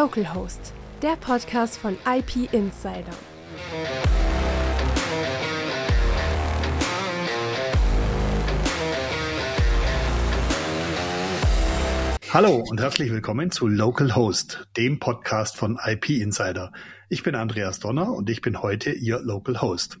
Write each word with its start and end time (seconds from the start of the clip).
Localhost, 0.00 0.72
der 1.02 1.16
Podcast 1.16 1.76
von 1.76 1.94
IP 2.10 2.50
Insider. 2.54 3.12
Hallo 12.30 12.64
und 12.66 12.80
herzlich 12.80 13.10
willkommen 13.10 13.50
zu 13.50 13.66
Local 13.66 14.16
Host, 14.16 14.66
dem 14.78 15.00
Podcast 15.00 15.58
von 15.58 15.78
IP 15.84 16.08
Insider. 16.08 16.72
Ich 17.10 17.22
bin 17.22 17.34
Andreas 17.34 17.78
Donner 17.78 18.14
und 18.14 18.30
ich 18.30 18.40
bin 18.40 18.62
heute 18.62 18.92
Ihr 18.92 19.20
Local 19.20 19.60
Host. 19.60 19.98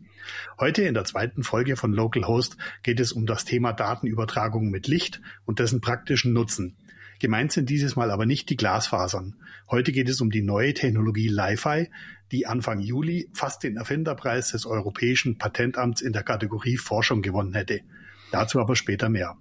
Heute 0.58 0.80
in 0.84 0.94
der 0.94 1.04
zweiten 1.04 1.42
Folge 1.42 1.76
von 1.76 1.92
Local 1.92 2.26
Host 2.26 2.56
geht 2.82 3.00
es 3.00 3.12
um 3.12 3.26
das 3.26 3.44
Thema 3.44 3.74
Datenübertragung 3.74 4.70
mit 4.70 4.88
Licht 4.88 5.20
und 5.44 5.58
dessen 5.58 5.82
praktischen 5.82 6.32
Nutzen. 6.32 6.78
Gemeint 7.20 7.52
sind 7.52 7.68
dieses 7.68 7.96
Mal 7.96 8.10
aber 8.10 8.24
nicht 8.24 8.48
die 8.48 8.56
Glasfasern. 8.56 9.36
Heute 9.70 9.92
geht 9.92 10.08
es 10.08 10.22
um 10.22 10.30
die 10.30 10.40
neue 10.40 10.72
Technologie 10.72 11.28
Li-Fi, 11.28 11.90
die 12.32 12.46
Anfang 12.46 12.80
Juli 12.80 13.28
fast 13.34 13.62
den 13.62 13.76
Erfinderpreis 13.76 14.52
des 14.52 14.64
Europäischen 14.64 15.36
Patentamts 15.36 16.00
in 16.00 16.14
der 16.14 16.22
Kategorie 16.22 16.78
Forschung 16.78 17.20
gewonnen 17.20 17.52
hätte. 17.52 17.80
Dazu 18.32 18.58
aber 18.58 18.74
später 18.74 19.10
mehr. 19.10 19.36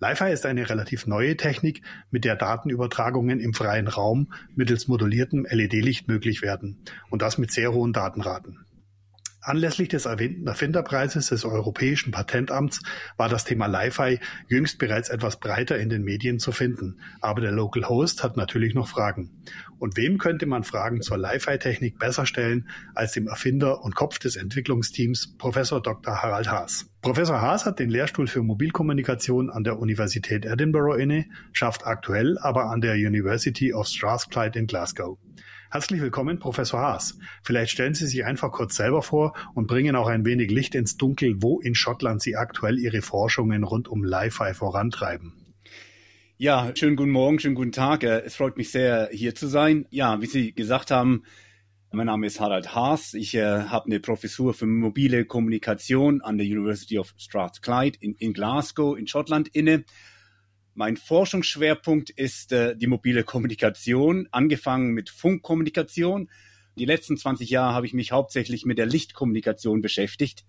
Li-Fi 0.00 0.32
ist 0.32 0.46
eine 0.46 0.70
relativ 0.70 1.06
neue 1.06 1.36
Technik, 1.36 1.82
mit 2.10 2.24
der 2.24 2.36
Datenübertragungen 2.36 3.38
im 3.38 3.52
freien 3.52 3.88
Raum 3.88 4.32
mittels 4.56 4.88
moduliertem 4.88 5.46
LED-Licht 5.50 6.08
möglich 6.08 6.40
werden 6.40 6.78
und 7.10 7.20
das 7.20 7.36
mit 7.36 7.50
sehr 7.50 7.74
hohen 7.74 7.92
Datenraten. 7.92 8.64
Anlässlich 9.42 9.88
des 9.88 10.04
erwähnten 10.04 10.46
Erfinderpreises 10.46 11.28
des 11.28 11.46
Europäischen 11.46 12.10
Patentamts 12.10 12.82
war 13.16 13.30
das 13.30 13.44
Thema 13.44 13.66
Li-Fi 13.66 14.20
jüngst 14.48 14.78
bereits 14.78 15.08
etwas 15.08 15.40
breiter 15.40 15.78
in 15.78 15.88
den 15.88 16.02
Medien 16.02 16.38
zu 16.38 16.52
finden. 16.52 17.00
Aber 17.22 17.40
der 17.40 17.50
Local 17.50 17.88
Host 17.88 18.22
hat 18.22 18.36
natürlich 18.36 18.74
noch 18.74 18.88
Fragen. 18.88 19.30
Und 19.78 19.96
wem 19.96 20.18
könnte 20.18 20.44
man 20.44 20.62
Fragen 20.62 21.00
zur 21.00 21.16
Li-Fi-Technik 21.16 21.98
besser 21.98 22.26
stellen 22.26 22.68
als 22.94 23.12
dem 23.12 23.28
Erfinder 23.28 23.82
und 23.82 23.94
Kopf 23.94 24.18
des 24.18 24.36
Entwicklungsteams, 24.36 25.36
Professor 25.38 25.80
Dr. 25.80 26.22
Harald 26.22 26.50
Haas. 26.50 26.90
Professor 27.00 27.40
Haas 27.40 27.64
hat 27.64 27.78
den 27.78 27.88
Lehrstuhl 27.88 28.26
für 28.26 28.42
Mobilkommunikation 28.42 29.48
an 29.48 29.64
der 29.64 29.78
Universität 29.78 30.44
Edinburgh 30.44 31.00
inne, 31.00 31.24
schafft 31.52 31.86
aktuell 31.86 32.36
aber 32.38 32.66
an 32.66 32.82
der 32.82 32.94
University 32.94 33.72
of 33.72 33.86
Strathclyde 33.86 34.58
in 34.58 34.66
Glasgow. 34.66 35.16
Herzlich 35.72 36.00
willkommen, 36.00 36.40
Professor 36.40 36.80
Haas. 36.80 37.16
Vielleicht 37.44 37.70
stellen 37.70 37.94
Sie 37.94 38.08
sich 38.08 38.24
einfach 38.24 38.50
kurz 38.50 38.74
selber 38.74 39.02
vor 39.02 39.34
und 39.54 39.68
bringen 39.68 39.94
auch 39.94 40.08
ein 40.08 40.24
wenig 40.24 40.50
Licht 40.50 40.74
ins 40.74 40.96
Dunkel, 40.96 41.36
wo 41.38 41.60
in 41.60 41.76
Schottland 41.76 42.20
Sie 42.20 42.34
aktuell 42.34 42.76
Ihre 42.76 43.02
Forschungen 43.02 43.62
rund 43.62 43.86
um 43.86 44.02
Li-Fi 44.02 44.52
vorantreiben. 44.52 45.54
Ja, 46.38 46.72
schönen 46.74 46.96
guten 46.96 47.12
Morgen, 47.12 47.38
schönen 47.38 47.54
guten 47.54 47.70
Tag. 47.70 48.02
Äh, 48.02 48.22
es 48.22 48.34
freut 48.34 48.56
mich 48.56 48.72
sehr, 48.72 49.10
hier 49.12 49.36
zu 49.36 49.46
sein. 49.46 49.86
Ja, 49.90 50.20
wie 50.20 50.26
Sie 50.26 50.52
gesagt 50.52 50.90
haben, 50.90 51.22
mein 51.92 52.06
Name 52.06 52.26
ist 52.26 52.40
Harald 52.40 52.74
Haas. 52.74 53.14
Ich 53.14 53.36
äh, 53.36 53.44
habe 53.44 53.86
eine 53.86 54.00
Professur 54.00 54.54
für 54.54 54.66
mobile 54.66 55.24
Kommunikation 55.24 56.20
an 56.20 56.36
der 56.36 56.48
University 56.48 56.98
of 56.98 57.14
Strathclyde 57.16 57.96
in, 58.00 58.16
in 58.16 58.32
Glasgow 58.32 58.98
in 58.98 59.06
Schottland 59.06 59.46
inne. 59.46 59.84
Mein 60.80 60.96
Forschungsschwerpunkt 60.96 62.08
ist 62.08 62.52
äh, 62.52 62.74
die 62.74 62.86
mobile 62.86 63.22
Kommunikation, 63.22 64.28
angefangen 64.30 64.92
mit 64.92 65.10
Funkkommunikation. 65.10 66.30
Die 66.78 66.86
letzten 66.86 67.18
20 67.18 67.50
Jahre 67.50 67.74
habe 67.74 67.84
ich 67.84 67.92
mich 67.92 68.12
hauptsächlich 68.12 68.64
mit 68.64 68.78
der 68.78 68.86
Lichtkommunikation 68.86 69.82
beschäftigt 69.82 70.46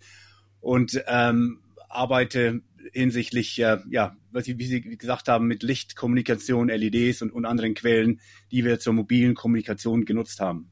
und 0.62 1.04
ähm, 1.06 1.59
arbeite 1.90 2.62
hinsichtlich, 2.94 3.59
äh, 3.59 3.80
ja, 3.90 4.16
was 4.32 4.46
Sie, 4.46 4.58
wie 4.58 4.68
Sie 4.68 4.80
gesagt 4.80 5.28
haben, 5.28 5.48
mit 5.48 5.64
Lichtkommunikation, 5.64 6.70
LEDs 6.70 7.22
und, 7.22 7.34
und 7.34 7.44
anderen 7.44 7.74
Quellen, 7.74 8.22
die 8.52 8.64
wir 8.64 8.80
zur 8.80 8.94
mobilen 8.94 9.36
Kommunikation 9.36 10.06
genutzt 10.06 10.40
haben. 10.40 10.71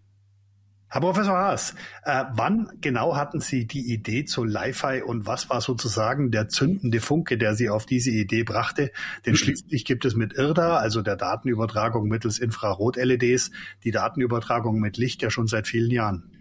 Herr 0.92 1.02
Professor 1.02 1.38
Haas, 1.38 1.76
äh, 2.04 2.24
wann 2.34 2.72
genau 2.82 3.16
hatten 3.16 3.42
Sie 3.42 3.68
die 3.68 3.94
Idee 3.94 4.26
zu 4.26 4.44
Li-Fi 4.44 5.04
und 5.04 5.28
was 5.28 5.48
war 5.50 5.62
sozusagen 5.62 6.32
der 6.32 6.50
zündende 6.50 7.00
Funke, 7.00 7.38
der 7.38 7.54
Sie 7.54 7.70
auf 7.70 7.86
diese 7.86 8.10
Idee 8.10 8.42
brachte? 8.42 8.92
Denn 9.24 9.34
mhm. 9.34 9.38
schließlich 9.38 9.86
gibt 9.86 10.04
es 10.06 10.16
mit 10.16 10.34
IRDA, 10.34 10.78
also 10.78 11.04
der 11.04 11.16
Datenübertragung 11.16 12.08
mittels 12.08 12.40
Infrarot-LEDs, 12.40 13.52
die 13.84 13.92
Datenübertragung 13.92 14.80
mit 14.80 14.98
Licht 14.98 15.22
ja 15.22 15.30
schon 15.30 15.46
seit 15.46 15.68
vielen 15.68 15.92
Jahren. 15.92 16.32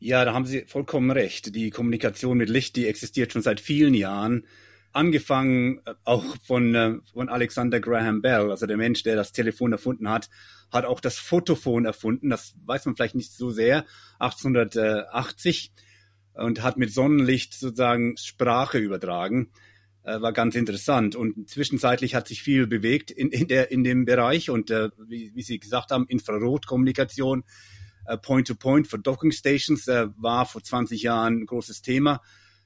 Ja, 0.00 0.24
da 0.24 0.34
haben 0.34 0.46
Sie 0.46 0.64
vollkommen 0.66 1.12
recht. 1.12 1.54
Die 1.54 1.70
Kommunikation 1.70 2.36
mit 2.36 2.48
Licht, 2.48 2.74
die 2.74 2.88
existiert 2.88 3.32
schon 3.32 3.42
seit 3.42 3.60
vielen 3.60 3.94
Jahren. 3.94 4.44
Angefangen 4.98 5.80
äh, 5.86 5.94
auch 6.02 6.24
von, 6.42 6.74
äh, 6.74 6.94
von 7.12 7.28
Alexander 7.28 7.78
Graham 7.78 8.20
Bell, 8.20 8.50
also 8.50 8.66
der 8.66 8.76
Mensch, 8.76 9.04
der 9.04 9.14
das 9.14 9.30
Telefon 9.30 9.70
erfunden 9.70 10.10
hat, 10.10 10.28
hat 10.72 10.84
auch 10.84 10.98
das 10.98 11.18
Fotophon 11.18 11.84
erfunden. 11.84 12.30
Das 12.30 12.56
weiß 12.66 12.84
man 12.86 12.96
vielleicht 12.96 13.14
nicht 13.14 13.32
so 13.32 13.50
sehr. 13.50 13.86
1880 14.18 15.72
und 16.34 16.62
hat 16.62 16.78
mit 16.78 16.92
Sonnenlicht 16.92 17.54
sozusagen 17.54 18.16
Sprache 18.16 18.78
übertragen. 18.78 19.52
Äh, 20.02 20.20
war 20.20 20.32
ganz 20.32 20.56
interessant. 20.56 21.14
Und 21.14 21.48
zwischenzeitlich 21.48 22.16
hat 22.16 22.26
sich 22.26 22.42
viel 22.42 22.66
bewegt 22.66 23.12
in, 23.12 23.28
in, 23.30 23.46
der, 23.46 23.70
in 23.70 23.84
dem 23.84 24.04
Bereich 24.04 24.50
und 24.50 24.72
äh, 24.72 24.90
wie, 25.06 25.30
wie 25.32 25.42
Sie 25.42 25.60
gesagt 25.60 25.92
haben, 25.92 26.06
Infrarotkommunikation, 26.08 27.44
äh, 28.06 28.18
Point-to-Point 28.18 28.88
Docking 29.06 29.30
Stations 29.30 29.86
äh, 29.86 30.08
war 30.16 30.44
vor 30.44 30.60
20 30.60 31.02
Jahren 31.02 31.42
ein 31.42 31.46
großes 31.46 31.82
Thema. 31.82 32.20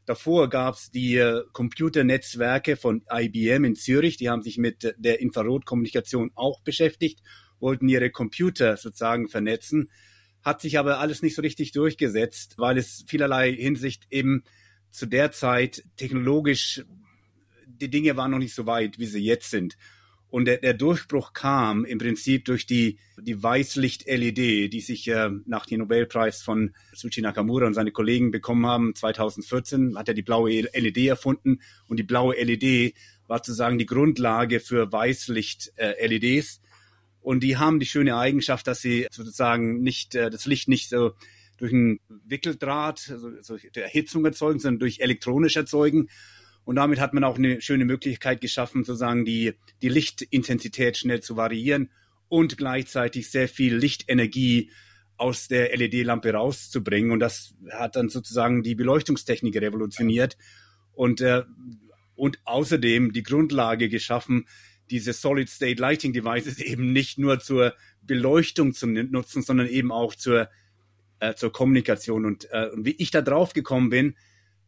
Davor 0.05 0.49
gab 0.49 0.75
es 0.75 0.91
die 0.91 1.17
äh, 1.17 1.43
Computernetzwerke 1.53 2.77
von 2.77 3.03
IBM 3.11 3.65
in 3.65 3.77
Zürich, 3.77 4.17
die 4.17 4.29
haben 4.29 4.43
sich 4.43 4.59
mit 4.59 4.95
der 4.99 5.21
Infrarotkommunikation 5.21 6.33
auch 6.35 6.61
beschäftigt 6.63 7.23
wollten 7.63 7.89
ihre 7.89 8.11
Computer 8.11 8.77
sozusagen 8.77 9.29
vernetzen, 9.29 9.89
hat 10.43 10.61
sich 10.61 10.79
aber 10.79 10.99
alles 10.99 11.23
nicht 11.23 11.37
so 11.37 11.41
richtig 11.41 11.73
durchgesetzt, 11.73 12.59
weil 12.59 12.77
es 12.77 13.05
vielerlei 13.07 13.53
Hinsicht 13.53 14.07
eben 14.11 14.43
zu 14.91 15.07
der 15.07 15.33
Zeit 15.33 15.85
technologisch, 15.97 16.85
die 17.67 17.89
Dinge 17.89 18.17
waren 18.17 18.33
noch 18.33 18.39
nicht 18.39 18.55
so 18.55 18.67
weit, 18.67 18.99
wie 18.99 19.07
sie 19.07 19.25
jetzt 19.25 19.51
sind. 19.51 19.79
Und 20.33 20.47
der, 20.47 20.57
der 20.57 20.73
Durchbruch 20.73 21.35
kam 21.35 21.85
im 21.85 21.99
Prinzip 21.99 22.47
durch 22.47 22.65
die, 22.65 22.99
die 23.21 23.43
Weißlicht-LED, 23.43 24.73
die 24.73 24.81
sich 24.81 25.07
äh, 25.09 25.29
nach 25.45 25.67
dem 25.67 25.81
Nobelpreis 25.81 26.41
von 26.41 26.75
Suchi 26.95 27.21
Nakamura 27.21 27.67
und 27.67 27.75
seine 27.75 27.93
Kollegen 27.93 28.31
bekommen 28.31 28.65
haben. 28.65 28.95
2014 28.95 29.99
hat 29.99 30.09
er 30.09 30.15
die 30.15 30.23
blaue 30.23 30.51
LED 30.51 30.97
erfunden 31.07 31.61
und 31.87 31.99
die 31.99 32.03
blaue 32.03 32.35
LED 32.35 32.95
war 33.27 33.41
sozusagen 33.41 33.77
die 33.77 33.85
Grundlage 33.85 34.61
für 34.61 34.91
Weißlicht-LEDs. 34.91 36.57
Äh, 36.57 36.67
und 37.21 37.43
die 37.43 37.59
haben 37.59 37.79
die 37.79 37.85
schöne 37.85 38.17
Eigenschaft, 38.17 38.67
dass 38.67 38.81
sie 38.81 39.09
sozusagen 39.11 39.83
nicht 39.83 40.15
äh, 40.15 40.31
das 40.31 40.47
Licht 40.47 40.67
nicht 40.67 40.89
so 40.89 41.13
durch 41.59 41.75
einen 41.75 42.01
Wickeldraht, 42.09 43.11
also, 43.11 43.29
also 43.29 43.59
Erhitzung 43.75 44.25
erzeugen, 44.25 44.61
sondern 44.61 44.79
durch 44.79 45.01
elektronisch 45.01 45.57
erzeugen. 45.57 46.09
Und 46.65 46.77
damit 46.77 47.01
hat 47.01 47.13
man 47.13 47.25
auch 47.25 47.37
eine 47.37 47.61
schöne 47.61 47.85
Möglichkeit 47.85 48.41
geschaffen, 48.41 48.85
sozusagen 48.85 49.25
die, 49.25 49.55
die 49.83 49.89
Lichtintensität 49.89 50.97
schnell 50.97 51.21
zu 51.21 51.37
variieren 51.37 51.91
und 52.29 52.57
gleichzeitig 52.57 53.31
sehr 53.31 53.49
viel 53.49 53.77
Lichtenergie 53.77 54.71
aus 55.17 55.49
der 55.49 55.77
LED-Lampe 55.77 56.33
rauszubringen. 56.33 57.11
Und 57.11 57.21
das 57.21 57.55
hat 57.71 57.97
dann 57.97 58.09
sozusagen 58.09 58.63
die 58.63 58.75
Beleuchtungstechnik 58.75 59.57
revolutioniert 59.57 60.37
und, 60.93 61.21
äh, 61.21 61.43
und 62.15 62.39
außerdem 62.45 63.13
die 63.13 63.23
Grundlage 63.23 63.89
geschaffen, 63.89 64.47
diese 64.91 65.13
Solid-State 65.13 65.81
Lighting 65.81 66.13
Devices 66.13 66.59
eben 66.61 66.93
nicht 66.93 67.19
nur 67.19 67.41
zur 67.41 67.75
Beleuchtung 68.03 68.73
zu 68.73 68.87
nutzen, 68.87 69.43
sondern 69.43 69.69
eben 69.69 69.93
auch 69.93 70.15
zur, 70.15 70.49
äh, 71.21 71.35
zur 71.35 71.53
Kommunikation. 71.53 72.25
Und, 72.25 72.51
äh, 72.51 72.71
wie 72.77 72.97
ich 72.99 73.11
da 73.11 73.23
drauf 73.23 73.53
gekommen 73.53 73.91
bin, 73.91 74.17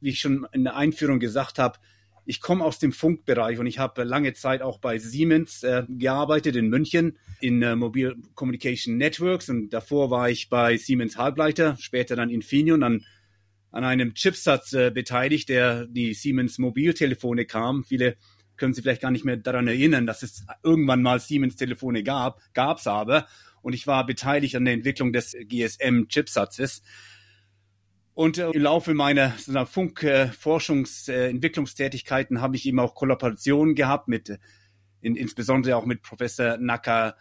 wie 0.04 0.10
ich 0.10 0.20
schon 0.20 0.46
in 0.52 0.64
der 0.64 0.76
Einführung 0.76 1.18
gesagt 1.18 1.58
habe, 1.58 1.78
ich 2.26 2.40
komme 2.40 2.64
aus 2.64 2.78
dem 2.78 2.92
Funkbereich 2.92 3.58
und 3.58 3.66
ich 3.66 3.78
habe 3.78 4.04
lange 4.04 4.32
Zeit 4.34 4.62
auch 4.62 4.78
bei 4.78 4.98
Siemens 4.98 5.62
äh, 5.62 5.84
gearbeitet 5.88 6.56
in 6.56 6.68
München 6.68 7.18
in 7.40 7.62
äh, 7.62 7.74
Mobile 7.74 8.16
Communication 8.34 8.96
Networks 8.96 9.48
und 9.48 9.70
davor 9.70 10.10
war 10.10 10.30
ich 10.30 10.48
bei 10.48 10.76
Siemens 10.76 11.16
Halbleiter, 11.16 11.76
später 11.78 12.16
dann 12.16 12.30
Infineon, 12.30 12.80
dann 12.80 13.04
an 13.70 13.84
einem 13.84 14.14
Chipsatz 14.14 14.72
äh, 14.72 14.90
beteiligt, 14.90 15.48
der 15.48 15.86
die 15.86 16.14
Siemens 16.14 16.58
Mobiltelefone 16.58 17.44
kam. 17.44 17.84
Viele 17.84 18.16
können 18.56 18.72
Sie 18.72 18.82
vielleicht 18.82 19.02
gar 19.02 19.10
nicht 19.10 19.24
mehr 19.24 19.36
daran 19.36 19.66
erinnern, 19.66 20.06
dass 20.06 20.22
es 20.22 20.46
irgendwann 20.62 21.02
mal 21.02 21.18
Siemens-Telefone 21.18 22.04
gab, 22.04 22.40
gab's 22.52 22.86
aber. 22.86 23.26
Und 23.62 23.72
ich 23.72 23.86
war 23.86 24.06
beteiligt 24.06 24.54
an 24.54 24.64
der 24.64 24.74
Entwicklung 24.74 25.12
des 25.12 25.32
GSM-Chipsatzes. 25.32 26.82
Und 28.14 28.38
äh, 28.38 28.50
im 28.50 28.62
Laufe 28.62 28.94
meiner 28.94 29.34
so 29.36 29.52
Funkforschungs-, 29.52 31.10
äh, 31.10 31.28
Entwicklungstätigkeiten 31.30 32.40
habe 32.40 32.56
ich 32.56 32.64
eben 32.66 32.78
auch 32.78 32.94
Kollaborationen 32.94 33.74
gehabt 33.74 34.08
mit, 34.08 34.38
in, 35.00 35.16
insbesondere 35.16 35.76
auch 35.76 35.84
mit 35.84 36.02
Professor 36.02 36.56
Naka 36.58 37.16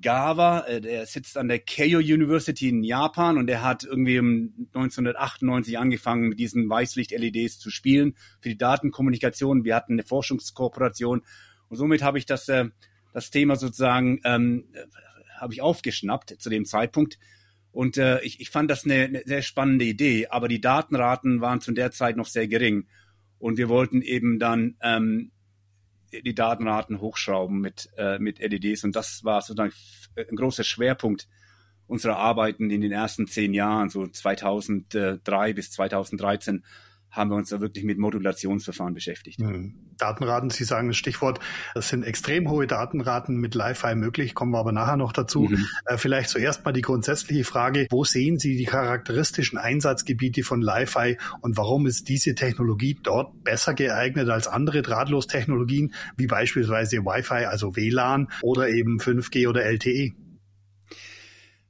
Gawa, 0.00 0.60
äh, 0.66 0.80
der 0.80 1.06
sitzt 1.06 1.36
an 1.36 1.48
der 1.48 1.58
Keio 1.58 1.98
University 1.98 2.68
in 2.68 2.82
Japan 2.82 3.36
und 3.36 3.46
der 3.46 3.62
hat 3.62 3.84
irgendwie 3.84 4.18
1998 4.18 5.78
angefangen, 5.78 6.28
mit 6.28 6.38
diesen 6.38 6.68
Weißlicht-LEDs 6.68 7.58
zu 7.58 7.70
spielen 7.70 8.14
für 8.40 8.48
die 8.48 8.58
Datenkommunikation. 8.58 9.64
Wir 9.64 9.74
hatten 9.74 9.94
eine 9.94 10.04
Forschungskooperation 10.04 11.22
und 11.68 11.76
somit 11.76 12.02
habe 12.02 12.18
ich 12.18 12.26
das, 12.26 12.48
äh, 12.48 12.66
das 13.12 13.30
Thema 13.30 13.56
sozusagen 13.56 14.20
ähm, 14.24 14.64
habe 15.38 15.52
ich 15.52 15.60
aufgeschnappt 15.60 16.36
zu 16.38 16.48
dem 16.48 16.64
Zeitpunkt. 16.64 17.18
Und 17.72 17.96
äh, 17.96 18.20
ich, 18.22 18.40
ich 18.40 18.50
fand 18.50 18.70
das 18.70 18.84
eine, 18.84 19.04
eine 19.04 19.22
sehr 19.24 19.42
spannende 19.42 19.84
Idee, 19.84 20.28
aber 20.28 20.48
die 20.48 20.60
Datenraten 20.60 21.40
waren 21.40 21.60
zu 21.60 21.72
der 21.72 21.90
Zeit 21.90 22.16
noch 22.16 22.26
sehr 22.26 22.48
gering. 22.48 22.86
Und 23.38 23.56
wir 23.56 23.68
wollten 23.68 24.02
eben 24.02 24.38
dann 24.38 24.76
ähm, 24.82 25.30
die 26.12 26.34
Datenraten 26.34 27.00
hochschrauben 27.00 27.60
mit, 27.60 27.90
äh, 27.96 28.18
mit 28.18 28.38
LEDs. 28.38 28.84
Und 28.84 28.96
das 28.96 29.24
war 29.24 29.42
sozusagen 29.42 29.72
ein 30.16 30.36
großer 30.36 30.64
Schwerpunkt 30.64 31.28
unserer 31.86 32.16
Arbeiten 32.16 32.70
in 32.70 32.80
den 32.80 32.92
ersten 32.92 33.26
zehn 33.26 33.54
Jahren, 33.54 33.88
so 33.88 34.06
2003 34.06 35.52
bis 35.52 35.70
2013 35.72 36.64
haben 37.10 37.30
wir 37.30 37.36
uns 37.36 37.50
da 37.50 37.60
wirklich 37.60 37.84
mit 37.84 37.98
Modulationsverfahren 37.98 38.94
beschäftigt. 38.94 39.40
Hm. 39.40 39.74
Datenraten, 39.98 40.50
Sie 40.50 40.64
sagen 40.64 40.88
das 40.88 40.96
Stichwort, 40.96 41.40
das 41.74 41.88
sind 41.88 42.04
extrem 42.04 42.48
hohe 42.50 42.66
Datenraten 42.66 43.36
mit 43.36 43.54
Li-Fi 43.54 43.94
möglich, 43.94 44.34
kommen 44.34 44.52
wir 44.52 44.58
aber 44.58 44.72
nachher 44.72 44.96
noch 44.96 45.12
dazu. 45.12 45.42
Mhm. 45.42 45.66
Äh, 45.86 45.96
vielleicht 45.96 46.30
zuerst 46.30 46.64
mal 46.64 46.72
die 46.72 46.82
grundsätzliche 46.82 47.44
Frage, 47.44 47.86
wo 47.90 48.04
sehen 48.04 48.38
Sie 48.38 48.56
die 48.56 48.64
charakteristischen 48.64 49.58
Einsatzgebiete 49.58 50.42
von 50.42 50.62
Li-Fi 50.62 51.18
und 51.40 51.56
warum 51.56 51.86
ist 51.86 52.08
diese 52.08 52.34
Technologie 52.34 52.98
dort 53.02 53.42
besser 53.42 53.74
geeignet 53.74 54.28
als 54.28 54.46
andere 54.46 54.82
Drahtlostechnologien, 54.82 55.94
wie 56.16 56.26
beispielsweise 56.26 56.98
Wi-Fi, 56.98 57.46
also 57.46 57.74
WLAN 57.74 58.28
oder 58.42 58.68
eben 58.68 58.98
5G 58.98 59.48
oder 59.48 59.64
LTE? 59.64 60.12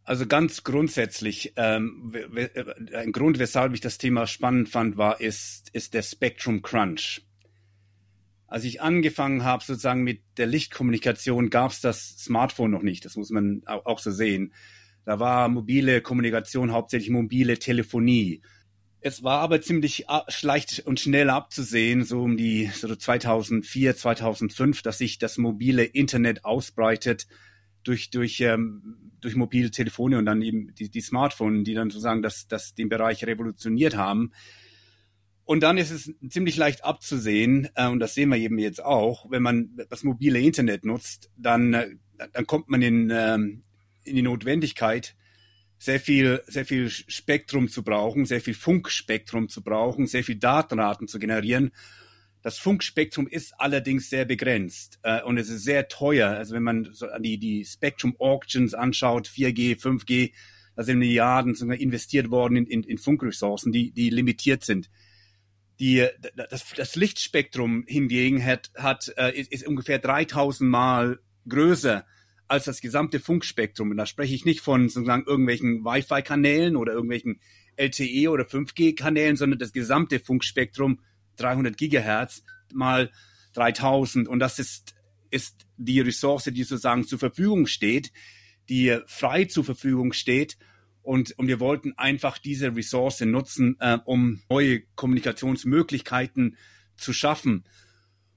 Also 0.09 0.27
ganz 0.27 0.65
grundsätzlich, 0.65 1.53
ähm, 1.57 2.15
ein 2.95 3.13
Grund, 3.13 3.39
weshalb 3.39 3.75
ich 3.75 3.83
das 3.83 3.99
Thema 3.99 4.27
spannend 4.27 4.71
fand, 4.71 4.97
war, 4.97 5.21
ist, 5.21 5.69
ist 5.75 5.93
der 5.93 6.01
Spectrum 6.01 6.63
Crunch. 6.63 7.21
Als 8.47 8.65
ich 8.65 8.81
angefangen 8.81 9.45
habe, 9.45 9.63
sozusagen 9.63 10.05
mit 10.05 10.23
der 10.39 10.47
Lichtkommunikation, 10.47 11.51
gab 11.51 11.73
es 11.73 11.83
das 11.83 12.17
Smartphone 12.21 12.71
noch 12.71 12.81
nicht. 12.81 13.05
Das 13.05 13.17
muss 13.17 13.29
man 13.29 13.61
auch 13.67 13.99
so 13.99 14.11
sehen. 14.11 14.55
Da 15.05 15.21
war 15.21 15.47
mobile 15.51 16.01
Kommunikation 16.01 16.73
hauptsächlich 16.73 17.11
mobile 17.11 17.59
Telefonie. 17.59 18.41
Es 19.03 19.23
war 19.23 19.41
aber 19.41 19.61
ziemlich 19.61 20.07
leicht 20.41 20.87
und 20.87 21.01
schnell 21.01 21.29
abzusehen, 21.29 22.05
so 22.05 22.23
um 22.23 22.39
die 22.39 22.71
so 22.73 22.97
2004, 22.97 23.95
2005, 23.95 24.81
dass 24.81 24.97
sich 24.97 25.19
das 25.19 25.37
mobile 25.37 25.85
Internet 25.85 26.47
ausbreitet 26.47 27.27
durch, 27.89 28.11
durch, 28.11 28.41
ähm, 28.41 29.13
durch 29.21 29.35
mobile 29.35 29.71
Telefone 29.71 30.19
und 30.19 30.27
dann 30.27 30.43
eben 30.43 30.75
die, 30.75 30.91
die 30.91 31.01
Smartphones, 31.01 31.65
die 31.65 31.75
dann 31.75 31.91
sozusagen 31.91 32.23
das, 32.23 32.47
das 32.47 32.75
den 32.75 32.89
Bereich 32.89 33.25
revolutioniert 33.25 33.97
haben. 33.97 34.33
Und 35.45 35.63
dann 35.63 35.79
ist 35.79 35.91
es 35.91 36.13
ziemlich 36.29 36.57
leicht 36.59 36.85
abzusehen, 36.85 37.69
äh, 37.75 37.89
und 37.89 38.01
das 38.01 38.15
sehen 38.15 38.29
wir 38.29 38.37
eben 38.37 38.59
jetzt 38.59 38.85
auch, 38.85 39.31
wenn 39.31 39.43
man 39.43 39.79
das 39.89 40.05
mobile 40.05 40.39
Internet 40.39 40.85
nutzt, 40.85 41.31
dann, 41.37 41.73
äh, 41.73 41.89
dann 42.35 42.47
kommt 42.47 42.69
man 42.69 42.83
in, 42.83 43.11
ähm, 43.11 43.65
in 44.05 44.17
die 44.17 44.23
Notwendigkeit, 44.23 45.17
sehr 45.79 46.01
viel, 46.01 46.43
sehr 46.47 46.67
viel 46.67 46.91
Spektrum 46.91 47.69
zu 47.69 47.83
brauchen, 47.83 48.27
sehr 48.27 48.41
viel 48.41 48.55
Funkspektrum 48.55 49.49
zu 49.49 49.63
brauchen, 49.63 50.07
sehr 50.07 50.25
viel 50.25 50.37
Datenraten 50.37 51.09
zu 51.09 51.19
generieren. 51.19 51.71
Das 52.43 52.59
Funkspektrum 52.59 53.27
ist 53.27 53.53
allerdings 53.59 54.11
sehr 54.11 54.25
begrenzt 54.25 55.01
äh, 55.03 55.23
und 55.23 55.39
es 55.39 55.49
ist 55.49 55.65
sehr 55.65 55.89
teuer. 55.89 56.31
Also 56.31 56.55
wenn 56.55 56.63
man 56.63 56.89
so 56.93 57.07
die, 57.19 57.39
die 57.39 57.65
Spectrum 57.65 58.15
Auctions 58.19 58.75
anschaut, 58.75 59.29
4G, 59.29 59.81
5G, 59.81 60.33
da 60.77 60.85
sind 60.85 60.99
Milliarden 60.99 61.57
investiert 61.73 62.31
worden 62.31 62.57
in, 62.57 62.67
in, 62.67 62.83
in 62.85 62.99
Funkressourcen, 62.99 63.73
die, 63.73 63.91
die 63.91 64.11
limitiert 64.11 64.65
sind. 64.65 64.91
Die, 65.81 66.07
das, 66.37 66.73
das 66.77 66.95
Lichtspektrum 66.95 67.85
hingegen 67.87 68.45
hat, 68.45 68.71
hat, 68.77 69.13
äh, 69.17 69.37
ist, 69.37 69.51
ist 69.51 69.67
ungefähr 69.67 69.99
3000 69.99 70.71
Mal 70.71 71.19
größer 71.49 72.05
als 72.47 72.65
das 72.65 72.81
gesamte 72.81 73.21
Funkspektrum. 73.21 73.91
Und 73.91 73.97
da 73.97 74.07
spreche 74.07 74.35
ich 74.35 74.45
nicht 74.45 74.61
von 74.61 74.89
sozusagen 74.89 75.25
irgendwelchen 75.27 75.85
Wi-Fi-Kanälen 75.85 76.77
oder 76.77 76.93
irgendwelchen 76.93 77.41
LTE 77.77 78.31
oder 78.31 78.45
5G-Kanälen, 78.45 79.37
sondern 79.37 79.59
das 79.59 79.73
gesamte 79.73 80.19
Funkspektrum 80.19 81.01
300 81.39 81.77
Gigahertz 81.77 82.43
mal 82.73 83.11
3000 83.55 84.29
und 84.29 84.39
das 84.39 84.59
ist, 84.59 84.95
ist 85.31 85.67
die 85.77 86.01
Ressource, 86.01 86.45
die 86.45 86.63
sozusagen 86.63 87.07
zur 87.07 87.19
Verfügung 87.19 87.67
steht, 87.67 88.13
die 88.69 88.99
frei 89.07 89.45
zur 89.45 89.65
Verfügung 89.65 90.13
steht 90.13 90.59
und, 91.03 91.33
und 91.39 91.49
wir 91.49 91.59
wollten 91.61 91.95
einfach 91.97 92.39
diese 92.39 92.77
Ressource 92.77 93.21
nutzen, 93.23 93.77
äh, 93.81 93.99
um 94.05 94.43
neue 94.51 94.83
Kommunikationsmöglichkeiten 94.95 96.57
zu 96.97 97.13
schaffen. 97.13 97.65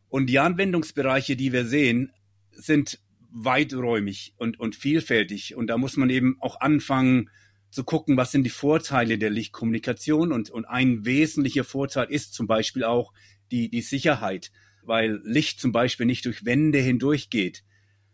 Und 0.07 0.27
die 0.27 0.39
Anwendungsbereiche, 0.39 1.36
die 1.36 1.51
wir 1.51 1.65
sehen, 1.65 2.12
sind 2.51 3.00
weiträumig 3.31 4.33
und, 4.38 4.59
und 4.59 4.75
vielfältig. 4.75 5.56
Und 5.56 5.68
da 5.68 5.77
muss 5.77 5.98
man 5.98 6.09
eben 6.09 6.38
auch 6.39 6.59
anfangen, 6.62 7.30
zu 7.71 7.83
gucken, 7.83 8.15
was 8.18 8.31
sind 8.31 8.44
die 8.44 8.51
Vorteile 8.51 9.18
der 9.18 9.31
Lichtkommunikation. 9.31 10.31
Und, 10.31 10.50
und 10.50 10.65
ein 10.65 11.06
wesentlicher 11.06 11.63
Vorteil 11.63 12.12
ist 12.12 12.33
zum 12.33 12.45
Beispiel 12.47 12.83
auch 12.83 13.13
die, 13.50 13.69
die 13.69 13.81
Sicherheit, 13.81 14.51
weil 14.83 15.21
Licht 15.23 15.59
zum 15.59 15.71
Beispiel 15.71 16.06
nicht 16.06 16.25
durch 16.25 16.45
Wände 16.45 16.79
hindurchgeht. 16.79 17.63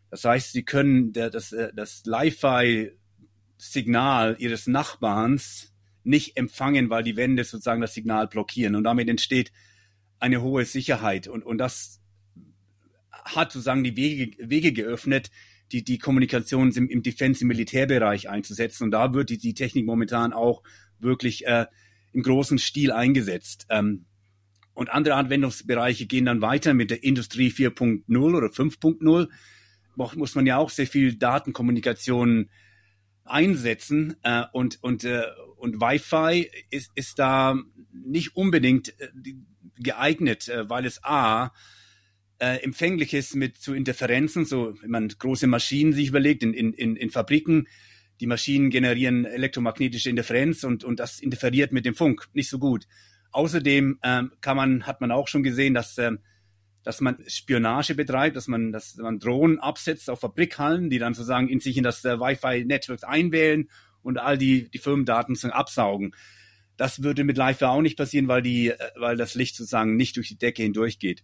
Das 0.09 0.23
heißt, 0.23 0.53
Sie 0.53 0.63
können 0.63 1.11
das, 1.11 1.51
äh, 1.51 1.71
das 1.75 2.03
Li-Fi-Signal 2.05 2.95
Ihres 4.39 4.67
Nachbarns 4.67 5.73
nicht 6.03 6.37
empfangen, 6.37 6.89
weil 6.89 7.03
die 7.03 7.17
Wände 7.17 7.43
sozusagen 7.43 7.81
das 7.81 7.93
Signal 7.93 8.27
blockieren. 8.27 8.75
Und 8.75 8.85
damit 8.85 9.09
entsteht 9.09 9.51
eine 10.19 10.41
hohe 10.41 10.65
Sicherheit. 10.65 11.27
Und, 11.27 11.43
und 11.45 11.57
das 11.57 11.99
hat 13.11 13.51
sozusagen 13.51 13.83
die 13.83 13.97
Wege, 13.97 14.49
Wege 14.49 14.71
geöffnet, 14.71 15.31
die, 15.71 15.83
die 15.83 15.97
Kommunikation 15.97 16.71
im, 16.71 16.89
im 16.89 17.03
Defense, 17.03 17.41
im 17.41 17.47
Militärbereich 17.47 18.29
einzusetzen. 18.29 18.85
Und 18.85 18.91
da 18.91 19.13
wird 19.13 19.29
die, 19.29 19.37
die 19.37 19.53
Technik 19.53 19.85
momentan 19.85 20.33
auch 20.33 20.63
wirklich 20.99 21.45
äh, 21.45 21.65
im 22.13 22.23
großen 22.23 22.57
Stil 22.57 22.91
eingesetzt. 22.91 23.65
Ähm, 23.69 24.05
und 24.73 24.89
andere 24.91 25.15
Anwendungsbereiche 25.15 26.05
gehen 26.05 26.25
dann 26.25 26.41
weiter 26.41 26.73
mit 26.73 26.91
der 26.91 27.03
Industrie 27.03 27.49
4.0 27.49 28.35
oder 28.35 28.47
5.0. 28.47 29.27
Muss 29.95 30.35
man 30.35 30.45
ja 30.45 30.57
auch 30.57 30.69
sehr 30.69 30.85
viel 30.85 31.15
Datenkommunikation 31.15 32.49
einsetzen 33.25 34.15
äh, 34.23 34.43
und 34.53 34.77
und 34.81 35.03
äh, 35.03 35.23
und 35.57 35.81
Wi-Fi 35.81 36.49
ist 36.69 36.91
ist 36.95 37.19
da 37.19 37.59
nicht 37.91 38.35
unbedingt 38.35 38.89
äh, 38.99 39.09
geeignet, 39.77 40.47
äh, 40.47 40.69
weil 40.69 40.85
es 40.85 41.03
a 41.03 41.51
äh, 42.39 42.63
empfänglich 42.63 43.13
ist 43.13 43.35
mit 43.35 43.57
zu 43.57 43.73
Interferenzen, 43.73 44.45
so 44.45 44.73
wenn 44.81 44.91
man 44.91 45.07
große 45.07 45.47
Maschinen 45.47 45.93
sich 45.93 46.09
überlegt, 46.09 46.43
in, 46.43 46.53
in, 46.53 46.95
in 46.95 47.09
Fabriken, 47.09 47.67
die 48.19 48.27
Maschinen 48.27 48.69
generieren 48.69 49.25
elektromagnetische 49.25 50.09
Interferenz 50.09 50.63
und, 50.63 50.83
und 50.83 50.99
das 50.99 51.19
interferiert 51.19 51.71
mit 51.71 51.85
dem 51.85 51.95
Funk 51.95 52.27
nicht 52.33 52.49
so 52.49 52.59
gut. 52.59 52.87
Außerdem 53.31 53.99
ähm, 54.03 54.31
kann 54.41 54.57
man, 54.57 54.87
hat 54.87 55.01
man 55.01 55.11
auch 55.11 55.27
schon 55.27 55.43
gesehen, 55.43 55.73
dass, 55.73 55.97
ähm, 55.97 56.19
dass 56.83 57.01
man 57.01 57.17
Spionage 57.27 57.93
betreibt, 57.93 58.35
dass 58.35 58.47
man, 58.47 58.71
dass 58.71 58.95
man 58.97 59.19
Drohnen 59.19 59.59
absetzt 59.59 60.09
auf 60.09 60.19
Fabrikhallen, 60.19 60.89
die 60.89 60.99
dann 60.99 61.13
sozusagen 61.13 61.49
in 61.49 61.59
sich 61.59 61.77
in 61.77 61.83
das 61.83 62.03
äh, 62.05 62.19
Wi-Fi-Network 62.19 63.03
einwählen 63.03 63.69
und 64.01 64.17
all 64.17 64.37
die, 64.37 64.69
die 64.69 64.79
Firmendaten 64.79 65.35
sozusagen 65.35 65.59
absaugen. 65.59 66.15
Das 66.77 67.03
würde 67.03 67.23
mit 67.23 67.37
Live 67.37 67.61
auch 67.61 67.81
nicht 67.81 67.97
passieren, 67.97 68.27
weil 68.27 68.41
die, 68.41 68.69
äh, 68.69 68.77
weil 68.95 69.17
das 69.17 69.35
Licht 69.35 69.55
sozusagen 69.55 69.95
nicht 69.95 70.15
durch 70.17 70.29
die 70.29 70.37
Decke 70.37 70.63
hindurchgeht. 70.63 71.23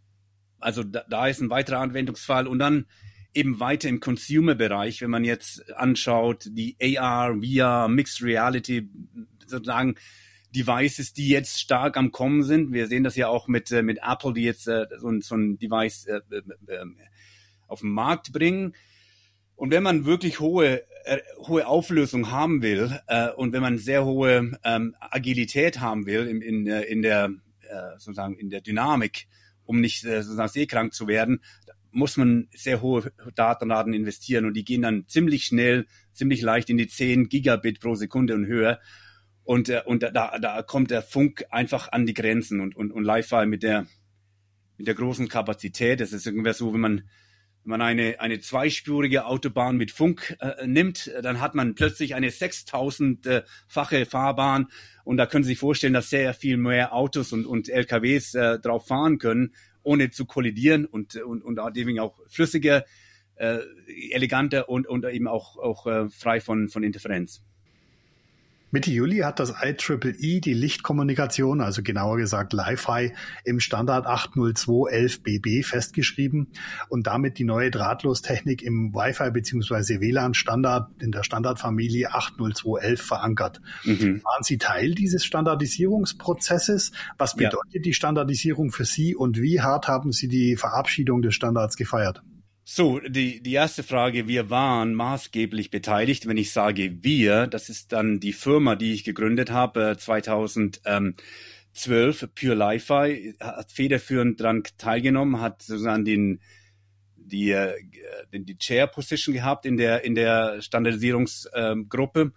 Also 0.63 0.83
da, 0.83 1.03
da 1.09 1.27
ist 1.27 1.41
ein 1.41 1.49
weiterer 1.49 1.79
Anwendungsfall. 1.79 2.47
Und 2.47 2.59
dann 2.59 2.85
eben 3.33 3.59
weiter 3.59 3.89
im 3.89 3.99
Consumer-Bereich, 3.99 5.01
wenn 5.01 5.09
man 5.09 5.23
jetzt 5.23 5.73
anschaut, 5.73 6.47
die 6.51 6.77
AR, 6.97 7.35
VR, 7.41 7.87
Mixed 7.87 8.21
Reality, 8.21 8.89
sozusagen 9.45 9.95
Devices, 10.55 11.13
die 11.13 11.29
jetzt 11.29 11.59
stark 11.59 11.97
am 11.97 12.11
Kommen 12.11 12.43
sind. 12.43 12.73
Wir 12.73 12.87
sehen 12.87 13.03
das 13.03 13.15
ja 13.15 13.27
auch 13.27 13.47
mit, 13.47 13.71
äh, 13.71 13.81
mit 13.81 13.99
Apple, 14.07 14.33
die 14.33 14.43
jetzt 14.43 14.67
äh, 14.67 14.85
so, 14.99 15.09
ein, 15.09 15.21
so 15.21 15.35
ein 15.35 15.57
Device 15.57 16.05
äh, 16.05 16.21
äh, 16.29 16.41
äh, 16.67 16.85
auf 17.67 17.81
den 17.81 17.89
Markt 17.89 18.31
bringen. 18.31 18.75
Und 19.55 19.71
wenn 19.71 19.83
man 19.83 20.05
wirklich 20.05 20.39
hohe, 20.39 20.83
äh, 21.05 21.19
hohe 21.39 21.65
Auflösung 21.65 22.29
haben 22.29 22.61
will 22.61 22.99
äh, 23.07 23.29
und 23.31 23.51
wenn 23.51 23.61
man 23.61 23.79
sehr 23.79 24.05
hohe 24.05 24.59
ähm, 24.63 24.95
Agilität 24.99 25.79
haben 25.79 26.05
will 26.05 26.27
in, 26.27 26.41
in, 26.41 26.67
in 26.67 27.01
der 27.01 27.31
äh, 27.61 27.97
sozusagen 27.97 28.37
in 28.37 28.49
der 28.49 28.61
Dynamik, 28.61 29.27
um 29.65 29.79
nicht 29.79 30.03
äh, 30.05 30.21
sozusagen 30.21 30.49
seekrank 30.49 30.93
zu 30.93 31.07
werden, 31.07 31.41
muss 31.91 32.17
man 32.17 32.47
sehr 32.53 32.81
hohe 32.81 33.11
Datenraten 33.35 33.93
investieren 33.93 34.45
und 34.45 34.55
die 34.55 34.65
gehen 34.65 34.81
dann 34.81 35.07
ziemlich 35.07 35.45
schnell, 35.45 35.85
ziemlich 36.11 36.41
leicht 36.41 36.69
in 36.69 36.77
die 36.77 36.87
10 36.87 37.29
Gigabit 37.29 37.79
pro 37.79 37.95
Sekunde 37.95 38.33
und 38.33 38.47
höher. 38.47 38.79
Und, 39.43 39.69
äh, 39.69 39.83
und 39.85 40.03
da, 40.03 40.39
da 40.39 40.61
kommt 40.63 40.89
der 40.89 41.01
Funk 41.01 41.45
einfach 41.51 41.91
an 41.91 42.05
die 42.05 42.13
Grenzen 42.13 42.61
und, 42.61 42.75
und, 42.75 42.91
und 42.91 43.03
Live-Fi 43.03 43.45
mit 43.45 43.61
der, 43.61 43.85
mit 44.77 44.87
der 44.87 44.95
großen 44.95 45.27
Kapazität. 45.27 45.99
Das 45.99 46.13
ist 46.13 46.25
irgendwie 46.25 46.53
so, 46.53 46.73
wenn 46.73 46.79
man 46.79 47.09
wenn 47.63 47.69
man 47.69 47.81
eine, 47.81 48.19
eine 48.19 48.39
zweispurige 48.39 49.25
Autobahn 49.25 49.77
mit 49.77 49.91
Funk 49.91 50.35
äh, 50.39 50.67
nimmt, 50.67 51.11
dann 51.21 51.39
hat 51.39 51.55
man 51.55 51.75
plötzlich 51.75 52.15
eine 52.15 52.29
6000-fache 52.29 54.05
Fahrbahn 54.05 54.67
und 55.03 55.17
da 55.17 55.25
können 55.25 55.43
Sie 55.43 55.49
sich 55.49 55.59
vorstellen, 55.59 55.93
dass 55.93 56.09
sehr 56.09 56.33
viel 56.33 56.57
mehr 56.57 56.93
Autos 56.93 57.33
und, 57.33 57.45
und 57.45 57.69
LKWs 57.69 58.35
äh, 58.35 58.59
drauf 58.59 58.87
fahren 58.87 59.17
können, 59.17 59.53
ohne 59.83 60.11
zu 60.11 60.25
kollidieren 60.25 60.85
und, 60.85 61.15
und, 61.15 61.43
und 61.43 61.59
deswegen 61.75 61.99
auch 61.99 62.19
flüssiger 62.27 62.85
äh, 63.35 63.59
eleganter 64.11 64.69
und, 64.69 64.87
und 64.87 65.05
eben 65.05 65.27
auch, 65.27 65.57
auch 65.57 65.87
äh, 65.87 66.09
frei 66.09 66.39
von, 66.39 66.69
von 66.69 66.83
Interferenz. 66.83 67.43
Mitte 68.73 68.89
Juli 68.89 69.19
hat 69.19 69.39
das 69.39 69.53
IEEE 69.61 70.41
die 70.41 70.55
Lichtkommunikation, 70.55 71.61
also 71.61 71.83
genauer 71.83 72.17
gesagt 72.17 72.53
Li-Fi, 72.53 73.13
im 73.43 73.59
Standard 73.59 74.07
802.11bb 74.07 75.63
festgeschrieben 75.63 76.47
und 76.89 77.05
damit 77.05 77.37
die 77.37 77.43
neue 77.43 77.69
Drahtlostechnik 77.69 78.63
im 78.63 78.91
Wi-Fi 78.91 79.29
bzw. 79.29 79.99
WLAN-Standard 79.99 80.89
in 81.03 81.11
der 81.11 81.21
Standardfamilie 81.21 82.15
802.11 82.15 82.97
verankert. 82.97 83.61
Mhm. 83.83 84.23
Waren 84.23 84.41
Sie 84.41 84.57
Teil 84.57 84.95
dieses 84.95 85.23
Standardisierungsprozesses? 85.23 86.93
Was 87.19 87.35
bedeutet 87.35 87.75
ja. 87.75 87.81
die 87.81 87.93
Standardisierung 87.93 88.71
für 88.71 88.85
Sie 88.85 89.15
und 89.15 89.39
wie 89.39 89.61
hart 89.61 89.87
haben 89.87 90.11
Sie 90.11 90.27
die 90.27 90.55
Verabschiedung 90.55 91.21
des 91.21 91.35
Standards 91.35 91.77
gefeiert? 91.77 92.23
So, 92.65 92.99
die, 92.99 93.43
die 93.43 93.53
erste 93.53 93.83
Frage, 93.83 94.27
wir 94.29 94.49
waren 94.49 94.93
maßgeblich 94.93 95.69
beteiligt. 95.69 96.27
Wenn 96.27 96.37
ich 96.37 96.53
sage 96.53 97.03
wir, 97.03 97.45
das 97.47 97.67
ist 97.67 97.91
dann 97.91 98.21
die 98.21 98.31
Firma, 98.31 98.75
die 98.75 98.93
ich 98.93 99.03
gegründet 99.03 99.51
habe, 99.51 99.97
2012, 99.99 100.79
Pure 102.33 102.55
Li-Fi, 102.55 103.35
hat 103.41 103.69
federführend 103.69 104.39
daran 104.39 104.63
teilgenommen, 104.77 105.41
hat 105.41 105.61
sozusagen 105.61 106.05
den, 106.05 106.39
die, 107.17 107.51
äh, 107.51 107.73
die 108.31 108.57
Chair 108.57 108.87
Position 108.87 109.35
gehabt 109.35 109.65
in 109.65 109.75
der, 109.75 110.05
in 110.05 110.15
der 110.15 110.61
Standardisierungsgruppe. 110.61 112.31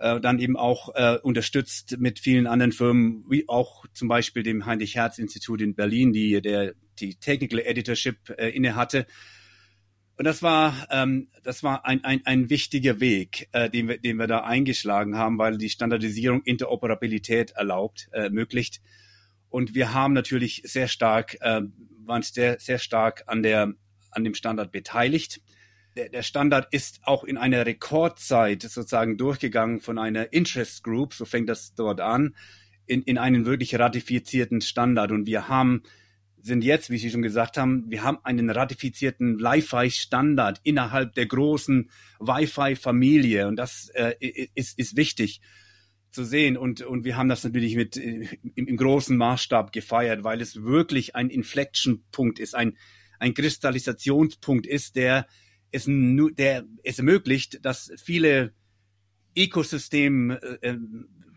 Äh, 0.00 0.20
dann 0.20 0.40
eben 0.40 0.56
auch 0.56 0.92
äh, 0.96 1.18
unterstützt 1.22 1.96
mit 2.00 2.18
vielen 2.18 2.48
anderen 2.48 2.72
Firmen, 2.72 3.24
wie 3.28 3.48
auch 3.48 3.86
zum 3.92 4.08
Beispiel 4.08 4.42
dem 4.42 4.66
Heinrich-Herz-Institut 4.66 5.62
in 5.62 5.76
Berlin, 5.76 6.12
die 6.12 6.42
der 6.42 6.74
die 6.98 7.14
Technical 7.14 7.60
Editorship 7.60 8.30
äh, 8.36 8.48
inne 8.48 8.74
hatte. 8.74 9.06
Und 10.16 10.24
das 10.24 10.42
war, 10.42 10.86
ähm, 10.90 11.28
das 11.42 11.62
war 11.62 11.84
ein, 11.86 12.04
ein, 12.04 12.22
ein 12.24 12.48
wichtiger 12.48 13.00
Weg, 13.00 13.48
äh, 13.52 13.68
den, 13.68 13.88
wir, 13.88 13.98
den 13.98 14.16
wir 14.16 14.28
da 14.28 14.44
eingeschlagen 14.44 15.16
haben, 15.16 15.38
weil 15.38 15.58
die 15.58 15.70
Standardisierung 15.70 16.42
Interoperabilität 16.42 17.52
erlaubt, 17.52 18.08
äh, 18.12 18.24
ermöglicht. 18.24 18.80
Und 19.48 19.74
wir 19.74 19.92
haben 19.92 20.14
natürlich 20.14 20.62
sehr 20.64 20.86
stark, 20.86 21.36
äh, 21.40 21.62
waren 22.04 22.22
sehr, 22.22 22.60
sehr 22.60 22.78
stark 22.78 23.24
an, 23.26 23.42
der, 23.42 23.72
an 24.10 24.24
dem 24.24 24.34
Standard 24.34 24.70
beteiligt. 24.70 25.40
Der, 25.96 26.08
der 26.08 26.22
Standard 26.22 26.72
ist 26.72 27.00
auch 27.02 27.24
in 27.24 27.36
einer 27.36 27.66
Rekordzeit 27.66 28.62
sozusagen 28.62 29.16
durchgegangen 29.16 29.80
von 29.80 29.98
einer 29.98 30.32
Interest 30.32 30.84
Group, 30.84 31.14
so 31.14 31.24
fängt 31.24 31.48
das 31.48 31.74
dort 31.74 32.00
an, 32.00 32.36
in, 32.86 33.02
in 33.02 33.18
einen 33.18 33.46
wirklich 33.46 33.76
ratifizierten 33.76 34.60
Standard. 34.60 35.10
Und 35.10 35.26
wir 35.26 35.48
haben 35.48 35.82
sind 36.44 36.62
jetzt, 36.62 36.90
wie 36.90 36.98
Sie 36.98 37.10
schon 37.10 37.22
gesagt 37.22 37.56
haben, 37.56 37.90
wir 37.90 38.02
haben 38.02 38.18
einen 38.22 38.50
ratifizierten 38.50 39.40
Wi-Fi-Standard 39.40 40.60
innerhalb 40.62 41.14
der 41.14 41.24
großen 41.24 41.90
Wi-Fi-Familie. 42.20 43.48
Und 43.48 43.56
das 43.56 43.88
äh, 43.94 44.14
ist, 44.54 44.78
ist 44.78 44.94
wichtig 44.94 45.40
zu 46.10 46.22
sehen. 46.22 46.58
Und, 46.58 46.82
und 46.82 47.04
wir 47.04 47.16
haben 47.16 47.30
das 47.30 47.44
natürlich 47.44 47.76
mit 47.76 47.96
äh, 47.96 48.28
im, 48.54 48.66
im 48.66 48.76
großen 48.76 49.16
Maßstab 49.16 49.72
gefeiert, 49.72 50.22
weil 50.22 50.42
es 50.42 50.62
wirklich 50.62 51.16
ein 51.16 51.30
Inflection-Punkt 51.30 52.38
ist, 52.38 52.54
ein, 52.54 52.76
ein 53.18 53.32
Kristallisationspunkt 53.32 54.66
ist, 54.66 54.96
der 54.96 55.26
es, 55.70 55.86
der 55.86 56.64
es 56.82 56.98
ermöglicht, 56.98 57.64
dass 57.64 57.90
viele 57.96 58.52
Ökosystem 59.34 60.30
äh, 60.30 60.36
äh 60.60 60.78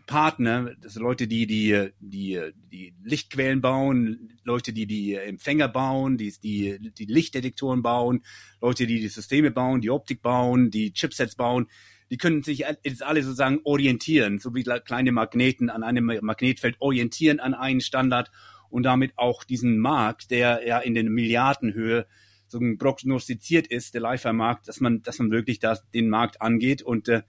Partner, 0.08 0.74
das 0.80 0.94
sind 0.94 1.02
Leute, 1.02 1.28
die 1.28 1.46
die, 1.46 1.90
die, 2.00 2.40
die 2.72 2.94
Lichtquellen 3.04 3.60
bauen, 3.60 4.32
Leute, 4.42 4.72
die 4.72 4.86
die 4.86 5.14
Empfänger 5.14 5.68
bauen, 5.68 6.16
die, 6.16 6.34
die, 6.42 6.90
die 6.92 7.04
Lichtdetektoren 7.04 7.82
bauen, 7.82 8.24
Leute, 8.60 8.86
die 8.86 9.00
die 9.00 9.08
Systeme 9.08 9.50
bauen, 9.50 9.82
die 9.82 9.90
Optik 9.90 10.22
bauen, 10.22 10.70
die 10.70 10.92
Chipsets 10.92 11.36
bauen, 11.36 11.68
die 12.10 12.16
können 12.16 12.42
sich 12.42 12.64
jetzt 12.82 13.02
alle 13.02 13.22
sozusagen 13.22 13.60
orientieren, 13.64 14.38
so 14.38 14.54
wie 14.54 14.64
kleine 14.64 15.12
Magneten 15.12 15.68
an 15.68 15.84
einem 15.84 16.06
Magnetfeld 16.22 16.76
orientieren 16.80 17.38
an 17.38 17.52
einen 17.52 17.82
Standard 17.82 18.32
und 18.70 18.84
damit 18.84 19.12
auch 19.16 19.44
diesen 19.44 19.78
Markt, 19.78 20.30
der 20.30 20.66
ja 20.66 20.78
in 20.78 20.94
den 20.94 21.08
Milliardenhöhe 21.08 22.06
so 22.46 22.58
prognostiziert 22.78 23.66
ist, 23.66 23.92
der 23.92 24.00
Live-Markt, 24.00 24.68
dass 24.68 24.80
man, 24.80 25.02
dass 25.02 25.18
man 25.18 25.30
wirklich 25.30 25.58
das, 25.58 25.88
den 25.90 26.08
Markt 26.08 26.40
angeht. 26.40 26.80
Und 26.80 27.08
äh, 27.08 27.22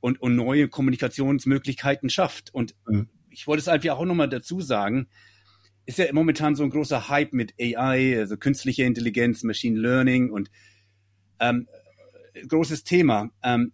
und, 0.00 0.20
und 0.20 0.36
neue 0.36 0.68
Kommunikationsmöglichkeiten 0.68 2.10
schafft. 2.10 2.52
Und 2.52 2.74
mhm. 2.86 3.08
ich 3.30 3.46
wollte 3.46 3.60
es 3.60 3.68
einfach 3.68 3.90
auch 3.90 4.04
nochmal 4.04 4.28
dazu 4.28 4.60
sagen, 4.60 5.08
ist 5.86 5.98
ja 5.98 6.06
momentan 6.12 6.54
so 6.54 6.62
ein 6.62 6.70
großer 6.70 7.08
Hype 7.08 7.32
mit 7.32 7.54
AI, 7.60 8.18
also 8.18 8.36
künstliche 8.36 8.84
Intelligenz, 8.84 9.42
Machine 9.42 9.78
Learning 9.78 10.30
und 10.30 10.50
ähm, 11.40 11.68
großes 12.46 12.84
Thema. 12.84 13.30
Ähm, 13.42 13.72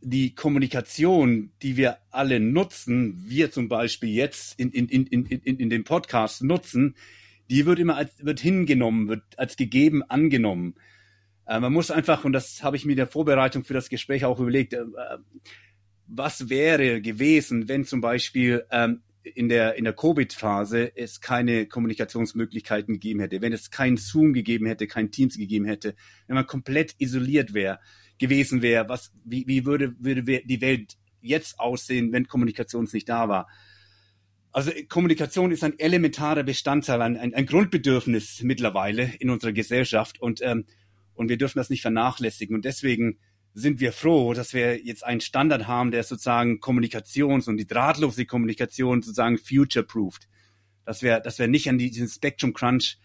die 0.00 0.34
Kommunikation, 0.34 1.52
die 1.62 1.76
wir 1.76 1.98
alle 2.10 2.40
nutzen, 2.40 3.24
wir 3.28 3.52
zum 3.52 3.68
Beispiel 3.68 4.10
jetzt 4.10 4.58
in, 4.58 4.70
in, 4.70 4.88
in, 4.88 5.26
in, 5.26 5.56
in 5.58 5.70
dem 5.70 5.84
Podcast 5.84 6.42
nutzen, 6.42 6.96
die 7.50 7.66
wird 7.66 7.78
immer 7.78 7.96
als, 7.96 8.24
wird 8.24 8.40
hingenommen, 8.40 9.08
wird 9.08 9.22
als 9.38 9.56
gegeben 9.56 10.02
angenommen. 10.02 10.74
Äh, 11.46 11.60
man 11.60 11.72
muss 11.72 11.90
einfach, 11.90 12.24
und 12.24 12.32
das 12.32 12.62
habe 12.62 12.76
ich 12.76 12.84
mir 12.84 12.92
in 12.92 12.98
der 12.98 13.06
Vorbereitung 13.06 13.64
für 13.64 13.74
das 13.74 13.88
Gespräch 13.88 14.24
auch 14.24 14.40
überlegt, 14.40 14.74
äh, 14.74 14.84
was 16.06 16.48
wäre 16.48 17.00
gewesen, 17.00 17.68
wenn 17.68 17.84
zum 17.84 18.00
Beispiel 18.00 18.64
ähm, 18.70 19.02
in 19.22 19.48
der, 19.48 19.76
in 19.76 19.84
der 19.84 19.92
Covid-Phase 19.92 20.96
es 20.96 21.20
keine 21.20 21.66
Kommunikationsmöglichkeiten 21.66 22.94
gegeben 22.94 23.20
hätte, 23.20 23.40
wenn 23.40 23.52
es 23.52 23.70
kein 23.70 23.96
Zoom 23.96 24.32
gegeben 24.32 24.66
hätte, 24.66 24.86
kein 24.86 25.10
Teams 25.10 25.36
gegeben 25.36 25.64
hätte, 25.64 25.94
wenn 26.26 26.34
man 26.34 26.46
komplett 26.46 26.94
isoliert 26.98 27.54
wäre, 27.54 27.78
gewesen 28.18 28.62
wäre, 28.62 28.88
was, 28.88 29.12
wie, 29.24 29.46
wie 29.46 29.64
würde, 29.64 29.94
würde 29.98 30.22
die 30.22 30.60
Welt 30.60 30.96
jetzt 31.20 31.58
aussehen, 31.60 32.12
wenn 32.12 32.26
Kommunikation 32.26 32.88
nicht 32.92 33.08
da 33.08 33.28
war? 33.28 33.48
Also 34.50 34.70
Kommunikation 34.88 35.50
ist 35.50 35.64
ein 35.64 35.78
elementarer 35.78 36.42
Bestandteil, 36.42 37.00
ein, 37.00 37.16
ein, 37.16 37.32
ein 37.32 37.46
Grundbedürfnis 37.46 38.42
mittlerweile 38.42 39.12
in 39.18 39.30
unserer 39.30 39.52
Gesellschaft 39.52 40.20
und 40.20 40.42
ähm, 40.42 40.66
und 41.14 41.28
wir 41.28 41.38
dürfen 41.38 41.58
das 41.58 41.70
nicht 41.70 41.82
vernachlässigen. 41.82 42.54
Und 42.54 42.64
deswegen 42.64 43.18
sind 43.54 43.80
wir 43.80 43.92
froh, 43.92 44.32
dass 44.32 44.54
wir 44.54 44.82
jetzt 44.84 45.04
einen 45.04 45.20
Standard 45.20 45.66
haben, 45.66 45.90
der 45.90 46.02
sozusagen 46.04 46.60
Kommunikations- 46.60 47.48
und 47.48 47.58
die 47.58 47.66
drahtlose 47.66 48.24
Kommunikation 48.24 49.02
sozusagen 49.02 49.38
future-proofed. 49.38 50.28
Dass 50.84 51.02
wir, 51.02 51.20
dass 51.20 51.38
wir 51.38 51.48
nicht 51.48 51.68
an 51.68 51.78
diesen 51.78 52.08
Spectrum 52.08 52.54
Crunch 52.54 52.98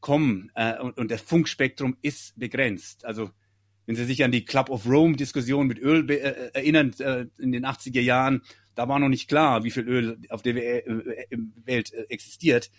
kommen. 0.00 0.50
Äh, 0.54 0.78
und, 0.80 0.98
und 0.98 1.10
der 1.10 1.18
Funkspektrum 1.18 1.96
ist 2.02 2.38
begrenzt. 2.38 3.04
Also 3.04 3.30
wenn 3.86 3.96
Sie 3.96 4.04
sich 4.04 4.24
an 4.24 4.32
die 4.32 4.44
Club 4.44 4.70
of 4.70 4.86
Rome 4.86 5.16
Diskussion 5.16 5.66
mit 5.66 5.78
Öl 5.78 6.08
äh, 6.10 6.50
erinnern, 6.52 6.92
äh, 6.98 7.26
in 7.38 7.52
den 7.52 7.64
80er 7.64 8.00
Jahren, 8.00 8.42
da 8.74 8.88
war 8.88 8.98
noch 8.98 9.08
nicht 9.08 9.28
klar, 9.28 9.64
wie 9.64 9.70
viel 9.70 9.88
Öl 9.88 10.18
auf 10.28 10.42
der 10.42 10.56
äh, 10.56 11.26
Welt 11.64 11.92
äh, 11.92 12.04
existiert. 12.08 12.70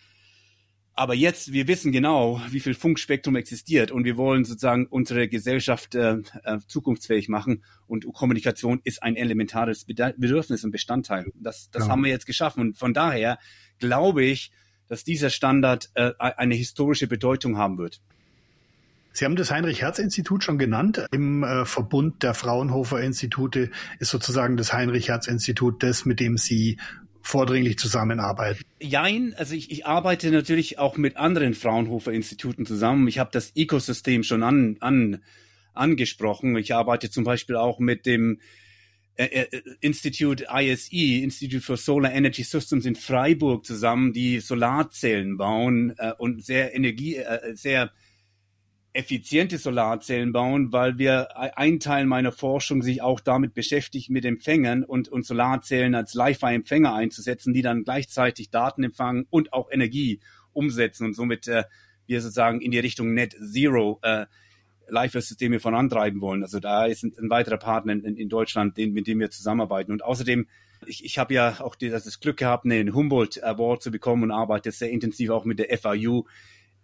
Aber 0.97 1.13
jetzt, 1.13 1.51
wir 1.51 1.67
wissen 1.67 1.91
genau, 1.91 2.41
wie 2.49 2.61
viel 2.61 2.73
Funkspektrum 2.73 3.35
existiert 3.35 3.91
und 3.91 4.05
wir 4.05 4.15
wollen 4.15 4.45
sozusagen 4.45 4.87
unsere 4.87 5.27
Gesellschaft 5.27 5.93
äh, 5.93 6.19
äh, 6.43 6.59
zukunftsfähig 6.67 7.27
machen 7.27 7.63
und 7.85 8.05
Kommunikation 8.13 8.79
ist 8.85 9.03
ein 9.03 9.17
elementares 9.17 9.83
Bedürfnis 9.83 10.63
und 10.63 10.71
Bestandteil. 10.71 11.25
Das, 11.35 11.69
das 11.69 11.85
ja. 11.85 11.89
haben 11.89 12.03
wir 12.03 12.11
jetzt 12.11 12.25
geschaffen 12.25 12.61
und 12.61 12.77
von 12.77 12.93
daher 12.93 13.39
glaube 13.77 14.23
ich, 14.23 14.51
dass 14.87 15.03
dieser 15.03 15.29
Standard 15.29 15.89
äh, 15.95 16.11
eine 16.17 16.55
historische 16.55 17.07
Bedeutung 17.07 17.57
haben 17.57 17.77
wird. 17.77 17.99
Sie 19.11 19.25
haben 19.25 19.35
das 19.35 19.51
Heinrich-Herz-Institut 19.51 20.43
schon 20.43 20.57
genannt. 20.57 21.05
Im 21.11 21.43
äh, 21.43 21.65
Verbund 21.65 22.21
der 22.23 22.33
Fraunhofer-Institute 22.33 23.71
ist 23.99 24.09
sozusagen 24.09 24.57
das 24.57 24.73
Heinrich-Herz-Institut 24.73 25.83
das, 25.83 26.05
mit 26.05 26.19
dem 26.19 26.37
Sie 26.37 26.77
vordringlich 27.25 27.77
zusammenarbeiten? 27.77 28.63
Jein, 28.79 29.33
also 29.37 29.55
ich, 29.55 29.71
ich 29.71 29.85
arbeite 29.85 30.31
natürlich 30.31 30.79
auch 30.79 30.97
mit 30.97 31.17
anderen 31.17 31.53
Fraunhofer-Instituten 31.53 32.65
zusammen. 32.65 33.07
Ich 33.07 33.19
habe 33.19 33.31
das 33.33 33.51
Ökosystem 33.55 34.23
schon 34.23 34.43
an, 34.43 34.77
an, 34.79 35.23
angesprochen. 35.73 36.55
Ich 36.57 36.73
arbeite 36.73 37.09
zum 37.09 37.23
Beispiel 37.23 37.55
auch 37.55 37.79
mit 37.79 38.05
dem 38.05 38.39
äh, 39.15 39.25
äh 39.25 39.61
Institute 39.81 40.45
ISE, 40.53 41.23
Institute 41.23 41.61
for 41.61 41.77
Solar 41.77 42.13
Energy 42.13 42.43
Systems 42.43 42.85
in 42.85 42.95
Freiburg 42.95 43.65
zusammen, 43.65 44.13
die 44.13 44.39
Solarzellen 44.39 45.37
bauen 45.37 45.95
äh, 45.97 46.13
und 46.17 46.45
sehr 46.45 46.75
Energie, 46.75 47.15
äh, 47.15 47.55
sehr 47.55 47.91
effiziente 48.95 49.57
Solarzellen 49.57 50.31
bauen, 50.31 50.71
weil 50.71 50.97
wir 50.97 51.37
ein 51.57 51.81
Teil 51.81 52.05
meiner 52.05 52.31
Forschung 52.31 52.81
sich 52.81 53.01
auch 53.01 53.19
damit 53.19 53.53
beschäftigt, 53.53 54.09
mit 54.09 54.23
Empfängern 54.23 54.85
und, 54.85 55.09
und 55.09 55.25
Solarzellen 55.25 55.95
als 55.95 56.13
Li-Fi-Empfänger 56.13 56.93
einzusetzen, 56.93 57.53
die 57.53 57.61
dann 57.61 57.83
gleichzeitig 57.83 58.51
Daten 58.51 58.83
empfangen 58.83 59.27
und 59.29 59.51
auch 59.51 59.69
Energie 59.69 60.21
umsetzen 60.53 61.07
und 61.07 61.13
somit 61.13 61.47
äh, 61.49 61.65
wir 62.07 62.21
sozusagen 62.21 62.61
in 62.61 62.71
die 62.71 62.79
Richtung 62.79 63.13
Net 63.13 63.35
Zero 63.41 63.99
äh, 64.01 64.27
Live-Systeme 64.87 65.59
vorantreiben 65.59 66.21
wollen. 66.21 66.43
Also 66.43 66.61
da 66.61 66.85
ist 66.85 67.03
ein, 67.03 67.13
ein 67.19 67.29
weiterer 67.29 67.57
Partner 67.57 67.93
in, 67.93 68.15
in 68.15 68.29
Deutschland, 68.29 68.77
den, 68.77 68.93
mit 68.93 69.07
dem 69.07 69.19
wir 69.19 69.29
zusammenarbeiten. 69.29 69.91
Und 69.91 70.05
außerdem, 70.05 70.47
ich, 70.85 71.03
ich 71.03 71.17
habe 71.17 71.33
ja 71.33 71.59
auch 71.59 71.75
die, 71.75 71.89
das 71.89 72.19
Glück 72.21 72.37
gehabt, 72.37 72.63
einen 72.63 72.93
Humboldt 72.93 73.43
Award 73.43 73.83
zu 73.83 73.91
bekommen 73.91 74.23
und 74.23 74.31
arbeite 74.31 74.71
sehr 74.71 74.91
intensiv 74.91 75.31
auch 75.31 75.43
mit 75.43 75.59
der 75.59 75.77
FAU 75.77 76.25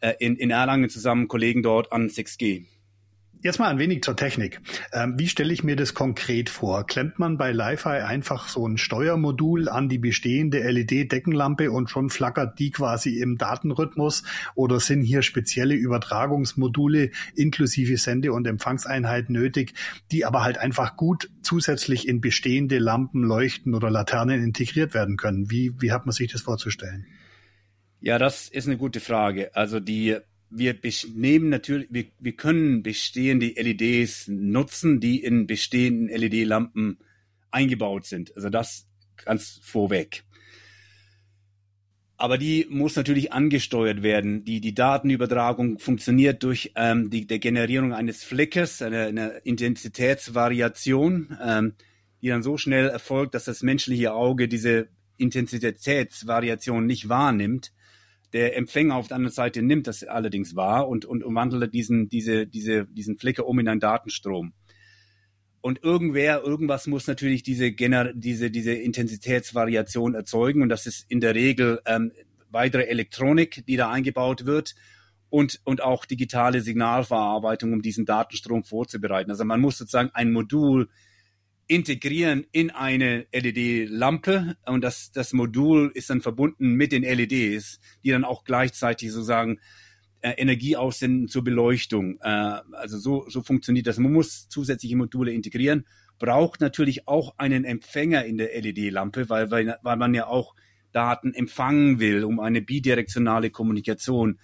äh, 0.01 0.13
in, 0.19 0.35
in 0.35 0.51
Erlangen 0.51 0.89
zusammen 0.89 1.27
Kollegen 1.27 1.63
dort 1.63 1.91
an 1.91 2.09
6G. 2.09 2.65
Jetzt 3.43 3.57
mal 3.57 3.69
ein 3.69 3.79
wenig 3.79 4.03
zur 4.03 4.15
Technik. 4.15 4.61
Ähm, 4.93 5.17
wie 5.17 5.27
stelle 5.27 5.51
ich 5.51 5.63
mir 5.63 5.75
das 5.75 5.95
konkret 5.95 6.47
vor? 6.47 6.85
Klemmt 6.85 7.17
man 7.17 7.39
bei 7.39 7.51
Li-Fi 7.51 7.89
einfach 7.89 8.47
so 8.47 8.67
ein 8.67 8.77
Steuermodul 8.77 9.67
an 9.67 9.89
die 9.89 9.97
bestehende 9.97 10.59
LED-Deckenlampe 10.59 11.71
und 11.71 11.89
schon 11.89 12.11
flackert 12.11 12.59
die 12.59 12.69
quasi 12.69 13.19
im 13.19 13.39
Datenrhythmus? 13.39 14.21
Oder 14.53 14.79
sind 14.79 15.01
hier 15.01 15.23
spezielle 15.23 15.73
Übertragungsmodule 15.73 17.09
inklusive 17.35 17.97
Sende- 17.97 18.31
und 18.31 18.45
Empfangseinheit 18.45 19.31
nötig, 19.31 19.73
die 20.11 20.23
aber 20.23 20.43
halt 20.43 20.59
einfach 20.59 20.95
gut 20.95 21.31
zusätzlich 21.41 22.07
in 22.07 22.21
bestehende 22.21 22.77
Lampen, 22.77 23.23
Leuchten 23.23 23.73
oder 23.73 23.89
Laternen 23.89 24.43
integriert 24.43 24.93
werden 24.93 25.17
können? 25.17 25.49
Wie, 25.49 25.73
wie 25.81 25.91
hat 25.91 26.05
man 26.05 26.13
sich 26.13 26.31
das 26.31 26.43
vorzustellen? 26.43 27.07
Ja, 28.01 28.17
das 28.17 28.49
ist 28.49 28.67
eine 28.67 28.77
gute 28.77 28.99
Frage. 28.99 29.55
Also 29.55 29.79
die 29.79 30.17
wir 30.51 30.75
nehmen 31.15 31.49
natürlich, 31.49 31.87
wir, 31.91 32.05
wir 32.19 32.33
können 32.33 32.83
bestehende 32.83 33.47
LEDs 33.55 34.27
nutzen, 34.27 34.99
die 34.99 35.23
in 35.23 35.47
bestehenden 35.47 36.09
LED-Lampen 36.09 36.97
eingebaut 37.51 38.05
sind. 38.05 38.35
Also 38.35 38.49
das 38.49 38.85
ganz 39.23 39.61
vorweg. 39.63 40.23
Aber 42.17 42.37
die 42.37 42.67
muss 42.69 42.97
natürlich 42.97 43.33
angesteuert 43.33 44.03
werden. 44.03 44.43
Die, 44.43 44.61
die 44.61 44.75
Datenübertragung 44.75 45.79
funktioniert 45.79 46.43
durch 46.43 46.71
ähm, 46.75 47.09
die 47.09 47.25
der 47.25 47.39
Generierung 47.39 47.93
eines 47.93 48.23
Flickers, 48.23 48.81
einer, 48.81 49.07
einer 49.07 49.43
Intensitätsvariation, 49.45 51.37
ähm, 51.43 51.73
die 52.21 52.27
dann 52.27 52.43
so 52.43 52.57
schnell 52.57 52.89
erfolgt, 52.89 53.33
dass 53.33 53.45
das 53.45 53.63
menschliche 53.63 54.13
Auge 54.13 54.47
diese 54.47 54.89
Intensitätsvariation 55.17 56.85
nicht 56.85 57.09
wahrnimmt. 57.09 57.71
Der 58.33 58.55
Empfänger 58.55 58.95
auf 58.95 59.07
der 59.07 59.17
anderen 59.17 59.33
Seite 59.33 59.61
nimmt 59.61 59.87
das 59.87 60.03
allerdings 60.03 60.55
wahr 60.55 60.87
und, 60.87 61.05
und 61.05 61.23
umwandelt 61.23 61.73
diesen, 61.73 62.07
diese, 62.07 62.47
diese, 62.47 62.85
diesen 62.85 63.17
Flicker 63.17 63.45
um 63.45 63.59
in 63.59 63.67
einen 63.67 63.79
Datenstrom. 63.79 64.53
Und 65.61 65.83
irgendwer, 65.83 66.41
irgendwas 66.43 66.87
muss 66.87 67.07
natürlich 67.07 67.43
diese, 67.43 67.71
Gener 67.71 68.13
diese, 68.13 68.49
diese 68.49 68.73
Intensitätsvariation 68.73 70.15
erzeugen. 70.15 70.63
Und 70.63 70.69
das 70.69 70.87
ist 70.87 71.05
in 71.09 71.19
der 71.19 71.35
Regel 71.35 71.81
ähm, 71.85 72.11
weitere 72.49 72.85
Elektronik, 72.85 73.65
die 73.67 73.77
da 73.77 73.91
eingebaut 73.91 74.45
wird 74.45 74.75
und, 75.29 75.61
und 75.63 75.81
auch 75.81 76.05
digitale 76.05 76.61
Signalverarbeitung, 76.61 77.73
um 77.73 77.81
diesen 77.81 78.05
Datenstrom 78.05 78.63
vorzubereiten. 78.63 79.29
Also 79.29 79.45
man 79.45 79.61
muss 79.61 79.77
sozusagen 79.77 80.09
ein 80.13 80.31
Modul 80.31 80.89
integrieren 81.67 82.45
in 82.51 82.69
eine 82.69 83.27
LED-Lampe 83.33 84.57
und 84.65 84.83
das, 84.83 85.11
das 85.11 85.33
Modul 85.33 85.91
ist 85.93 86.09
dann 86.09 86.21
verbunden 86.21 86.73
mit 86.73 86.91
den 86.91 87.03
LEDs, 87.03 87.79
die 88.03 88.11
dann 88.11 88.25
auch 88.25 88.43
gleichzeitig 88.43 89.11
sozusagen 89.11 89.59
äh, 90.21 90.31
Energie 90.31 90.75
aussenden 90.75 91.27
zur 91.27 91.43
Beleuchtung. 91.43 92.19
Äh, 92.21 92.59
also 92.73 92.97
so, 92.97 93.25
so 93.29 93.41
funktioniert 93.41 93.87
das. 93.87 93.97
Man 93.97 94.13
muss 94.13 94.49
zusätzliche 94.49 94.95
Module 94.95 95.31
integrieren, 95.31 95.85
braucht 96.19 96.61
natürlich 96.61 97.07
auch 97.07 97.37
einen 97.37 97.65
Empfänger 97.65 98.25
in 98.25 98.37
der 98.37 98.49
LED-Lampe, 98.61 99.29
weil, 99.29 99.49
weil, 99.49 99.77
weil 99.81 99.97
man 99.97 100.13
ja 100.13 100.27
auch 100.27 100.55
Daten 100.91 101.33
empfangen 101.33 101.99
will, 101.99 102.23
um 102.23 102.39
eine 102.39 102.61
bidirektionale 102.61 103.49
Kommunikation 103.49 104.39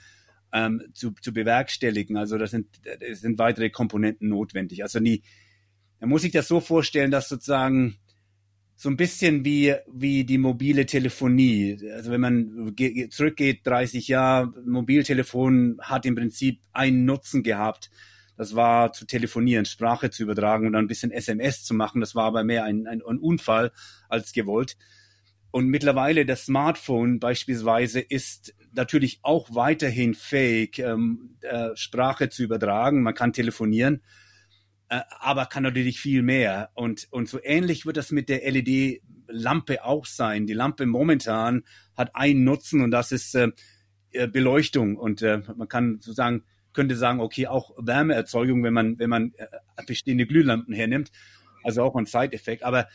ähm, 0.54 0.82
zu, 0.94 1.12
zu 1.22 1.34
bewerkstelligen. 1.34 2.18
Also 2.18 2.38
das 2.38 2.52
sind, 2.52 2.68
das 2.84 3.20
sind 3.20 3.38
weitere 3.38 3.70
Komponenten 3.70 4.30
notwendig. 4.30 4.84
Also 4.84 5.00
die, 5.00 5.24
dann 6.00 6.10
muss 6.10 6.24
ich 6.24 6.32
das 6.32 6.48
so 6.48 6.60
vorstellen, 6.60 7.12
dass 7.12 7.30
sozusagen 7.30 7.98
so 8.76 8.90
ein 8.90 8.98
bisschen 8.98 9.44
wie, 9.44 9.74
wie 9.92 10.24
die 10.24 10.38
mobile 10.38 10.86
Telefonie. 10.86 11.80
Also 11.94 12.12
wenn 12.12 12.22
man 12.22 12.76
zurückgeht, 13.10 13.66
30 13.66 14.08
Jahre, 14.08 14.54
Mobiltelefon 14.66 15.80
hat 15.82 16.06
im 16.06 16.14
Prinzip 16.14 16.62
einen 16.74 17.06
Nutzen 17.06 17.42
gehabt. 17.42 17.90
Das 18.38 18.56
war 18.56 18.94
zu 18.94 19.08
telefonieren, 19.08 19.66
Sprache 19.66 20.12
zu 20.12 20.22
übertragen 20.22 20.68
und 20.68 20.74
dann 20.74 20.86
ein 20.86 20.88
bisschen 20.88 21.10
SMS 21.10 21.64
zu 21.64 21.74
machen. 21.74 22.02
Das 22.02 22.14
war 22.14 22.26
aber 22.26 22.44
mehr 22.44 22.66
ein, 22.66 22.86
ein, 22.86 23.02
ein 23.02 23.18
Unfall 23.18 23.72
als 24.10 24.32
gewollt. 24.32 24.78
Und 25.50 25.66
mittlerweile 25.66 26.24
das 26.28 26.46
Smartphone 26.46 27.20
beispielsweise 27.20 28.00
ist 28.00 28.54
natürlich 28.74 29.20
auch 29.24 29.56
weiterhin 29.56 30.14
fähig, 30.14 30.78
ähm, 30.78 31.38
äh, 31.42 31.70
Sprache 31.74 32.30
zu 32.30 32.44
übertragen. 32.44 33.02
Man 33.02 33.16
kann 33.16 33.34
telefonieren 33.34 34.04
aber 34.90 35.46
kann 35.46 35.64
natürlich 35.64 36.00
viel 36.00 36.22
mehr. 36.22 36.70
Und, 36.74 37.08
und 37.12 37.28
so 37.28 37.40
ähnlich 37.44 37.86
wird 37.86 37.98
das 37.98 38.12
mit 38.12 38.30
der 38.30 38.50
LED-Lampe 38.50 39.84
auch 39.84 40.06
sein. 40.06 40.48
Die 40.48 40.54
Lampe 40.54 40.86
momentan 40.86 41.64
hat 41.96 42.16
einen 42.16 42.44
Nutzen 42.44 42.82
und 42.82 42.92
das 42.92 43.12
ist 43.12 43.36
äh, 43.36 43.50
äh, 44.12 44.28
Beleuchtung. 44.28 44.96
Und 44.96 45.22
äh, 45.22 45.42
man 45.56 45.68
kann 45.68 46.00
sozusagen, 46.00 46.44
könnte 46.74 46.96
sagen, 46.96 47.20
okay, 47.20 47.48
auch 47.48 47.72
Wärmeerzeugung, 47.78 48.64
wenn 48.64 48.74
man, 48.74 49.00
wenn 49.00 49.10
man 49.10 49.34
äh, 49.36 49.48
bestehende 49.86 50.26
Glühlampen 50.26 50.74
hernimmt. 50.74 51.12
Also 51.64 51.84
auch 51.84 51.96
ein 51.96 52.06
Side-Effekt. 52.06 52.64
Aber 52.64 52.88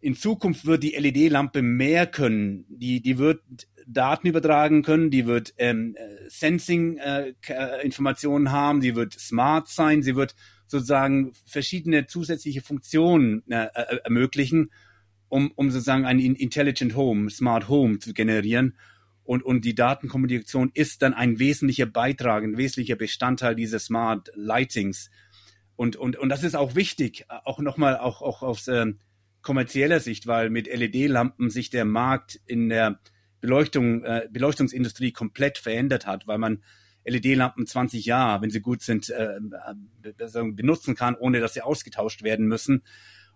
in 0.00 0.14
Zukunft 0.14 0.66
wird 0.66 0.84
die 0.84 0.96
LED-Lampe 0.96 1.62
mehr 1.62 2.06
können. 2.06 2.66
Die, 2.68 3.02
die 3.02 3.18
wird 3.18 3.40
Daten 3.86 4.28
übertragen 4.28 4.82
können, 4.82 5.10
die 5.10 5.26
wird 5.26 5.54
ähm, 5.58 5.96
äh, 5.96 6.28
Sensing-Informationen 6.28 8.46
äh, 8.46 8.50
haben, 8.50 8.80
die 8.80 8.94
wird 8.94 9.14
smart 9.14 9.68
sein, 9.68 10.02
sie 10.02 10.14
wird 10.16 10.34
sozusagen 10.66 11.32
verschiedene 11.44 12.06
zusätzliche 12.06 12.60
Funktionen 12.60 13.42
äh, 13.50 13.66
äh, 13.74 13.98
ermöglichen, 14.04 14.70
um, 15.28 15.50
um 15.52 15.70
sozusagen 15.70 16.06
ein 16.06 16.18
Intelligent 16.18 16.94
Home, 16.96 17.30
Smart 17.30 17.68
Home 17.68 17.98
zu 17.98 18.12
generieren. 18.12 18.76
Und, 19.24 19.42
und 19.42 19.64
die 19.64 19.74
Datenkommunikation 19.74 20.70
ist 20.74 21.02
dann 21.02 21.12
ein 21.12 21.38
wesentlicher 21.38 21.86
Beitrag, 21.86 22.44
ein 22.44 22.56
wesentlicher 22.58 22.96
Bestandteil 22.96 23.56
dieses 23.56 23.86
Smart 23.86 24.30
Lightings. 24.34 25.10
Und, 25.74 25.96
und, 25.96 26.16
und 26.16 26.28
das 26.28 26.44
ist 26.44 26.54
auch 26.54 26.74
wichtig, 26.74 27.24
auch 27.28 27.58
nochmal 27.58 27.98
auch, 27.98 28.22
auch 28.22 28.42
aus 28.42 28.68
äh, 28.68 28.86
kommerzieller 29.42 30.00
Sicht, 30.00 30.26
weil 30.26 30.48
mit 30.50 30.66
LED-Lampen 30.66 31.50
sich 31.50 31.70
der 31.70 31.84
Markt 31.84 32.40
in 32.46 32.68
der 32.68 33.00
Beleuchtung, 33.40 34.04
äh, 34.04 34.28
Beleuchtungsindustrie 34.30 35.12
komplett 35.12 35.58
verändert 35.58 36.06
hat, 36.06 36.26
weil 36.26 36.38
man 36.38 36.62
LED-Lampen 37.06 37.66
20 37.66 38.04
Jahre, 38.04 38.42
wenn 38.42 38.50
sie 38.50 38.60
gut 38.60 38.82
sind, 38.82 39.10
äh, 39.10 39.36
äh, 39.36 40.52
benutzen 40.52 40.94
kann, 40.94 41.14
ohne 41.14 41.40
dass 41.40 41.54
sie 41.54 41.62
ausgetauscht 41.62 42.22
werden 42.22 42.46
müssen. 42.46 42.82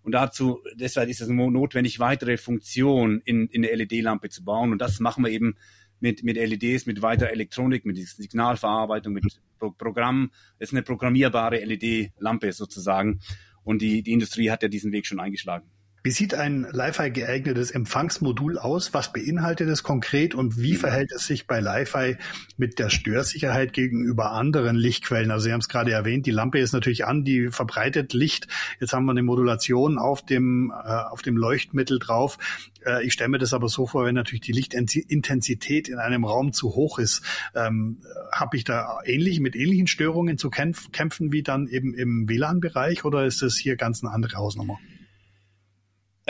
Und 0.02 0.12
dazu, 0.12 0.60
deshalb 0.74 1.08
ist 1.08 1.20
es 1.20 1.28
notwendig, 1.28 1.98
weitere 1.98 2.36
Funktionen 2.36 3.20
in, 3.24 3.48
in 3.48 3.62
der 3.62 3.76
LED-Lampe 3.76 4.30
zu 4.30 4.44
bauen. 4.44 4.72
Und 4.72 4.80
das 4.80 4.98
machen 4.98 5.24
wir 5.24 5.30
eben 5.30 5.56
mit, 6.00 6.24
mit 6.24 6.36
LEDs, 6.36 6.86
mit 6.86 7.02
weiterer 7.02 7.30
Elektronik, 7.30 7.84
mit 7.84 7.96
Signalverarbeitung, 7.98 9.12
mit 9.12 9.24
Pro 9.58 9.70
Programmen. 9.70 10.30
Es 10.58 10.70
ist 10.70 10.74
eine 10.74 10.82
programmierbare 10.82 11.62
LED-Lampe 11.62 12.52
sozusagen. 12.52 13.20
Und 13.62 13.82
die, 13.82 14.02
die 14.02 14.12
Industrie 14.12 14.50
hat 14.50 14.62
ja 14.62 14.68
diesen 14.68 14.92
Weg 14.92 15.06
schon 15.06 15.20
eingeschlagen. 15.20 15.68
Wie 16.02 16.12
sieht 16.12 16.32
ein 16.32 16.66
Li-Fi 16.72 17.10
geeignetes 17.10 17.70
Empfangsmodul 17.70 18.56
aus? 18.56 18.94
Was 18.94 19.12
beinhaltet 19.12 19.68
es 19.68 19.82
konkret 19.82 20.34
und 20.34 20.56
wie 20.56 20.76
verhält 20.76 21.12
es 21.12 21.26
sich 21.26 21.46
bei 21.46 21.60
Li-Fi 21.60 22.16
mit 22.56 22.78
der 22.78 22.88
Störsicherheit 22.88 23.74
gegenüber 23.74 24.32
anderen 24.32 24.76
Lichtquellen? 24.76 25.30
Also 25.30 25.44
Sie 25.44 25.52
haben 25.52 25.60
es 25.60 25.68
gerade 25.68 25.92
erwähnt, 25.92 26.24
die 26.24 26.30
Lampe 26.30 26.58
ist 26.58 26.72
natürlich 26.72 27.04
an, 27.04 27.22
die 27.22 27.48
verbreitet 27.50 28.14
Licht. 28.14 28.48
Jetzt 28.80 28.94
haben 28.94 29.04
wir 29.04 29.10
eine 29.10 29.22
Modulation 29.22 29.98
auf 29.98 30.24
dem, 30.24 30.70
äh, 30.70 30.88
auf 30.88 31.20
dem 31.20 31.36
Leuchtmittel 31.36 31.98
drauf. 31.98 32.38
Äh, 32.86 33.04
ich 33.04 33.12
stelle 33.12 33.28
mir 33.28 33.38
das 33.38 33.52
aber 33.52 33.68
so 33.68 33.86
vor, 33.86 34.06
wenn 34.06 34.14
natürlich 34.14 34.40
die 34.40 34.52
Lichtintensität 34.52 35.86
in 35.86 35.98
einem 35.98 36.24
Raum 36.24 36.54
zu 36.54 36.74
hoch 36.74 36.98
ist, 36.98 37.22
ähm, 37.54 37.98
habe 38.32 38.56
ich 38.56 38.64
da 38.64 39.00
ähnlich 39.04 39.40
mit 39.40 39.54
ähnlichen 39.54 39.86
Störungen 39.86 40.38
zu 40.38 40.48
kämpfen 40.48 41.30
wie 41.30 41.42
dann 41.42 41.68
eben 41.68 41.92
im 41.92 42.26
WLAN-Bereich 42.26 43.04
oder 43.04 43.26
ist 43.26 43.42
das 43.42 43.58
hier 43.58 43.76
ganz 43.76 44.02
eine 44.02 44.14
andere 44.14 44.38
Hausnummer? 44.38 44.78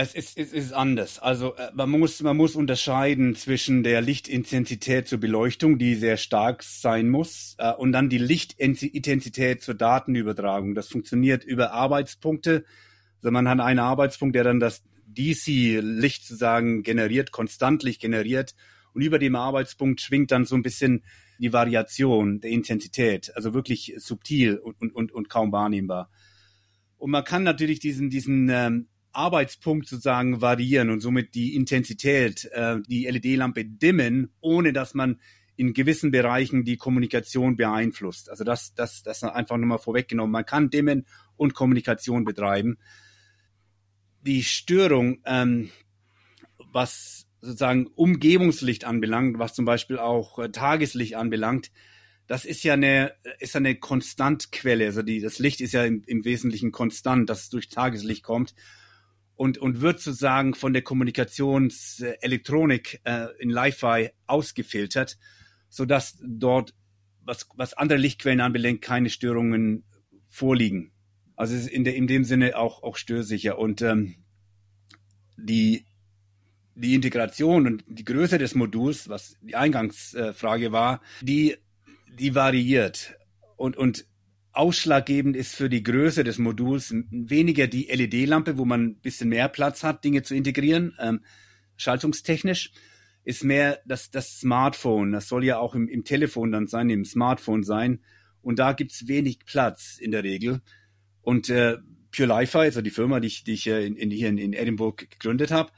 Es 0.02 0.14
ist, 0.14 0.38
es 0.38 0.54
ist 0.54 0.72
anders. 0.72 1.18
Also 1.18 1.54
äh, 1.56 1.72
man 1.74 1.90
muss, 1.90 2.22
man 2.22 2.34
muss 2.34 2.56
unterscheiden 2.56 3.34
zwischen 3.34 3.82
der 3.82 4.00
Lichtintensität 4.00 5.06
zur 5.06 5.20
Beleuchtung, 5.20 5.78
die 5.78 5.94
sehr 5.94 6.16
stark 6.16 6.62
sein 6.62 7.10
muss, 7.10 7.54
äh, 7.58 7.70
und 7.74 7.92
dann 7.92 8.08
die 8.08 8.16
Lichtintensität 8.16 9.62
zur 9.62 9.74
Datenübertragung. 9.74 10.74
Das 10.74 10.88
funktioniert 10.88 11.44
über 11.44 11.72
Arbeitspunkte. 11.72 12.64
Also 13.18 13.30
man 13.30 13.46
hat 13.46 13.60
einen 13.60 13.78
Arbeitspunkt, 13.78 14.34
der 14.36 14.44
dann 14.44 14.58
das 14.58 14.82
DC-Licht 15.04 16.24
sozusagen 16.24 16.82
generiert, 16.82 17.30
konstant 17.30 17.82
Licht 17.82 18.00
generiert. 18.00 18.54
Und 18.94 19.02
über 19.02 19.18
dem 19.18 19.36
Arbeitspunkt 19.36 20.00
schwingt 20.00 20.30
dann 20.30 20.46
so 20.46 20.54
ein 20.54 20.62
bisschen 20.62 21.04
die 21.38 21.52
Variation 21.52 22.40
der 22.40 22.52
Intensität, 22.52 23.36
also 23.36 23.52
wirklich 23.52 23.92
subtil 23.98 24.56
und, 24.56 24.80
und, 24.80 24.94
und, 24.94 25.12
und 25.12 25.28
kaum 25.28 25.52
wahrnehmbar. 25.52 26.08
Und 26.96 27.10
man 27.10 27.24
kann 27.24 27.42
natürlich 27.42 27.80
diesen, 27.80 28.08
diesen 28.08 28.48
ähm, 28.48 28.88
Arbeitspunkt 29.12 29.88
sozusagen 29.88 30.40
variieren 30.40 30.90
und 30.90 31.00
somit 31.00 31.34
die 31.34 31.54
Intensität, 31.54 32.44
äh, 32.52 32.76
die 32.86 33.06
LED-Lampe 33.06 33.64
dimmen, 33.64 34.32
ohne 34.40 34.72
dass 34.72 34.94
man 34.94 35.20
in 35.56 35.74
gewissen 35.74 36.10
Bereichen 36.10 36.64
die 36.64 36.76
Kommunikation 36.76 37.56
beeinflusst. 37.56 38.30
Also 38.30 38.44
das, 38.44 38.74
das, 38.74 39.02
das 39.02 39.22
einfach 39.22 39.58
nochmal 39.58 39.78
vorweggenommen. 39.78 40.32
Man 40.32 40.46
kann 40.46 40.70
dimmen 40.70 41.06
und 41.36 41.54
Kommunikation 41.54 42.24
betreiben. 42.24 42.78
Die 44.22 44.42
Störung, 44.42 45.20
ähm, 45.26 45.70
was 46.72 47.26
sozusagen 47.42 47.88
Umgebungslicht 47.88 48.84
anbelangt, 48.84 49.38
was 49.38 49.54
zum 49.54 49.64
Beispiel 49.64 49.98
auch 49.98 50.38
äh, 50.38 50.50
Tageslicht 50.50 51.14
anbelangt, 51.14 51.70
das 52.26 52.44
ist 52.44 52.62
ja 52.62 52.74
eine, 52.74 53.12
ist 53.40 53.56
eine 53.56 53.74
Konstantquelle. 53.74 54.86
Also 54.86 55.02
die, 55.02 55.20
das 55.20 55.40
Licht 55.40 55.60
ist 55.60 55.72
ja 55.72 55.84
im, 55.84 56.04
im 56.06 56.24
Wesentlichen 56.24 56.70
konstant, 56.70 57.28
das 57.28 57.50
durch 57.50 57.68
Tageslicht 57.68 58.22
kommt 58.22 58.54
und, 59.40 59.56
und 59.56 59.80
wird 59.80 60.00
sozusagen 60.00 60.54
von 60.54 60.74
der 60.74 60.82
Kommunikationselektronik 60.82 63.00
äh, 63.04 63.28
in 63.38 63.48
Li-Fi 63.48 64.10
ausgefiltert, 64.26 65.16
sodass 65.70 66.18
dort, 66.22 66.74
was, 67.24 67.48
was 67.56 67.72
andere 67.72 67.98
Lichtquellen 67.98 68.42
anbelangt, 68.42 68.82
keine 68.82 69.08
Störungen 69.08 69.84
vorliegen. 70.28 70.92
Also 71.36 71.54
es 71.54 71.62
ist 71.62 71.70
in, 71.70 71.84
der, 71.84 71.96
in 71.96 72.06
dem 72.06 72.24
Sinne 72.24 72.54
auch, 72.54 72.82
auch 72.82 72.98
störsicher. 72.98 73.58
Und 73.58 73.80
ähm, 73.80 74.16
die, 75.38 75.86
die 76.74 76.94
Integration 76.94 77.66
und 77.66 77.82
die 77.88 78.04
Größe 78.04 78.36
des 78.36 78.54
Moduls, 78.54 79.08
was 79.08 79.38
die 79.40 79.56
Eingangsfrage 79.56 80.70
war, 80.70 81.00
die 81.22 81.56
die 82.10 82.34
variiert. 82.34 83.16
Und, 83.56 83.78
und 83.78 84.04
ausschlaggebend 84.52 85.36
ist 85.36 85.54
für 85.54 85.68
die 85.68 85.82
Größe 85.82 86.24
des 86.24 86.38
Moduls 86.38 86.94
weniger 87.10 87.66
die 87.66 87.86
LED-Lampe, 87.86 88.58
wo 88.58 88.64
man 88.64 88.84
ein 88.84 89.00
bisschen 89.00 89.28
mehr 89.28 89.48
Platz 89.48 89.82
hat, 89.82 90.04
Dinge 90.04 90.22
zu 90.22 90.34
integrieren, 90.34 90.94
ähm, 90.98 91.20
schaltungstechnisch, 91.76 92.72
ist 93.24 93.44
mehr 93.44 93.80
das, 93.86 94.10
das 94.10 94.40
Smartphone. 94.40 95.12
Das 95.12 95.28
soll 95.28 95.44
ja 95.44 95.58
auch 95.58 95.74
im, 95.74 95.88
im 95.88 96.04
Telefon 96.04 96.52
dann 96.52 96.66
sein, 96.66 96.90
im 96.90 97.04
Smartphone 97.04 97.62
sein. 97.62 98.00
Und 98.42 98.58
da 98.58 98.72
gibt's 98.72 99.06
wenig 99.06 99.44
Platz 99.44 99.98
in 100.00 100.10
der 100.10 100.24
Regel. 100.24 100.62
Und 101.20 101.48
äh, 101.50 101.76
Pure 102.14 102.40
Li-Fi, 102.40 102.58
also 102.58 102.80
die 102.80 102.90
Firma, 102.90 103.20
die 103.20 103.28
ich, 103.28 103.44
die 103.44 103.52
ich 103.52 103.66
äh, 103.66 103.86
in, 103.86 103.96
in, 103.96 104.10
hier 104.10 104.28
in, 104.28 104.38
in 104.38 104.52
Edinburgh 104.52 105.06
gegründet 105.08 105.50
habe, 105.50 105.70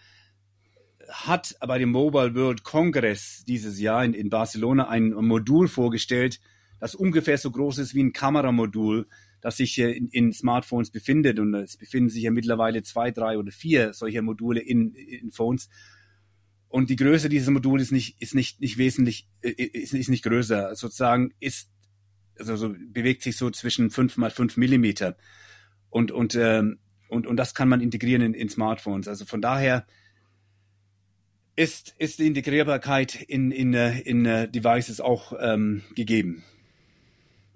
hat 1.08 1.56
bei 1.61 1.78
dem 1.78 1.90
Mobile 1.90 2.35
World 2.35 2.64
Congress 2.64 3.44
dieses 3.46 3.78
Jahr 3.80 4.04
in, 4.04 4.14
in 4.14 4.30
Barcelona 4.30 4.88
ein 4.88 5.11
Modul 5.11 5.68
vorgestellt, 5.68 6.40
das 6.82 6.96
ungefähr 6.96 7.38
so 7.38 7.52
groß 7.52 7.78
ist 7.78 7.94
wie 7.94 8.02
ein 8.02 8.12
Kameramodul, 8.12 9.06
das 9.40 9.58
sich 9.58 9.78
in, 9.78 10.08
in 10.08 10.32
Smartphones 10.32 10.90
befindet. 10.90 11.38
Und 11.38 11.54
es 11.54 11.76
befinden 11.76 12.10
sich 12.10 12.24
ja 12.24 12.32
mittlerweile 12.32 12.82
zwei, 12.82 13.12
drei 13.12 13.38
oder 13.38 13.52
vier 13.52 13.92
solcher 13.92 14.20
Module 14.20 14.58
in, 14.58 14.92
in 14.96 15.30
Phones. 15.30 15.68
Und 16.66 16.90
die 16.90 16.96
Größe 16.96 17.28
dieses 17.28 17.50
Moduls 17.50 17.82
ist 17.82 17.92
nicht, 17.92 18.20
ist 18.20 18.34
nicht, 18.34 18.60
nicht 18.60 18.78
wesentlich, 18.78 19.28
äh, 19.42 19.50
ist, 19.50 19.94
ist 19.94 20.08
nicht 20.08 20.24
größer. 20.24 20.74
Sozusagen 20.74 21.32
ist, 21.38 21.70
also 22.36 22.56
so, 22.56 22.74
bewegt 22.88 23.22
sich 23.22 23.36
so 23.36 23.48
zwischen 23.50 23.90
fünf 23.90 24.16
mal 24.16 24.32
fünf 24.32 24.56
Millimeter. 24.56 25.16
Und, 25.88 26.10
und, 26.10 26.34
ähm, 26.34 26.80
und, 27.06 27.28
und 27.28 27.36
das 27.36 27.54
kann 27.54 27.68
man 27.68 27.80
integrieren 27.80 28.22
in, 28.22 28.34
in 28.34 28.48
Smartphones. 28.48 29.06
Also 29.06 29.24
von 29.24 29.40
daher, 29.40 29.86
ist, 31.54 31.94
ist 31.98 32.18
die 32.18 32.26
Integrierbarkeit 32.26 33.14
in, 33.14 33.52
in, 33.52 33.72
äh, 33.72 34.00
in 34.00 34.26
uh, 34.26 34.48
Devices 34.48 35.00
auch 35.00 35.32
ähm, 35.38 35.82
gegeben. 35.94 36.42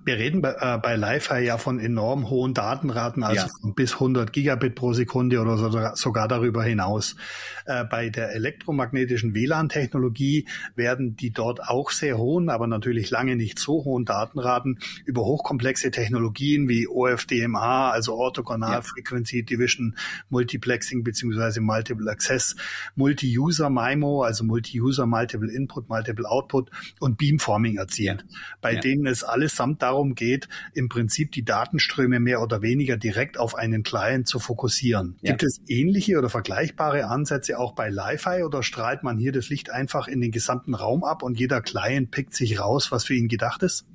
Wir 0.06 0.18
reden 0.18 0.40
bei, 0.40 0.54
äh, 0.60 0.78
bei 0.78 0.94
Li-Fi 0.94 1.40
ja 1.40 1.58
von 1.58 1.80
enorm 1.80 2.30
hohen 2.30 2.54
Datenraten, 2.54 3.24
also 3.24 3.46
ja. 3.46 3.70
bis 3.74 3.94
100 3.94 4.32
Gigabit 4.32 4.76
pro 4.76 4.92
Sekunde 4.92 5.40
oder 5.40 5.56
so, 5.56 5.68
sogar 5.94 6.28
darüber 6.28 6.62
hinaus. 6.62 7.16
Äh, 7.64 7.84
bei 7.84 8.08
der 8.08 8.32
elektromagnetischen 8.32 9.34
WLAN-Technologie 9.34 10.46
werden 10.76 11.16
die 11.16 11.32
dort 11.32 11.60
auch 11.60 11.90
sehr 11.90 12.18
hohen, 12.18 12.50
aber 12.50 12.68
natürlich 12.68 13.10
lange 13.10 13.34
nicht 13.34 13.58
so 13.58 13.84
hohen 13.84 14.04
Datenraten 14.04 14.78
über 15.06 15.24
hochkomplexe 15.24 15.90
Technologien 15.90 16.68
wie 16.68 16.86
OFDMA, 16.86 17.90
also 17.90 18.14
Orthogonal 18.14 18.74
ja. 18.74 18.82
Frequency 18.82 19.42
Division 19.42 19.96
Multiplexing 20.28 21.02
beziehungsweise 21.02 21.60
Multiple 21.60 22.08
Access, 22.08 22.54
Multi-User 22.94 23.70
MIMO, 23.70 24.22
also 24.22 24.44
Multi-User 24.44 25.06
Multiple 25.06 25.52
Input, 25.52 25.88
Multiple 25.88 26.30
Output 26.30 26.70
und 27.00 27.18
Beamforming 27.18 27.78
erzielt, 27.78 28.24
ja. 28.28 28.36
bei 28.60 28.76
denen 28.76 29.08
es 29.08 29.24
allesamt 29.24 29.82
darum 29.82 29.95
geht, 30.14 30.48
im 30.74 30.88
Prinzip 30.88 31.32
die 31.32 31.44
Datenströme 31.44 32.20
mehr 32.20 32.42
oder 32.42 32.62
weniger 32.62 32.96
direkt 32.96 33.38
auf 33.38 33.54
einen 33.54 33.82
Client 33.82 34.28
zu 34.28 34.38
fokussieren. 34.38 35.16
Gibt 35.22 35.42
es 35.42 35.60
ähnliche 35.68 36.18
oder 36.18 36.28
vergleichbare 36.28 37.06
Ansätze 37.06 37.58
auch 37.58 37.74
bei 37.74 37.88
Li-Fi 37.88 38.42
oder 38.44 38.62
strahlt 38.62 39.02
man 39.02 39.18
hier 39.18 39.32
das 39.32 39.48
Licht 39.48 39.70
einfach 39.70 40.08
in 40.08 40.20
den 40.20 40.30
gesamten 40.30 40.74
Raum 40.74 41.04
ab 41.04 41.22
und 41.22 41.38
jeder 41.38 41.60
Client 41.60 42.10
pickt 42.10 42.34
sich 42.34 42.60
raus, 42.60 42.92
was 42.92 43.04
für 43.04 43.14
ihn 43.14 43.28
gedacht 43.28 43.62
ist? 43.62 43.86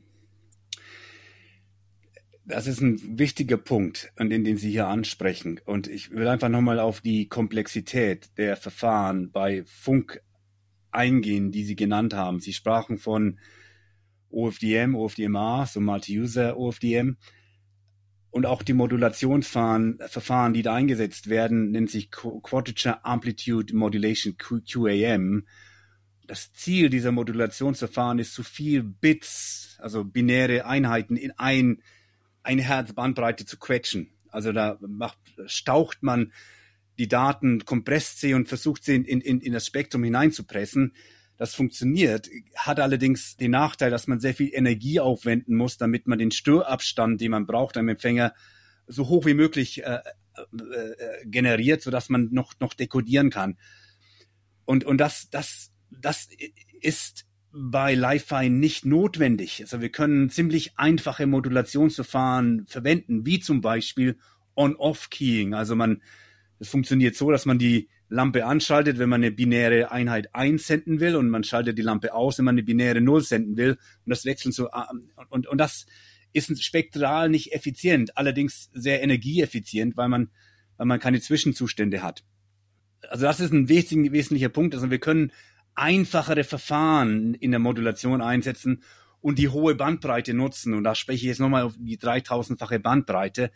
Das 2.43 2.67
ist 2.67 2.81
ein 2.81 3.19
wichtiger 3.19 3.57
Punkt, 3.57 4.11
an 4.17 4.29
den, 4.29 4.43
den 4.43 4.57
Sie 4.57 4.71
hier 4.71 4.87
ansprechen. 4.87 5.61
Und 5.63 5.87
ich 5.87 6.11
will 6.11 6.27
einfach 6.27 6.49
nochmal 6.49 6.79
auf 6.79 6.99
die 6.99 7.27
Komplexität 7.29 8.29
der 8.37 8.57
Verfahren 8.57 9.31
bei 9.31 9.63
Funk 9.65 10.21
eingehen, 10.91 11.51
die 11.51 11.63
Sie 11.63 11.75
genannt 11.75 12.13
haben. 12.13 12.39
Sie 12.39 12.53
sprachen 12.53 12.97
von 12.97 13.39
OFDM, 14.31 14.95
OFDMA, 14.95 15.65
so 15.65 15.79
Multi-User 15.79 16.57
OFDM. 16.57 17.17
Und 18.29 18.45
auch 18.45 18.63
die 18.63 18.73
Modulationsverfahren, 18.73 20.53
die 20.53 20.61
da 20.61 20.73
eingesetzt 20.73 21.29
werden, 21.29 21.71
nennt 21.71 21.91
sich 21.91 22.11
Quadrature 22.11 23.03
Amplitude 23.03 23.75
Modulation, 23.75 24.37
QAM. 24.37 25.45
Das 26.27 26.53
Ziel 26.53 26.89
dieser 26.89 27.11
Modulationsverfahren 27.11 28.19
ist, 28.19 28.33
so 28.33 28.43
viel 28.43 28.83
Bits, 28.83 29.77
also 29.79 30.05
binäre 30.05 30.65
Einheiten 30.65 31.17
in 31.17 31.31
ein, 31.37 31.81
eine 32.41 32.61
Hertz 32.61 32.93
Bandbreite 32.93 33.45
zu 33.45 33.59
quetschen. 33.59 34.11
Also 34.29 34.53
da 34.53 34.77
macht, 34.79 35.17
staucht 35.47 36.01
man 36.01 36.31
die 36.97 37.09
Daten, 37.09 37.65
kompresst 37.65 38.21
sie 38.21 38.33
und 38.33 38.47
versucht 38.47 38.85
sie 38.85 38.95
in, 38.95 39.03
in, 39.03 39.41
in 39.41 39.51
das 39.51 39.65
Spektrum 39.65 40.03
hineinzupressen. 40.03 40.93
Das 41.41 41.55
funktioniert, 41.55 42.29
hat 42.55 42.79
allerdings 42.79 43.35
den 43.35 43.49
Nachteil, 43.49 43.89
dass 43.89 44.05
man 44.05 44.19
sehr 44.19 44.35
viel 44.35 44.51
Energie 44.53 44.99
aufwenden 44.99 45.55
muss, 45.55 45.75
damit 45.75 46.05
man 46.05 46.19
den 46.19 46.29
Störabstand, 46.29 47.19
den 47.19 47.31
man 47.31 47.47
braucht 47.47 47.77
am 47.77 47.89
Empfänger, 47.89 48.35
so 48.85 49.07
hoch 49.07 49.25
wie 49.25 49.33
möglich 49.33 49.83
äh, 49.83 50.01
äh, 50.37 50.65
äh, 50.65 51.25
generiert, 51.25 51.81
sodass 51.81 52.09
man 52.09 52.29
noch, 52.31 52.53
noch 52.59 52.75
dekodieren 52.75 53.31
kann. 53.31 53.57
Und, 54.65 54.83
und 54.83 54.99
das, 54.99 55.31
das, 55.31 55.71
das 55.89 56.27
ist 56.79 57.25
bei 57.51 57.95
Li-Fi 57.95 58.51
nicht 58.51 58.85
notwendig. 58.85 59.61
Also 59.63 59.81
wir 59.81 59.89
können 59.89 60.29
ziemlich 60.29 60.77
einfache 60.77 61.25
Modulationsverfahren 61.25 62.67
verwenden, 62.67 63.25
wie 63.25 63.39
zum 63.39 63.61
Beispiel 63.61 64.19
On-Off-Keying. 64.55 65.55
Also 65.55 65.75
man, 65.75 66.03
es 66.59 66.69
funktioniert 66.69 67.15
so, 67.15 67.31
dass 67.31 67.47
man 67.47 67.57
die 67.57 67.89
Lampe 68.11 68.45
anschaltet, 68.45 68.99
wenn 68.99 69.07
man 69.07 69.21
eine 69.21 69.31
binäre 69.31 69.89
Einheit 69.89 70.35
1 70.35 70.67
senden 70.67 70.99
will 70.99 71.15
und 71.15 71.29
man 71.29 71.45
schaltet 71.45 71.77
die 71.77 71.81
Lampe 71.81 72.13
aus, 72.13 72.37
wenn 72.37 72.45
man 72.45 72.55
eine 72.55 72.63
binäre 72.63 72.99
0 72.99 73.21
senden 73.21 73.55
will 73.55 73.71
und 73.71 74.09
das 74.09 74.25
wechseln 74.25 74.51
so 74.51 74.69
und, 75.29 75.47
und 75.47 75.57
das 75.57 75.85
ist 76.33 76.63
spektral 76.63 77.29
nicht 77.29 77.53
effizient, 77.53 78.17
allerdings 78.17 78.69
sehr 78.73 79.01
energieeffizient, 79.01 79.95
weil 79.95 80.09
man, 80.09 80.29
weil 80.77 80.87
man 80.87 80.99
keine 80.99 81.21
Zwischenzustände 81.21 82.03
hat. 82.03 82.23
Also 83.09 83.25
das 83.25 83.39
ist 83.39 83.53
ein 83.53 83.69
wesentlicher, 83.69 84.13
wesentlicher 84.13 84.49
Punkt. 84.49 84.75
Also 84.75 84.91
wir 84.91 84.99
können 84.99 85.31
einfachere 85.73 86.43
Verfahren 86.43 87.33
in 87.33 87.51
der 87.51 87.59
Modulation 87.59 88.21
einsetzen 88.21 88.83
und 89.21 89.39
die 89.39 89.49
hohe 89.49 89.75
Bandbreite 89.75 90.33
nutzen. 90.33 90.73
Und 90.73 90.83
da 90.83 90.95
spreche 90.95 91.17
ich 91.17 91.29
jetzt 91.29 91.39
nochmal 91.39 91.63
auf 91.63 91.75
die 91.77 91.97
3000-fache 91.97 92.79
Bandbreite, 92.79 93.51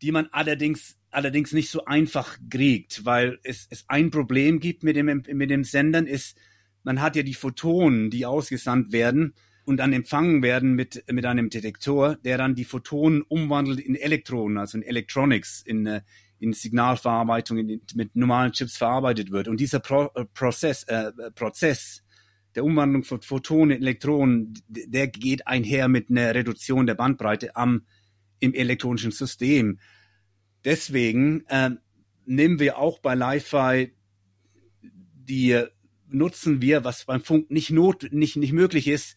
die 0.00 0.12
man 0.12 0.28
allerdings 0.30 0.96
allerdings 1.14 1.52
nicht 1.52 1.70
so 1.70 1.84
einfach 1.84 2.38
kriegt, 2.50 3.04
weil 3.04 3.38
es, 3.42 3.66
es 3.70 3.84
ein 3.88 4.10
Problem 4.10 4.60
gibt 4.60 4.82
mit 4.82 4.96
dem, 4.96 5.06
mit 5.06 5.50
dem 5.50 5.64
Sendern, 5.64 6.06
ist, 6.06 6.36
man 6.82 7.00
hat 7.00 7.16
ja 7.16 7.22
die 7.22 7.34
Photonen, 7.34 8.10
die 8.10 8.26
ausgesandt 8.26 8.92
werden 8.92 9.34
und 9.64 9.78
dann 9.78 9.92
empfangen 9.92 10.42
werden 10.42 10.74
mit, 10.74 11.04
mit 11.10 11.24
einem 11.24 11.48
Detektor, 11.48 12.16
der 12.16 12.38
dann 12.38 12.54
die 12.54 12.64
Photonen 12.64 13.22
umwandelt 13.22 13.80
in 13.80 13.94
Elektronen, 13.94 14.58
also 14.58 14.78
in 14.78 14.84
Electronics, 14.84 15.62
in, 15.62 15.86
äh, 15.86 16.02
in 16.38 16.52
Signalverarbeitung, 16.52 17.58
in, 17.58 17.80
mit 17.94 18.14
normalen 18.14 18.52
Chips 18.52 18.76
verarbeitet 18.76 19.30
wird. 19.30 19.48
Und 19.48 19.60
dieser 19.60 19.80
Pro, 19.80 20.10
äh, 20.14 20.26
Prozess, 20.26 20.84
äh, 20.84 21.12
Prozess 21.34 22.02
der 22.54 22.64
Umwandlung 22.64 23.04
von 23.04 23.20
Photonen 23.22 23.76
in 23.76 23.82
Elektronen, 23.82 24.54
der 24.68 25.08
geht 25.08 25.46
einher 25.46 25.88
mit 25.88 26.10
einer 26.10 26.34
Reduktion 26.34 26.86
der 26.86 26.94
Bandbreite 26.94 27.56
am, 27.56 27.86
im 28.38 28.54
elektronischen 28.54 29.10
System. 29.10 29.78
Deswegen 30.64 31.44
äh, 31.48 31.70
nehmen 32.24 32.58
wir 32.58 32.78
auch 32.78 32.98
bei 32.98 33.14
Li-Fi 33.14 33.92
die 35.28 35.64
nutzen 36.08 36.62
wir, 36.62 36.84
was 36.84 37.04
beim 37.04 37.22
Funk 37.22 37.50
nicht 37.50 37.70
not, 37.70 38.08
nicht, 38.12 38.36
nicht 38.36 38.52
möglich 38.52 38.88
ist, 38.88 39.16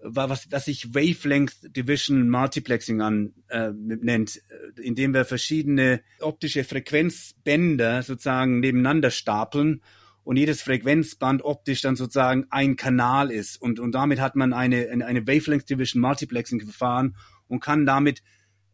was, 0.00 0.50
was 0.50 0.64
sich 0.66 0.94
Wavelength 0.94 1.74
Division 1.76 2.28
Multiplexing 2.28 3.00
an, 3.00 3.34
äh, 3.48 3.70
nennt, 3.72 4.42
indem 4.82 5.14
wir 5.14 5.24
verschiedene 5.24 6.02
optische 6.20 6.64
Frequenzbänder 6.64 8.02
sozusagen 8.02 8.60
nebeneinander 8.60 9.10
stapeln 9.10 9.82
und 10.22 10.36
jedes 10.36 10.62
Frequenzband 10.62 11.42
optisch 11.42 11.80
dann 11.80 11.96
sozusagen 11.96 12.46
ein 12.50 12.76
Kanal 12.76 13.30
ist. 13.30 13.60
Und, 13.60 13.80
und 13.80 13.92
damit 13.92 14.20
hat 14.20 14.36
man 14.36 14.52
eine, 14.52 14.88
eine 14.90 15.26
Wavelength 15.26 15.70
Division 15.70 16.02
Multiplexing 16.02 16.60
Verfahren 16.60 17.16
und 17.48 17.60
kann 17.60 17.86
damit 17.86 18.22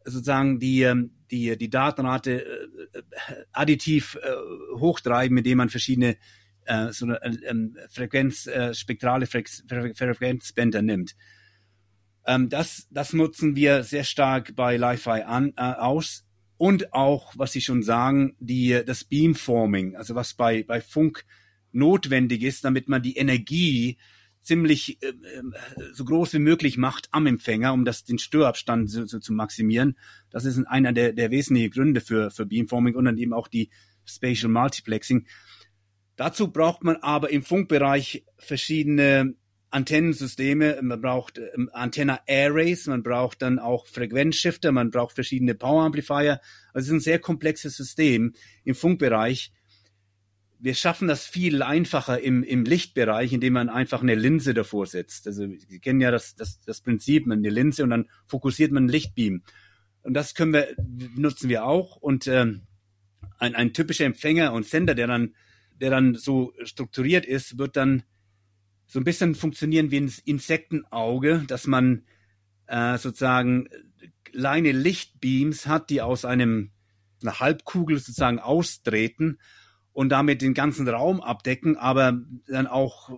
sozusagen 0.05 0.59
die, 0.59 0.83
ähm, 0.83 1.11
die, 1.31 1.57
die 1.57 1.69
Datenrate 1.69 2.45
äh, 2.45 2.97
äh, 2.97 3.01
additiv 3.51 4.17
äh, 4.21 4.31
hochtreiben, 4.79 5.37
indem 5.37 5.57
man 5.59 5.69
verschiedene 5.69 6.17
so 6.91 7.07
eine, 7.07 7.19
Frequenz, 7.89 8.47
spektrale 8.73 9.25
Frequenzbänder 9.25 10.83
nimmt. 10.83 11.15
Ähm, 12.25 12.49
das, 12.49 12.87
das 12.91 13.13
nutzen 13.13 13.55
wir 13.55 13.83
sehr 13.83 14.03
stark 14.03 14.55
bei 14.55 14.77
Li-Fi 14.77 15.23
an, 15.23 15.53
äh, 15.57 15.61
aus. 15.61 16.25
Und 16.57 16.93
auch, 16.93 17.33
was 17.35 17.53
Sie 17.53 17.61
schon 17.61 17.81
sagen, 17.81 18.35
die, 18.39 18.83
das 18.85 19.03
Beamforming, 19.03 19.95
also 19.95 20.13
was 20.13 20.35
bei, 20.35 20.63
bei 20.63 20.79
Funk 20.79 21.25
notwendig 21.71 22.43
ist, 22.43 22.63
damit 22.63 22.87
man 22.87 23.01
die 23.01 23.17
Energie 23.17 23.97
ziemlich 24.41 25.01
äh, 25.01 25.13
so 25.93 26.05
groß 26.05 26.33
wie 26.33 26.39
möglich 26.39 26.77
macht 26.77 27.07
am 27.11 27.27
Empfänger, 27.27 27.73
um 27.73 27.85
das 27.85 28.03
den 28.03 28.19
Störabstand 28.19 28.89
so, 28.89 29.05
so 29.05 29.19
zu 29.19 29.33
maximieren. 29.33 29.97
Das 30.29 30.45
ist 30.45 30.57
einer 30.65 30.93
der, 30.93 31.13
der 31.13 31.31
wesentlichen 31.31 31.71
Gründe 31.71 32.01
für, 32.01 32.31
für 32.31 32.45
Beamforming 32.45 32.95
und 32.95 33.05
dann 33.05 33.17
eben 33.17 33.33
auch 33.33 33.47
die 33.47 33.69
Spatial 34.05 34.51
Multiplexing. 34.51 35.27
Dazu 36.15 36.51
braucht 36.51 36.83
man 36.83 36.97
aber 36.97 37.29
im 37.29 37.43
Funkbereich 37.43 38.25
verschiedene 38.37 39.35
Antennensysteme, 39.71 40.79
man 40.81 41.01
braucht 41.01 41.37
ähm, 41.37 41.69
Antenna 41.71 42.19
Arrays, 42.27 42.87
man 42.87 43.03
braucht 43.03 43.41
dann 43.41 43.57
auch 43.57 43.87
Frequenzshifter, 43.87 44.71
man 44.71 44.91
braucht 44.91 45.15
verschiedene 45.15 45.55
Power 45.55 45.83
Amplifier. 45.83 46.41
Also 46.73 46.85
es 46.85 46.87
ist 46.87 46.93
ein 46.93 46.99
sehr 46.99 47.19
komplexes 47.19 47.77
System 47.77 48.33
im 48.65 48.75
Funkbereich 48.75 49.53
wir 50.61 50.75
schaffen 50.75 51.07
das 51.07 51.25
viel 51.25 51.63
einfacher 51.63 52.21
im, 52.21 52.43
im 52.43 52.65
Lichtbereich, 52.65 53.33
indem 53.33 53.53
man 53.53 53.69
einfach 53.69 54.01
eine 54.01 54.13
Linse 54.13 54.53
davor 54.53 54.85
setzt. 54.85 55.25
Also 55.25 55.47
Sie 55.67 55.79
kennen 55.79 56.01
ja 56.01 56.11
das, 56.11 56.35
das, 56.35 56.59
das 56.61 56.81
Prinzip, 56.81 57.25
man 57.25 57.39
eine 57.39 57.49
Linse 57.49 57.83
und 57.83 57.89
dann 57.89 58.07
fokussiert 58.27 58.71
man 58.71 58.83
einen 58.83 58.89
Lichtbeam. 58.89 59.41
Und 60.03 60.13
das 60.13 60.35
können 60.35 60.53
wir, 60.53 60.67
nutzen 61.15 61.49
wir 61.49 61.65
auch. 61.65 61.95
Und 61.95 62.27
ähm, 62.27 62.61
ein, 63.39 63.55
ein 63.55 63.73
typischer 63.73 64.05
Empfänger 64.05 64.53
und 64.53 64.67
Sender, 64.67 64.93
der 64.93 65.07
dann, 65.07 65.35
der 65.79 65.89
dann 65.89 66.13
so 66.13 66.53
strukturiert 66.63 67.25
ist, 67.25 67.57
wird 67.57 67.75
dann 67.75 68.03
so 68.85 68.99
ein 68.99 69.03
bisschen 69.03 69.33
funktionieren 69.33 69.89
wie 69.89 70.01
ein 70.01 70.13
Insektenauge, 70.25 71.43
dass 71.47 71.65
man 71.65 72.03
äh, 72.67 72.99
sozusagen 72.99 73.67
kleine 74.25 74.73
Lichtbeams 74.73 75.65
hat, 75.65 75.89
die 75.89 76.01
aus 76.01 76.23
einem 76.23 76.71
einer 77.23 77.39
Halbkugel 77.39 77.97
sozusagen 77.97 78.39
austreten 78.39 79.39
und 79.93 80.09
damit 80.09 80.41
den 80.41 80.53
ganzen 80.53 80.87
Raum 80.87 81.21
abdecken, 81.21 81.77
aber 81.77 82.21
dann 82.47 82.67
auch 82.67 83.17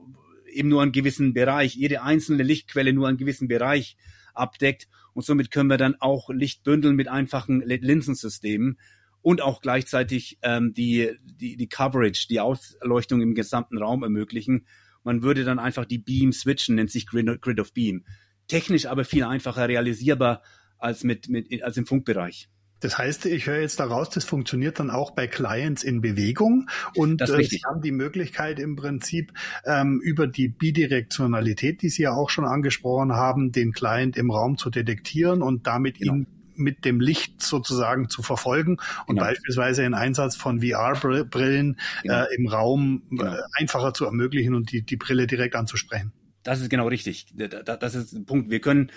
eben 0.52 0.70
nur 0.70 0.82
einen 0.82 0.92
gewissen 0.92 1.34
Bereich, 1.34 1.76
jede 1.76 2.02
einzelne 2.04 2.44
Lichtquelle 2.44 2.94
nur 2.94 3.08
einen 3.08 3.18
gewissen 3.18 3.48
Bereich 3.48 3.98
abdeckt. 4.34 4.88
Und 5.14 5.26
somit 5.26 5.52
können 5.52 5.70
wir 5.70 5.78
dann 5.78 5.96
auch 6.00 6.30
Licht 6.30 6.64
bündeln 6.64 6.96
mit 6.96 7.08
einfachen 7.08 7.62
Linsensystemen 7.62 8.80
und 9.22 9.42
auch 9.42 9.62
gleichzeitig 9.62 10.38
ähm, 10.42 10.74
die, 10.74 11.12
die, 11.24 11.56
die 11.56 11.70
Coverage, 11.70 12.28
die 12.30 12.40
Ausleuchtung 12.40 13.22
im 13.22 13.36
gesamten 13.36 13.78
Raum 13.78 14.04
ermöglichen. 14.04 14.66
Man 15.04 15.24
würde 15.24 15.44
dann 15.44 15.60
einfach 15.60 15.86
die 15.86 15.98
Beam 15.98 16.32
switchen, 16.34 16.76
nennt 16.76 16.92
sich 16.92 17.08
Grid, 17.08 17.60
of 17.60 17.74
Beam. 17.74 18.06
Technisch 18.48 18.86
aber 18.86 19.06
viel 19.06 19.24
einfacher 19.24 19.68
realisierbar 19.68 20.42
als, 20.78 21.04
mit, 21.04 21.30
mit, 21.30 21.64
als 21.64 21.78
im 21.78 21.86
Funkbereich. 21.86 22.50
Das 22.84 22.98
heißt, 22.98 23.26
ich 23.28 23.48
höre 23.48 23.62
jetzt 23.62 23.80
daraus, 23.80 24.10
das 24.10 24.26
funktioniert 24.26 24.80
dann 24.80 24.90
auch 24.90 25.12
bei 25.12 25.28
Clients 25.28 25.84
in 25.84 26.02
Bewegung 26.02 26.70
und 26.96 27.22
äh, 27.22 27.44
Sie 27.44 27.62
haben 27.66 27.82
die 27.82 27.92
Möglichkeit 27.92 28.60
im 28.60 28.76
Prinzip 28.76 29.32
ähm, 29.66 30.02
über 30.04 30.28
die 30.28 30.50
Bidirektionalität, 30.50 31.82
die 31.82 31.90
Sie 31.90 32.04
ja 32.04 32.14
auch 32.14 32.30
schon 32.30 32.46
angesprochen 32.46 33.14
haben, 33.14 33.52
den 33.52 33.72
Client 33.72 34.18
im 34.18 34.32
Raum 34.32 34.58
zu 34.58 34.70
detektieren 34.70 35.42
und 35.42 35.66
damit 35.66 36.00
genau. 36.00 36.14
ihn 36.14 36.28
mit 36.56 36.86
dem 36.86 37.00
Licht 37.00 37.42
sozusagen 37.42 38.10
zu 38.10 38.22
verfolgen 38.22 38.78
und 39.08 39.16
genau. 39.16 39.28
beispielsweise 39.28 39.84
den 39.84 39.94
Einsatz 39.94 40.36
von 40.36 40.62
VR-Brillen 40.62 41.78
genau. 42.04 42.24
äh, 42.24 42.36
im 42.36 42.48
Raum 42.48 43.04
äh, 43.12 43.16
genau. 43.16 43.36
einfacher 43.58 43.94
zu 43.94 44.06
ermöglichen 44.06 44.56
und 44.56 44.72
die, 44.72 44.82
die 44.82 44.98
Brille 44.98 45.26
direkt 45.26 45.56
anzusprechen. 45.56 46.12
Das 46.44 46.60
ist 46.60 46.70
genau 46.70 46.88
richtig. 46.88 47.28
Das 47.36 47.96
ist 47.96 48.12
ein 48.12 48.26
Punkt. 48.26 48.50
Wir 48.50 48.60
können 48.60 48.92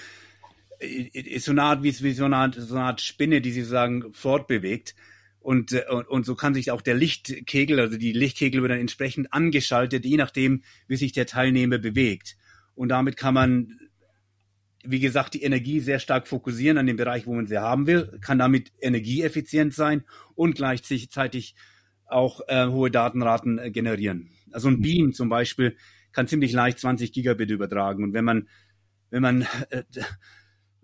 ist 0.80 1.46
so 1.46 1.52
eine 1.52 1.62
Art 1.62 1.82
wie, 1.82 2.00
wie 2.02 2.12
so, 2.12 2.24
eine 2.24 2.36
Art, 2.36 2.54
so 2.54 2.74
eine 2.74 2.84
Art 2.84 3.00
Spinne, 3.00 3.40
die 3.40 3.52
sich 3.52 3.64
sozusagen 3.64 4.12
fortbewegt. 4.12 4.94
Und, 5.40 5.72
äh, 5.72 5.84
und, 5.88 6.08
und 6.08 6.26
so 6.26 6.34
kann 6.34 6.54
sich 6.54 6.70
auch 6.70 6.82
der 6.82 6.94
Lichtkegel, 6.94 7.78
also 7.78 7.96
die 7.96 8.12
Lichtkegel 8.12 8.62
wird 8.62 8.72
dann 8.72 8.80
entsprechend 8.80 9.32
angeschaltet, 9.32 10.04
je 10.04 10.16
nachdem, 10.16 10.62
wie 10.88 10.96
sich 10.96 11.12
der 11.12 11.26
Teilnehmer 11.26 11.78
bewegt. 11.78 12.36
Und 12.74 12.88
damit 12.88 13.16
kann 13.16 13.34
man, 13.34 13.78
wie 14.84 15.00
gesagt, 15.00 15.34
die 15.34 15.42
Energie 15.42 15.80
sehr 15.80 15.98
stark 15.98 16.26
fokussieren 16.26 16.78
an 16.78 16.86
dem 16.86 16.96
Bereich, 16.96 17.26
wo 17.26 17.34
man 17.34 17.46
sie 17.46 17.58
haben 17.58 17.86
will, 17.86 18.18
kann 18.20 18.38
damit 18.38 18.72
energieeffizient 18.80 19.72
sein 19.72 20.04
und 20.34 20.56
gleichzeitig 20.56 21.54
auch 22.06 22.40
äh, 22.48 22.66
hohe 22.66 22.90
Datenraten 22.90 23.58
äh, 23.58 23.70
generieren. 23.70 24.30
Also 24.52 24.68
ein 24.68 24.80
Beam 24.80 25.12
zum 25.12 25.28
Beispiel 25.28 25.76
kann 26.12 26.28
ziemlich 26.28 26.52
leicht 26.52 26.78
20 26.78 27.12
Gigabit 27.12 27.50
übertragen. 27.50 28.04
Und 28.04 28.14
wenn 28.14 28.24
man, 28.24 28.48
wenn 29.10 29.22
man 29.22 29.42
äh, 29.70 29.82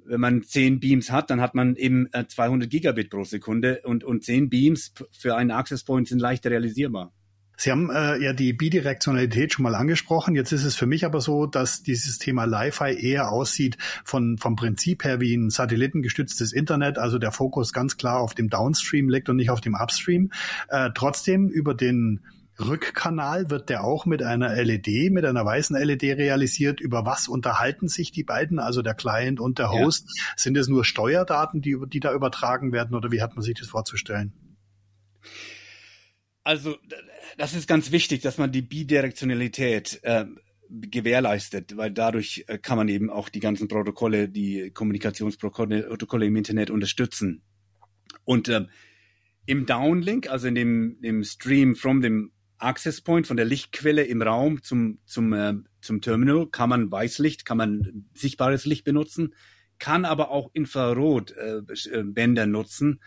wenn 0.04 0.20
man 0.20 0.42
10 0.42 0.80
Beams 0.80 1.10
hat, 1.10 1.30
dann 1.30 1.40
hat 1.40 1.54
man 1.54 1.76
eben 1.76 2.08
200 2.28 2.66
äh, 2.66 2.68
Gigabit 2.68 3.10
pro 3.10 3.24
Sekunde 3.24 3.80
und, 3.84 4.04
und 4.04 4.24
10 4.24 4.48
Beams 4.48 4.92
für 5.12 5.36
einen 5.36 5.50
Access 5.50 5.84
Point 5.84 6.08
sind 6.08 6.20
leicht 6.20 6.46
realisierbar. 6.46 7.12
Sie 7.56 7.70
haben 7.70 7.90
äh, 7.90 8.18
ja 8.20 8.32
die 8.32 8.52
Bidirektionalität 8.52 9.52
schon 9.52 9.62
mal 9.62 9.74
angesprochen. 9.74 10.34
Jetzt 10.34 10.52
ist 10.52 10.64
es 10.64 10.74
für 10.74 10.86
mich 10.86 11.04
aber 11.04 11.20
so, 11.20 11.46
dass 11.46 11.82
dieses 11.82 12.18
Thema 12.18 12.44
Li-Fi 12.44 12.94
eher 12.98 13.30
aussieht 13.30 13.76
von, 14.04 14.38
vom 14.38 14.56
Prinzip 14.56 15.04
her 15.04 15.20
wie 15.20 15.34
ein 15.34 15.50
satellitengestütztes 15.50 16.52
Internet, 16.52 16.98
also 16.98 17.18
der 17.18 17.30
Fokus 17.30 17.72
ganz 17.72 17.96
klar 17.96 18.18
auf 18.18 18.34
dem 18.34 18.48
Downstream 18.48 19.08
liegt 19.08 19.28
und 19.28 19.36
nicht 19.36 19.50
auf 19.50 19.60
dem 19.60 19.74
Upstream. 19.74 20.32
Äh, 20.68 20.90
trotzdem 20.94 21.48
über 21.48 21.74
den 21.74 22.20
Rückkanal 22.66 23.50
wird 23.50 23.68
der 23.68 23.84
auch 23.84 24.06
mit 24.06 24.22
einer 24.22 24.54
LED, 24.54 25.10
mit 25.10 25.24
einer 25.24 25.44
weißen 25.44 25.76
LED 25.76 26.02
realisiert. 26.18 26.80
Über 26.80 27.04
was 27.04 27.28
unterhalten 27.28 27.88
sich 27.88 28.12
die 28.12 28.24
beiden, 28.24 28.58
also 28.58 28.82
der 28.82 28.94
Client 28.94 29.40
und 29.40 29.58
der 29.58 29.70
Host? 29.70 30.06
Ja. 30.06 30.32
Sind 30.36 30.56
es 30.56 30.68
nur 30.68 30.84
Steuerdaten, 30.84 31.60
die, 31.60 31.76
die 31.86 32.00
da 32.00 32.12
übertragen 32.12 32.72
werden 32.72 32.94
oder 32.94 33.10
wie 33.12 33.22
hat 33.22 33.34
man 33.34 33.42
sich 33.42 33.58
das 33.58 33.68
vorzustellen? 33.68 34.32
Also 36.44 36.76
das 37.38 37.54
ist 37.54 37.68
ganz 37.68 37.92
wichtig, 37.92 38.20
dass 38.22 38.38
man 38.38 38.52
die 38.52 38.62
Bidirektionalität 38.62 40.00
äh, 40.02 40.26
gewährleistet, 40.68 41.76
weil 41.76 41.90
dadurch 41.90 42.44
äh, 42.48 42.58
kann 42.58 42.78
man 42.78 42.88
eben 42.88 43.10
auch 43.10 43.28
die 43.28 43.40
ganzen 43.40 43.68
Protokolle, 43.68 44.28
die 44.28 44.70
Kommunikationsprotokolle 44.70 46.26
im 46.26 46.36
Internet 46.36 46.70
unterstützen. 46.70 47.42
Und 48.24 48.48
äh, 48.48 48.66
im 49.46 49.66
Downlink, 49.66 50.30
also 50.30 50.48
in 50.48 50.54
dem, 50.54 50.98
dem 51.00 51.24
Stream 51.24 51.74
from 51.74 52.00
dem 52.00 52.32
Access 52.62 53.00
Point 53.00 53.26
von 53.26 53.36
der 53.36 53.46
Lichtquelle 53.46 54.04
im 54.04 54.22
Raum 54.22 54.62
zum, 54.62 54.98
zum, 55.04 55.32
äh, 55.32 55.54
zum 55.80 56.00
Terminal 56.00 56.46
kann 56.46 56.68
man 56.68 56.90
Weißlicht, 56.90 57.44
kann 57.44 57.56
man 57.56 58.06
sichtbares 58.14 58.64
Licht 58.64 58.84
benutzen, 58.84 59.34
kann 59.78 60.04
aber 60.04 60.30
auch 60.30 60.50
Infrarotbänder 60.52 62.42
äh, 62.42 62.44
äh 62.44 62.48
nutzen, 62.48 63.00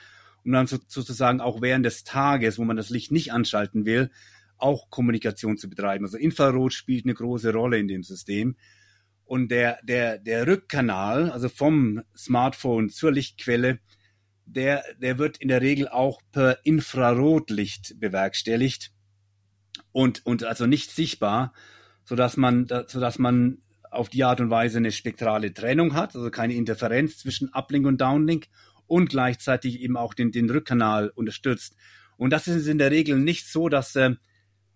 um 0.43 0.51
dann 0.51 0.67
so, 0.67 0.77
sozusagen 0.87 1.39
auch 1.39 1.61
während 1.61 1.85
des 1.85 2.03
Tages, 2.03 2.59
wo 2.59 2.65
man 2.65 2.75
das 2.75 2.89
Licht 2.89 3.11
nicht 3.11 3.31
anschalten 3.31 3.85
will, 3.85 4.11
auch 4.57 4.89
Kommunikation 4.89 5.57
zu 5.57 5.69
betreiben. 5.69 6.05
Also 6.05 6.17
Infrarot 6.17 6.73
spielt 6.73 7.05
eine 7.05 7.13
große 7.13 7.53
Rolle 7.53 7.79
in 7.79 7.87
dem 7.87 8.03
System. 8.03 8.57
Und 9.23 9.49
der, 9.49 9.79
der, 9.83 10.19
der 10.19 10.45
Rückkanal, 10.47 11.31
also 11.31 11.49
vom 11.49 12.03
Smartphone 12.15 12.89
zur 12.89 13.11
Lichtquelle, 13.11 13.79
der, 14.45 14.83
der 15.01 15.17
wird 15.17 15.37
in 15.37 15.47
der 15.47 15.61
Regel 15.61 15.87
auch 15.87 16.21
per 16.31 16.59
Infrarotlicht 16.63 17.99
bewerkstelligt 17.99 18.94
und, 19.95 20.25
und 20.25 20.43
also 20.43 20.65
nicht 20.65 20.91
sichtbar, 20.91 21.53
so 22.03 22.17
dass 22.17 22.35
man, 22.35 22.67
so 22.87 22.99
dass 22.99 23.17
man 23.17 23.59
auf 23.91 24.09
die 24.09 24.25
Art 24.25 24.41
und 24.41 24.49
Weise 24.49 24.77
eine 24.77 24.91
spektrale 24.91 25.53
Trennung 25.53 25.93
hat, 25.93 26.17
also 26.17 26.29
keine 26.29 26.53
Interferenz 26.53 27.17
zwischen 27.17 27.47
Uplink 27.53 27.87
und 27.87 28.01
Downlink 28.01 28.47
und 28.87 29.09
gleichzeitig 29.09 29.79
eben 29.79 29.95
auch 29.95 30.13
den, 30.13 30.33
den 30.33 30.49
Rückkanal 30.49 31.13
unterstützt. 31.15 31.77
Und 32.17 32.31
das 32.31 32.45
ist 32.49 32.67
in 32.67 32.77
der 32.77 32.91
Regel 32.91 33.17
nicht 33.19 33.47
so, 33.47 33.69
dass 33.69 33.95
äh, 33.95 34.15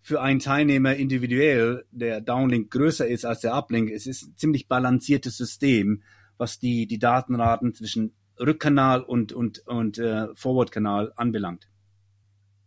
für 0.01 0.21
einen 0.21 0.39
Teilnehmer 0.39 0.95
individuell 0.95 1.83
der 1.91 2.21
Downlink 2.21 2.71
größer 2.71 3.05
ist 3.05 3.25
als 3.25 3.41
der 3.41 3.55
Uplink. 3.55 3.91
Es 3.91 4.07
ist 4.07 4.23
ein 4.23 4.37
ziemlich 4.37 4.69
balanciertes 4.69 5.35
System, 5.35 6.01
was 6.37 6.59
die, 6.59 6.87
die 6.87 6.97
Datenraten 6.97 7.73
zwischen 7.73 8.13
Rückkanal 8.39 9.01
und, 9.01 9.33
und, 9.33 9.67
und 9.67 9.97
äh, 9.97 10.27
Forward-Kanal 10.33 11.11
anbelangt. 11.17 11.67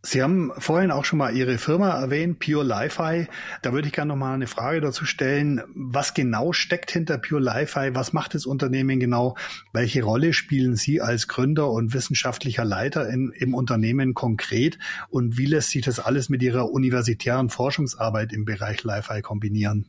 Sie 0.05 0.21
haben 0.21 0.51
vorhin 0.59 0.91
auch 0.91 1.05
schon 1.05 1.21
mal 1.21 1.37
Ihre 1.37 1.59
Firma 1.59 1.91
erwähnt, 1.91 2.41
Pure 2.41 2.65
Li-Fi. 2.65 3.29
Da 3.63 3.73
würde 3.73 3.87
ich 3.87 3.95
gerne 3.95 4.09
noch 4.09 4.17
mal 4.17 4.35
eine 4.35 4.49
Frage 4.49 4.81
dazu 4.81 5.05
stellen. 5.05 5.63
Was 5.77 6.13
genau 6.13 6.53
steckt 6.53 6.91
hinter 6.91 7.19
Pure 7.19 7.41
Li-Fi? 7.41 7.95
Was 7.95 8.13
macht 8.13 8.35
das 8.35 8.45
Unternehmen 8.45 8.99
genau? 8.99 9.37
Welche 9.73 10.03
Rolle 10.03 10.33
spielen 10.33 10.75
Sie 10.75 11.01
als 11.01 11.29
Gründer 11.29 11.71
und 11.71 11.95
wissenschaftlicher 11.95 12.65
Leiter 12.65 13.09
in, 13.09 13.31
im 13.37 13.55
Unternehmen 13.55 14.13
konkret? 14.13 14.77
Und 15.09 15.39
wie 15.39 15.47
lässt 15.47 15.71
sich 15.71 15.85
das 15.85 16.01
alles 16.01 16.29
mit 16.29 16.43
Ihrer 16.43 16.73
universitären 16.73 17.49
Forschungsarbeit 17.49 18.33
im 18.33 18.45
Bereich 18.45 18.83
Li-Fi 18.83 19.23
kombinieren? 19.23 19.87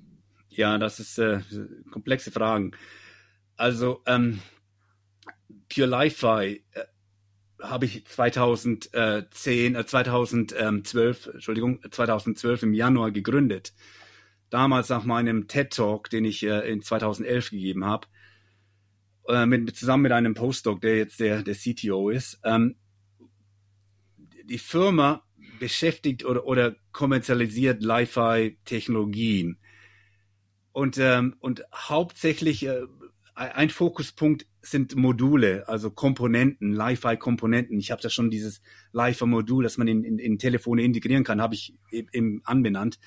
Ja, 0.49 0.77
das 0.77 0.99
ist 0.99 1.17
äh, 1.17 1.39
komplexe 1.89 2.29
Fragen. 2.29 2.73
Also 3.57 4.03
ähm, 4.05 4.41
Pure 5.73 5.87
Li-Fi 5.87 6.63
äh, 6.73 6.81
habe 7.61 7.85
ich 7.85 8.05
2010, 8.05 9.75
äh, 9.75 9.85
2012, 9.85 11.27
Entschuldigung, 11.33 11.79
2012 11.89 12.63
im 12.63 12.73
Januar 12.73 13.11
gegründet. 13.11 13.73
Damals 14.49 14.89
nach 14.89 15.03
meinem 15.03 15.47
TED 15.47 15.73
Talk, 15.73 16.09
den 16.09 16.25
ich 16.25 16.43
äh, 16.43 16.69
in 16.71 16.81
2011 16.81 17.51
gegeben 17.51 17.85
habe. 17.85 18.07
äh, 19.27 19.45
mit, 19.45 19.75
zusammen 19.75 20.03
mit 20.03 20.11
einem 20.11 20.33
Postdoc, 20.33 20.81
der 20.81 20.97
jetzt 20.97 21.19
der, 21.19 21.43
der 21.43 21.55
CTO 21.55 22.09
ist. 22.09 22.39
Ähm, 22.43 22.75
die 24.43 24.57
Firma 24.57 25.23
beschäftigt 25.59 26.25
oder, 26.25 26.45
oder 26.45 26.75
kommerzialisiert 26.91 27.81
Li-Fi-Technologien. 27.81 29.57
Und, 30.73 30.97
ähm, 30.97 31.35
und 31.39 31.63
hauptsächlich 31.73 32.65
äh, 32.65 32.81
ein 33.35 33.69
Fokuspunkt 33.69 34.45
sind 34.61 34.95
Module, 34.95 35.67
also 35.67 35.89
Komponenten, 35.89 36.73
Li-Fi-Komponenten. 36.73 37.79
Ich 37.79 37.91
habe 37.91 38.01
da 38.01 38.09
schon 38.09 38.29
dieses 38.29 38.61
Li-Fi-Modul, 38.93 39.63
das 39.63 39.77
man 39.77 39.87
in, 39.87 40.03
in, 40.03 40.19
in 40.19 40.37
Telefone 40.37 40.83
integrieren 40.83 41.23
kann, 41.23 41.41
habe 41.41 41.55
ich 41.55 41.75
eben 41.91 42.41
anbenannt. 42.43 42.99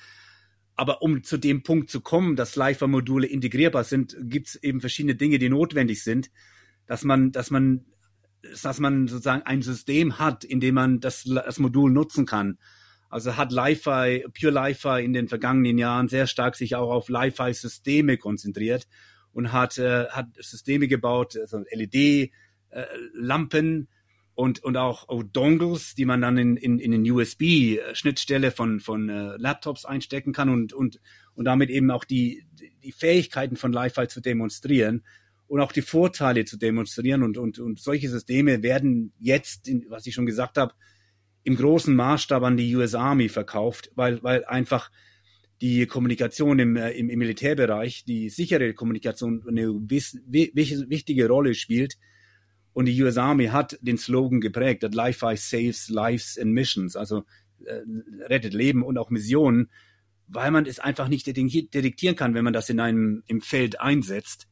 Aber 0.75 1.01
um 1.01 1.23
zu 1.23 1.37
dem 1.37 1.63
Punkt 1.63 1.89
zu 1.89 2.01
kommen, 2.01 2.35
dass 2.35 2.55
Li-Fi-Module 2.55 3.25
integrierbar 3.25 3.83
sind, 3.83 4.17
gibt 4.19 4.49
es 4.49 4.55
eben 4.55 4.81
verschiedene 4.81 5.15
Dinge, 5.15 5.39
die 5.39 5.49
notwendig 5.49 6.03
sind, 6.03 6.29
dass 6.85 7.03
man, 7.03 7.31
dass 7.31 7.49
man, 7.49 7.85
dass 8.63 8.79
man 8.79 9.07
sozusagen 9.07 9.43
ein 9.43 9.61
System 9.61 10.19
hat, 10.19 10.43
in 10.43 10.59
dem 10.59 10.75
man 10.75 10.99
das, 10.99 11.23
das 11.23 11.57
Modul 11.57 11.89
nutzen 11.89 12.25
kann. 12.25 12.59
Also 13.09 13.37
hat 13.37 13.53
Li-Fi, 13.53 14.25
Pure 14.37 14.51
Li-Fi 14.51 15.03
in 15.03 15.13
den 15.13 15.29
vergangenen 15.29 15.77
Jahren 15.77 16.09
sehr 16.09 16.27
stark 16.27 16.55
sich 16.55 16.75
auch 16.75 16.91
auf 16.91 17.07
Li-Fi-Systeme 17.07 18.17
konzentriert 18.17 18.87
und 19.37 19.53
hat, 19.53 19.77
äh, 19.77 20.07
hat 20.07 20.29
Systeme 20.39 20.87
gebaut, 20.87 21.37
also 21.37 21.63
LED-Lampen, 21.71 22.31
äh, 23.81 23.85
und, 24.33 24.63
und 24.63 24.77
auch, 24.77 25.07
Dongles, 25.31 25.93
die 25.95 26.05
man 26.05 26.21
dann 26.21 26.37
in, 26.37 26.57
in, 26.57 26.79
in 26.79 26.91
den 26.91 27.11
USB-Schnittstelle 27.11 28.51
von, 28.51 28.79
von 28.79 29.09
äh, 29.09 29.35
Laptops 29.37 29.85
einstecken 29.85 30.33
kann 30.33 30.49
und, 30.49 30.73
und, 30.73 30.99
und 31.33 31.45
damit 31.45 31.69
eben 31.69 31.89
auch 31.91 32.03
die, 32.03 32.45
die 32.83 32.91
Fähigkeiten 32.91 33.55
von 33.55 33.73
Li-Fi 33.73 34.07
zu 34.07 34.21
demonstrieren 34.21 35.03
und 35.47 35.61
auch 35.61 35.71
die 35.71 35.81
Vorteile 35.81 36.45
zu 36.45 36.57
demonstrieren. 36.57 37.23
Und, 37.23 37.37
und, 37.39 37.57
und 37.57 37.79
solche 37.79 38.09
Systeme 38.09 38.61
werden 38.61 39.11
jetzt, 39.19 39.71
was 39.89 40.05
ich 40.05 40.13
schon 40.13 40.27
gesagt 40.27 40.57
habe, 40.57 40.73
im 41.43 41.55
großen 41.55 41.95
Maßstab 41.95 42.43
an 42.43 42.57
die 42.57 42.75
US 42.75 42.93
Army 42.93 43.29
verkauft, 43.29 43.91
weil, 43.95 44.21
weil 44.21 44.45
einfach 44.45 44.91
die 45.61 45.85
Kommunikation 45.87 46.59
im, 46.59 46.75
äh, 46.75 46.91
im, 46.91 47.09
im 47.09 47.19
Militärbereich, 47.19 48.03
die 48.05 48.29
sichere 48.29 48.73
Kommunikation 48.73 49.43
eine 49.47 49.67
wichtige 49.67 51.27
Rolle 51.27 51.53
spielt 51.55 51.97
und 52.73 52.85
die 52.85 53.01
US 53.01 53.17
Army 53.17 53.47
hat 53.47 53.77
den 53.81 53.97
Slogan 53.97 54.39
geprägt, 54.39 54.81
that 54.81 54.93
Li-Fi 54.93 55.35
saves 55.35 55.89
lives 55.89 56.37
and 56.37 56.51
missions, 56.51 56.95
also 56.95 57.23
äh, 57.65 57.81
rettet 58.25 58.53
Leben 58.53 58.83
und 58.83 58.99
auch 58.99 59.09
Missionen, 59.09 59.71
weil 60.27 60.51
man 60.51 60.67
es 60.67 60.79
einfach 60.79 61.07
nicht 61.07 61.25
detektieren 61.25 62.15
kann, 62.15 62.35
wenn 62.35 62.43
man 62.43 62.53
das 62.53 62.69
in 62.69 62.79
einem 62.79 63.23
im 63.25 63.41
Feld 63.41 63.81
einsetzt. 63.81 64.47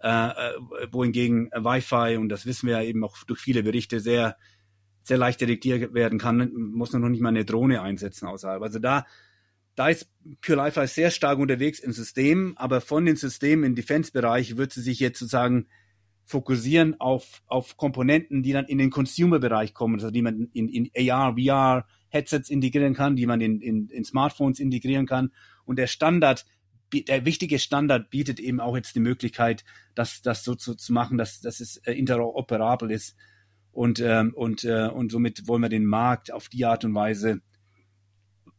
Äh, 0.00 0.08
äh 0.08 0.52
wohingegen 0.90 1.46
Wi-Fi, 1.46 2.18
und 2.18 2.28
das 2.28 2.44
wissen 2.44 2.66
wir 2.66 2.82
ja 2.82 2.82
eben 2.82 3.02
auch 3.04 3.16
durch 3.24 3.40
viele 3.40 3.62
Berichte, 3.62 4.00
sehr, 4.00 4.36
sehr 5.02 5.16
leicht 5.16 5.40
detektiert 5.40 5.94
werden 5.94 6.18
kann, 6.18 6.52
muss 6.52 6.92
man 6.92 7.00
noch 7.00 7.08
nicht 7.08 7.22
mal 7.22 7.30
eine 7.30 7.46
Drohne 7.46 7.80
einsetzen 7.80 8.26
außerhalb. 8.26 8.60
Also 8.60 8.80
da, 8.80 9.06
da 9.74 9.88
ist 9.88 10.10
Pure 10.40 10.64
Li-Fi 10.64 10.86
sehr 10.86 11.10
stark 11.10 11.38
unterwegs 11.38 11.80
im 11.80 11.92
System, 11.92 12.54
aber 12.56 12.80
von 12.80 13.06
den 13.06 13.16
Systemen 13.16 13.64
im 13.64 13.74
Defense-Bereich 13.74 14.56
wird 14.56 14.72
sie 14.72 14.82
sich 14.82 15.00
jetzt 15.00 15.18
sozusagen 15.18 15.66
fokussieren 16.24 17.00
auf, 17.00 17.42
auf 17.46 17.76
Komponenten, 17.76 18.42
die 18.42 18.52
dann 18.52 18.66
in 18.66 18.78
den 18.78 18.90
Consumer-Bereich 18.90 19.74
kommen, 19.74 19.94
also 19.94 20.10
die 20.10 20.22
man 20.22 20.48
in, 20.52 20.68
in 20.68 21.10
AR, 21.10 21.36
VR, 21.36 21.86
Headsets 22.08 22.50
integrieren 22.50 22.94
kann, 22.94 23.16
die 23.16 23.26
man 23.26 23.40
in, 23.40 23.60
in, 23.60 23.88
in 23.88 24.04
Smartphones 24.04 24.60
integrieren 24.60 25.06
kann. 25.06 25.32
Und 25.64 25.76
der 25.78 25.86
Standard, 25.86 26.44
der 26.92 27.24
wichtige 27.24 27.58
Standard 27.58 28.10
bietet 28.10 28.38
eben 28.38 28.60
auch 28.60 28.76
jetzt 28.76 28.94
die 28.94 29.00
Möglichkeit, 29.00 29.64
das, 29.94 30.20
das 30.22 30.44
so 30.44 30.54
zu, 30.54 30.74
zu 30.74 30.92
machen, 30.92 31.16
dass, 31.16 31.40
dass 31.40 31.60
es 31.60 31.78
äh, 31.78 31.92
interoperabel 31.92 32.90
ist. 32.90 33.16
Und, 33.72 34.00
ähm, 34.00 34.34
und, 34.34 34.64
äh, 34.64 34.88
und 34.88 35.10
somit 35.10 35.48
wollen 35.48 35.62
wir 35.62 35.70
den 35.70 35.86
Markt 35.86 36.30
auf 36.30 36.50
die 36.50 36.66
Art 36.66 36.84
und 36.84 36.94
Weise 36.94 37.40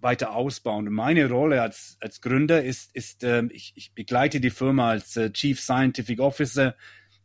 weiter 0.04 0.36
ausbauen. 0.36 0.92
Meine 0.92 1.30
Rolle 1.30 1.62
als, 1.62 1.98
als 2.02 2.22
Gründer 2.22 2.64
ist, 2.64 2.96
ist 2.96 3.24
äh, 3.24 3.44
ich, 3.52 3.74
ich 3.76 3.94
begleite 3.94 4.40
die 4.40 4.52
Firma 4.52 4.90
als 4.90 5.18
äh, 5.18 5.32
Chief 5.32 5.60
Scientific 5.60 6.20
Officer 6.20 6.76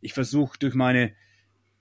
ich 0.01 0.13
versuche 0.13 0.57
durch 0.59 0.75
meine, 0.75 1.13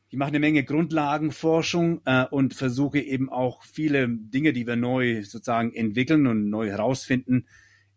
ich 0.09 0.19
mache 0.19 0.29
eine 0.29 0.41
Menge 0.41 0.65
Grundlagenforschung 0.65 2.01
äh, 2.05 2.25
und 2.25 2.55
versuche 2.55 3.01
eben 3.01 3.31
auch 3.31 3.63
viele 3.63 4.09
Dinge, 4.09 4.53
die 4.53 4.67
wir 4.67 4.77
neu 4.77 5.23
sozusagen 5.23 5.73
entwickeln 5.75 6.27
und 6.27 6.51
neu 6.51 6.69
herausfinden, 6.69 7.47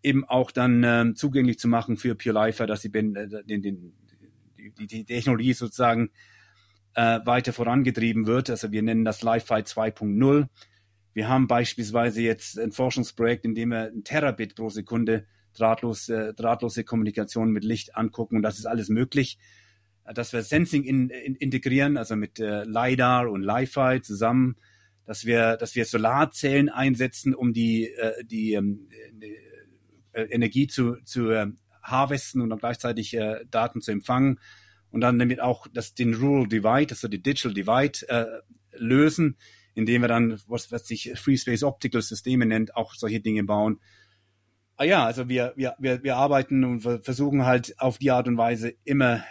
eben 0.04 0.26
auch 0.26 0.52
dann 0.52 0.84
ähm, 0.84 1.16
zugänglich 1.16 1.60
zu 1.60 1.68
machen 1.68 1.98
für 1.98 2.16
Pure 2.16 2.34
Lifer, 2.34 2.68
dass 2.68 2.82
sie 2.82 2.92
den, 2.92 3.16
äh, 3.16 3.44
den, 3.46 3.62
den, 3.62 3.94
die, 4.78 4.88
die 4.88 5.06
Technologie 5.06 5.54
sozusagen 5.54 6.10
äh, 6.94 7.20
weiter 7.26 7.54
vorangetrieben 7.54 8.26
wird. 8.28 8.50
Also 8.50 8.72
wir 8.72 8.82
nennen 8.82 9.06
das 9.06 9.22
Li-Fi 9.22 9.62
2.0. 9.62 10.48
Wir 11.14 11.28
haben 11.28 11.48
beispielsweise 11.48 12.22
jetzt 12.22 12.60
ein 12.60 12.72
Forschungsprojekt, 12.72 13.46
in 13.46 13.56
dem 13.56 13.70
wir 13.70 13.92
ein 13.92 14.04
Terabit 14.04 14.56
pro 14.56 14.70
Sekunde 14.70 15.26
drahtlos, 15.54 16.10
äh, 16.10 16.34
drahtlose 16.34 16.84
Kommunikation 16.84 17.52
mit 17.52 17.64
Licht 17.64 17.96
angucken. 17.96 18.38
Und 18.38 18.44
das 18.44 18.60
ist 18.60 18.66
alles 18.66 18.90
möglich. 18.90 19.38
Dass 20.14 20.34
wir 20.34 20.42
Sensing 20.42 20.84
in, 20.84 21.10
in, 21.10 21.36
integrieren, 21.36 21.98
also 21.98 22.16
mit 22.16 22.40
äh, 22.40 22.64
LiDAR 22.64 23.30
und 23.30 23.44
Li-Fi 23.44 24.02
zusammen, 24.02 24.56
dass 25.06 25.26
wir, 25.26 25.58
dass 25.58 25.76
wir 25.76 25.86
Solarzellen 25.86 26.70
einsetzen, 26.70 27.36
um 27.36 27.54
die, 27.54 27.88
äh, 27.88 28.24
die 28.24 28.54
ähm, 28.54 28.88
äh, 30.14 30.24
Energie 30.24 30.68
zu, 30.68 30.96
zu 31.04 31.30
äh, 31.30 31.48
harvesten 31.84 32.42
und 32.42 32.50
dann 32.50 32.60
gleichzeitig 32.60 33.14
äh, 33.16 33.46
Daten 33.50 33.82
zu 33.82 33.92
empfangen. 33.92 34.40
Und 34.90 35.02
dann 35.02 35.20
damit 35.20 35.40
auch 35.40 35.68
das, 35.74 35.94
den 35.94 36.14
Rural 36.14 36.48
Divide, 36.48 36.92
also 36.92 37.08
die 37.08 37.22
Digital 37.22 37.54
Divide 37.54 38.10
äh, 38.10 38.26
lösen, 38.74 39.38
indem 39.74 40.02
wir 40.02 40.08
dann, 40.08 40.40
was, 40.48 40.72
was 40.72 40.88
sich 40.88 41.14
Free 41.16 41.38
Space 41.38 41.64
Optical 41.64 42.02
Systeme 42.02 42.46
nennt, 42.46 42.76
auch 42.76 42.94
solche 42.94 43.20
Dinge 43.20 43.44
bauen. 43.44 43.80
Ah 44.76 44.84
ja, 44.84 45.06
also 45.06 45.30
wir, 45.30 45.54
wir, 45.56 45.76
wir, 45.80 46.04
wir 46.04 46.16
arbeiten 46.16 46.64
und 46.64 46.82
versuchen 46.82 47.46
halt 47.46 47.80
auf 47.80 47.98
die 47.98 48.12
Art 48.12 48.28
und 48.28 48.38
Weise 48.38 48.74
immer 48.84 49.24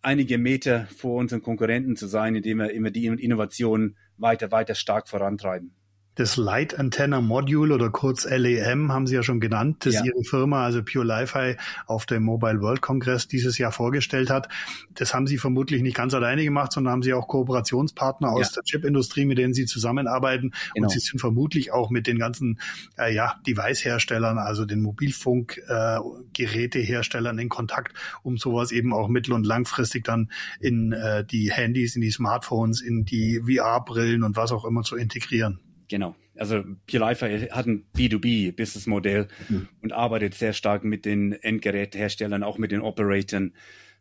einige 0.00 0.38
Meter 0.38 0.86
vor 0.86 1.18
unseren 1.18 1.42
Konkurrenten 1.42 1.96
zu 1.96 2.06
sein, 2.06 2.34
indem 2.34 2.58
wir 2.58 2.72
immer 2.72 2.90
die 2.90 3.06
Innovationen 3.06 3.96
weiter, 4.16 4.50
weiter 4.50 4.74
stark 4.74 5.08
vorantreiben. 5.08 5.74
Das 6.14 6.36
Light 6.36 6.78
Antenna 6.78 7.22
Module 7.22 7.74
oder 7.74 7.88
kurz 7.88 8.28
LEM 8.28 8.92
haben 8.92 9.06
Sie 9.06 9.14
ja 9.14 9.22
schon 9.22 9.40
genannt, 9.40 9.86
das 9.86 9.94
ja. 9.94 10.04
Ihre 10.04 10.22
Firma, 10.24 10.62
also 10.62 10.82
Pure 10.82 11.06
Li-Fi, 11.06 11.56
auf 11.86 12.04
dem 12.04 12.24
Mobile 12.24 12.60
World 12.60 12.82
Congress 12.82 13.28
dieses 13.28 13.56
Jahr 13.56 13.72
vorgestellt 13.72 14.28
hat. 14.28 14.50
Das 14.94 15.14
haben 15.14 15.26
Sie 15.26 15.38
vermutlich 15.38 15.80
nicht 15.80 15.96
ganz 15.96 16.12
alleine 16.12 16.44
gemacht, 16.44 16.72
sondern 16.72 16.92
haben 16.92 17.02
Sie 17.02 17.14
auch 17.14 17.28
Kooperationspartner 17.28 18.30
aus 18.30 18.48
ja. 18.48 18.56
der 18.56 18.64
Chipindustrie, 18.64 19.24
mit 19.24 19.38
denen 19.38 19.54
Sie 19.54 19.64
zusammenarbeiten. 19.64 20.52
Genau. 20.74 20.86
Und 20.86 20.92
Sie 20.92 20.98
sind 20.98 21.18
vermutlich 21.18 21.72
auch 21.72 21.88
mit 21.88 22.06
den 22.06 22.18
ganzen 22.18 22.60
äh, 22.98 23.14
ja, 23.14 23.36
Device-Herstellern, 23.46 24.36
also 24.36 24.66
den 24.66 24.82
Mobilfunkgeräteherstellern 24.82 27.38
äh, 27.38 27.42
in 27.42 27.48
Kontakt, 27.48 27.96
um 28.22 28.36
sowas 28.36 28.70
eben 28.70 28.92
auch 28.92 29.08
mittel- 29.08 29.32
und 29.32 29.46
langfristig 29.46 30.04
dann 30.04 30.30
in 30.60 30.92
äh, 30.92 31.24
die 31.24 31.50
Handys, 31.50 31.96
in 31.96 32.02
die 32.02 32.10
Smartphones, 32.10 32.82
in 32.82 33.06
die 33.06 33.40
VR-Brillen 33.46 34.24
und 34.24 34.36
was 34.36 34.52
auch 34.52 34.66
immer 34.66 34.82
zu 34.82 34.96
integrieren. 34.96 35.58
Genau. 35.92 36.16
Also 36.36 36.62
PureLife 36.86 37.50
hat 37.50 37.66
ein 37.66 37.84
B2B-Business-Modell 37.94 39.28
mhm. 39.50 39.68
und 39.82 39.92
arbeitet 39.92 40.32
sehr 40.32 40.54
stark 40.54 40.84
mit 40.84 41.04
den 41.04 41.32
Endgeräteherstellern, 41.32 42.42
auch 42.42 42.56
mit 42.56 42.72
den 42.72 42.80
Operatoren 42.80 43.54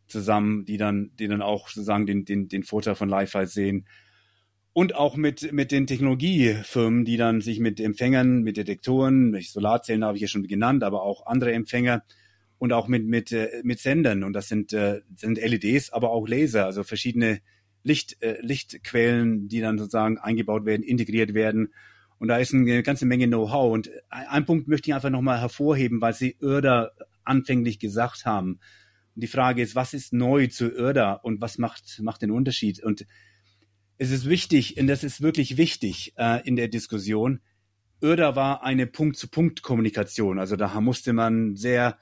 zusammen, 0.07 0.63
die 0.63 0.77
dann, 0.77 1.11
die 1.19 1.27
dann 1.27 1.41
auch 1.41 1.67
sozusagen 1.67 2.05
den, 2.05 2.23
den, 2.23 2.47
den 2.47 2.63
Vorteil 2.63 2.95
von 2.95 3.09
Li-Fi 3.09 3.45
sehen. 3.45 3.87
Und 4.71 4.95
auch 4.95 5.17
mit, 5.17 5.51
mit 5.51 5.73
den 5.73 5.85
Technologiefirmen, 5.85 7.03
die 7.03 7.17
dann 7.17 7.41
sich 7.41 7.59
mit 7.59 7.81
Empfängern, 7.81 8.41
mit 8.41 8.55
Detektoren, 8.55 9.37
Solarzellen 9.41 10.05
habe 10.05 10.15
ich 10.15 10.21
ja 10.21 10.29
schon 10.29 10.47
genannt, 10.47 10.85
aber 10.85 11.03
auch 11.03 11.25
andere 11.25 11.51
Empfänger 11.51 12.03
und 12.57 12.71
auch 12.71 12.87
mit, 12.87 13.05
mit, 13.05 13.33
äh, 13.33 13.49
mit 13.63 13.79
Sendern. 13.79 14.23
Und 14.23 14.31
das 14.31 14.47
sind, 14.47 14.71
äh, 14.71 15.01
sind 15.17 15.37
LEDs, 15.37 15.91
aber 15.91 16.11
auch 16.11 16.25
Laser, 16.25 16.67
also 16.67 16.83
verschiedene 16.83 17.41
Licht, 17.83 18.21
äh, 18.21 18.37
Lichtquellen, 18.41 19.47
die 19.47 19.61
dann 19.61 19.77
sozusagen 19.77 20.17
eingebaut 20.17 20.65
werden, 20.65 20.83
integriert 20.83 21.33
werden. 21.33 21.73
Und 22.19 22.27
da 22.27 22.37
ist 22.37 22.53
eine 22.53 22.83
ganze 22.83 23.05
Menge 23.05 23.27
Know-how. 23.27 23.73
Und 23.73 23.89
ein 24.09 24.45
Punkt 24.45 24.67
möchte 24.67 24.89
ich 24.89 24.95
einfach 24.95 25.09
nochmal 25.09 25.39
hervorheben, 25.39 26.01
weil 26.01 26.13
Sie 26.13 26.35
Irda 26.39 26.91
anfänglich 27.23 27.79
gesagt 27.79 28.25
haben. 28.25 28.59
Und 29.15 29.23
die 29.23 29.27
Frage 29.27 29.61
ist, 29.61 29.75
was 29.75 29.93
ist 29.93 30.13
neu 30.13 30.47
zu 30.47 30.71
Irda 30.71 31.13
und 31.13 31.41
was 31.41 31.57
macht, 31.57 31.99
macht 32.01 32.21
den 32.21 32.31
Unterschied? 32.31 32.83
Und 32.83 33.05
es 33.97 34.11
ist 34.11 34.29
wichtig, 34.29 34.79
und 34.79 34.87
das 34.87 35.03
ist 35.03 35.21
wirklich 35.21 35.57
wichtig 35.57 36.13
äh, 36.17 36.47
in 36.47 36.55
der 36.55 36.67
Diskussion, 36.67 37.39
Irda 38.01 38.35
war 38.35 38.63
eine 38.63 38.87
Punkt-zu-Punkt-Kommunikation. 38.87 40.39
Also 40.39 40.55
da 40.55 40.79
musste 40.81 41.13
man 41.13 41.55
sehr 41.55 41.97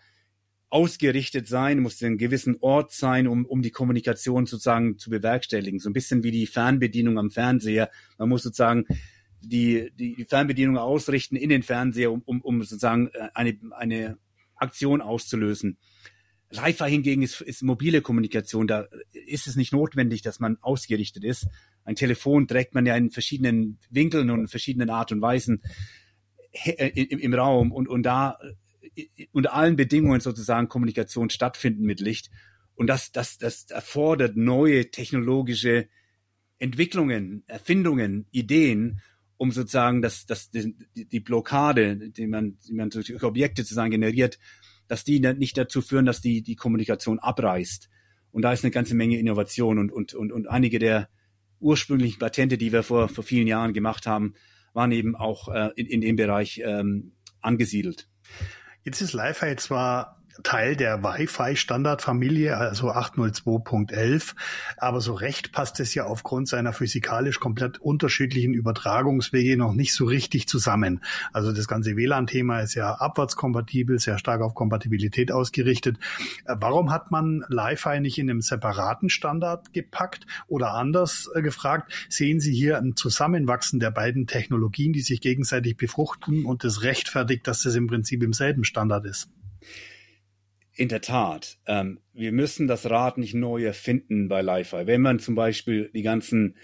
ausgerichtet 0.69 1.47
sein, 1.47 1.79
musste 1.79 2.05
ein 2.05 2.17
gewissen 2.17 2.57
Ort 2.61 2.91
sein, 2.91 3.27
um, 3.27 3.45
um 3.45 3.61
die 3.61 3.71
Kommunikation 3.71 4.45
sozusagen 4.45 4.97
zu 4.97 5.09
bewerkstelligen. 5.09 5.79
So 5.79 5.89
ein 5.89 5.93
bisschen 5.93 6.23
wie 6.23 6.31
die 6.31 6.47
Fernbedienung 6.47 7.17
am 7.17 7.31
Fernseher. 7.31 7.89
Man 8.17 8.29
muss 8.29 8.43
sozusagen 8.43 8.85
die, 9.41 9.91
die, 9.97 10.15
die 10.15 10.25
Fernbedienung 10.25 10.77
ausrichten 10.77 11.35
in 11.35 11.49
den 11.49 11.63
Fernseher, 11.63 12.11
um, 12.11 12.21
um, 12.25 12.41
um 12.41 12.61
sozusagen 12.61 13.07
äh, 13.13 13.29
eine, 13.33 13.57
eine 13.71 14.17
Aktion 14.55 15.01
auszulösen. 15.01 15.77
Li-Fi 16.51 16.89
hingegen 16.89 17.21
ist, 17.21 17.41
ist 17.41 17.63
mobile 17.63 18.01
Kommunikation. 18.01 18.67
Da 18.67 18.87
ist 19.11 19.47
es 19.47 19.55
nicht 19.55 19.71
notwendig, 19.71 20.21
dass 20.21 20.39
man 20.39 20.57
ausgerichtet 20.61 21.23
ist. 21.23 21.47
Ein 21.83 21.95
Telefon 21.95 22.47
trägt 22.47 22.73
man 22.73 22.85
ja 22.85 22.95
in 22.95 23.11
verschiedenen 23.11 23.79
Winkeln 23.89 24.29
und 24.29 24.47
verschiedenen 24.49 24.89
Art 24.89 25.11
und 25.11 25.21
Weisen 25.21 25.61
äh, 26.51 26.89
im, 26.89 27.19
im 27.19 27.33
Raum 27.33 27.71
und, 27.71 27.87
und 27.87 28.03
da 28.03 28.37
unter 29.31 29.53
allen 29.53 29.75
Bedingungen 29.75 30.21
sozusagen 30.21 30.69
Kommunikation 30.69 31.29
stattfinden 31.29 31.83
mit 31.83 31.99
Licht. 31.99 32.29
Und 32.75 32.87
das, 32.87 33.11
das, 33.11 33.37
das 33.37 33.69
erfordert 33.71 34.37
neue 34.37 34.89
technologische 34.89 35.89
Entwicklungen, 36.59 37.43
Erfindungen, 37.47 38.27
Ideen, 38.31 39.01
um 39.37 39.51
sozusagen 39.51 40.01
das, 40.01 40.25
das, 40.25 40.49
die, 40.51 40.75
die 40.95 41.19
Blockade, 41.19 42.09
die 42.09 42.27
man, 42.27 42.57
die 42.67 42.73
man 42.73 42.89
durch 42.89 43.23
Objekte 43.23 43.63
sozusagen 43.63 43.91
generiert, 43.91 44.37
dass 44.87 45.03
die 45.03 45.19
nicht 45.19 45.57
dazu 45.57 45.81
führen, 45.81 46.05
dass 46.05 46.21
die, 46.21 46.41
die 46.41 46.55
Kommunikation 46.55 47.19
abreißt. 47.19 47.89
Und 48.31 48.41
da 48.41 48.51
ist 48.51 48.63
eine 48.63 48.71
ganze 48.71 48.95
Menge 48.95 49.17
Innovation 49.17 49.79
und, 49.79 49.91
und, 49.91 50.13
und, 50.13 50.31
und 50.31 50.49
einige 50.49 50.79
der 50.79 51.09
ursprünglichen 51.59 52.19
Patente, 52.19 52.57
die 52.57 52.71
wir 52.71 52.83
vor, 52.83 53.07
vor 53.09 53.23
vielen 53.23 53.47
Jahren 53.47 53.73
gemacht 53.73 54.05
haben, 54.05 54.33
waren 54.73 54.91
eben 54.91 55.15
auch 55.15 55.49
äh, 55.49 55.69
in, 55.75 55.87
in 55.87 56.01
dem 56.01 56.15
Bereich 56.15 56.61
ähm, 56.63 57.13
angesiedelt. 57.41 58.07
Jetzt 58.83 59.01
ist 59.01 59.13
Li-Fi 59.13 59.55
zwar 59.55 60.18
Teil 60.43 60.75
der 60.75 61.03
Wi-Fi-Standardfamilie, 61.03 62.55
also 62.55 62.91
802.11. 62.91 64.35
Aber 64.77 65.01
so 65.01 65.13
recht 65.13 65.51
passt 65.51 65.79
es 65.79 65.93
ja 65.93 66.05
aufgrund 66.05 66.47
seiner 66.47 66.73
physikalisch 66.73 67.39
komplett 67.39 67.79
unterschiedlichen 67.79 68.53
Übertragungswege 68.53 69.57
noch 69.57 69.73
nicht 69.73 69.93
so 69.93 70.05
richtig 70.05 70.47
zusammen. 70.47 71.01
Also 71.33 71.51
das 71.51 71.67
ganze 71.67 71.95
WLAN-Thema 71.95 72.61
ist 72.61 72.75
ja 72.75 72.93
abwärtskompatibel, 72.93 73.99
sehr 73.99 74.17
stark 74.17 74.41
auf 74.41 74.55
Kompatibilität 74.55 75.31
ausgerichtet. 75.31 75.97
Äh, 76.45 76.55
warum 76.59 76.91
hat 76.91 77.11
man 77.11 77.45
Li-Fi 77.49 77.99
nicht 77.99 78.17
in 78.17 78.29
einem 78.29 78.41
separaten 78.41 79.09
Standard 79.09 79.73
gepackt? 79.73 80.25
Oder 80.47 80.73
anders 80.73 81.29
äh, 81.33 81.41
gefragt, 81.41 81.91
sehen 82.09 82.39
Sie 82.39 82.53
hier 82.53 82.77
ein 82.77 82.95
Zusammenwachsen 82.95 83.79
der 83.79 83.91
beiden 83.91 84.27
Technologien, 84.27 84.93
die 84.93 85.01
sich 85.01 85.21
gegenseitig 85.21 85.77
befruchten 85.77 86.45
und 86.45 86.63
das 86.63 86.83
rechtfertigt, 86.83 87.47
dass 87.47 87.63
das 87.63 87.75
im 87.75 87.87
Prinzip 87.87 88.23
im 88.23 88.33
selben 88.33 88.63
Standard 88.63 89.05
ist? 89.05 89.29
In 90.79 90.87
der 90.87 91.01
Tat. 91.01 91.57
Ähm, 91.67 91.99
wir 92.13 92.31
müssen 92.31 92.69
das 92.69 92.89
Rad 92.89 93.17
nicht 93.17 93.33
neu 93.33 93.65
erfinden 93.65 94.29
bei 94.29 94.41
Li-Fi. 94.41 94.87
Wenn 94.87 95.01
man 95.01 95.19
zum 95.19 95.35
Beispiel 95.35 95.91
die 95.93 96.03
ganzen 96.03 96.55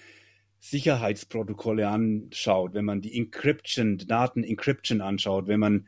Sicherheitsprotokolle 0.61 1.86
anschaut, 1.89 2.74
wenn 2.74 2.86
man 2.86 3.01
die 3.01 3.13
Encryption, 3.18 3.97
Daten-Encryption 3.97 5.01
anschaut, 5.01 5.47
wenn 5.47 5.59
man, 5.59 5.88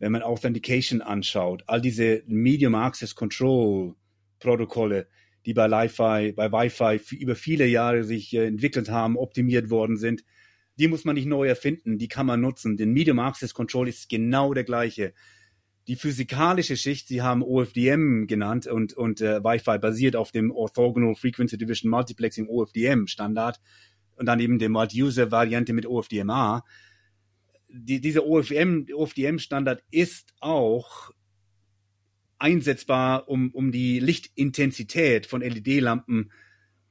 wenn 0.00 0.10
man 0.10 0.22
Authentication 0.22 1.02
anschaut, 1.02 1.62
all 1.68 1.80
diese 1.80 2.24
Medium 2.26 2.74
Access 2.74 3.14
Control 3.14 3.94
Protokolle, 4.40 5.06
die 5.46 5.54
bei 5.54 5.68
Li-Fi, 5.68 6.32
bei 6.32 6.50
Wi-Fi 6.50 7.14
über 7.14 7.36
viele 7.36 7.66
Jahre 7.66 8.02
sich 8.02 8.34
äh, 8.34 8.46
entwickelt 8.46 8.90
haben, 8.90 9.16
optimiert 9.16 9.70
worden 9.70 9.96
sind, 9.96 10.24
die 10.80 10.88
muss 10.88 11.04
man 11.04 11.14
nicht 11.14 11.26
neu 11.26 11.46
erfinden, 11.46 11.96
die 11.96 12.08
kann 12.08 12.26
man 12.26 12.40
nutzen. 12.40 12.76
Den 12.76 12.90
Medium 12.90 13.20
Access 13.20 13.54
Control 13.54 13.86
ist 13.88 14.08
genau 14.08 14.52
der 14.52 14.64
gleiche 14.64 15.14
die 15.88 15.96
physikalische 15.96 16.76
Schicht, 16.76 17.08
Sie 17.08 17.22
haben 17.22 17.42
OFDM 17.42 18.26
genannt 18.26 18.66
und, 18.66 18.92
und 18.92 19.22
äh, 19.22 19.42
Wi-Fi 19.42 19.78
basiert 19.78 20.16
auf 20.16 20.30
dem 20.32 20.50
Orthogonal 20.50 21.14
Frequency 21.14 21.56
Division 21.56 21.90
Multiplexing 21.90 22.46
OFDM 22.46 23.06
Standard 23.06 23.58
und 24.16 24.26
dann 24.26 24.38
eben 24.38 24.58
der 24.58 24.68
Multi-User-Variante 24.68 25.72
mit 25.72 25.86
OFDMA. 25.86 26.62
Die, 27.70 28.02
dieser 28.02 28.26
OFDM, 28.26 28.86
OFDM 28.94 29.38
Standard 29.38 29.82
ist 29.90 30.34
auch 30.40 31.10
einsetzbar, 32.38 33.26
um, 33.28 33.50
um 33.52 33.72
die 33.72 33.98
Lichtintensität 33.98 35.24
von 35.24 35.40
LED-Lampen 35.40 36.30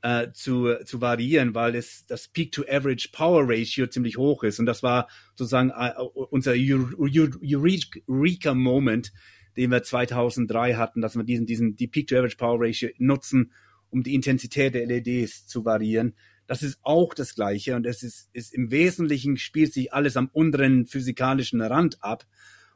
äh, 0.01 0.31
zu, 0.31 0.75
zu 0.85 1.01
variieren, 1.01 1.55
weil 1.55 1.75
es 1.75 2.05
das 2.07 2.27
Peak-to-Average 2.27 3.09
Power 3.11 3.43
Ratio 3.47 3.87
ziemlich 3.87 4.17
hoch 4.17 4.43
ist. 4.43 4.59
Und 4.59 4.65
das 4.65 4.83
war 4.83 5.07
sozusagen 5.35 5.71
äh, 5.71 5.93
unser 6.29 6.51
Eureka-Moment, 6.51 9.13
den 9.55 9.71
wir 9.71 9.83
2003 9.83 10.75
hatten, 10.75 11.01
dass 11.01 11.15
wir 11.15 11.23
diesen, 11.23 11.45
diesen, 11.45 11.75
die 11.75 11.87
Peak-to-Average 11.87 12.37
Power 12.37 12.59
Ratio 12.59 12.89
nutzen, 12.97 13.51
um 13.89 14.03
die 14.03 14.13
Intensität 14.13 14.75
der 14.75 14.85
LEDs 14.85 15.47
zu 15.47 15.65
variieren. 15.65 16.13
Das 16.45 16.63
ist 16.63 16.79
auch 16.81 17.13
das 17.13 17.35
Gleiche 17.35 17.75
und 17.75 17.85
es 17.85 18.03
ist, 18.03 18.29
ist 18.31 18.53
im 18.53 18.71
Wesentlichen 18.71 19.35
spielt 19.37 19.73
sich 19.73 19.93
alles 19.93 20.15
am 20.15 20.29
unteren 20.31 20.85
physikalischen 20.85 21.61
Rand 21.61 22.01
ab. 22.01 22.25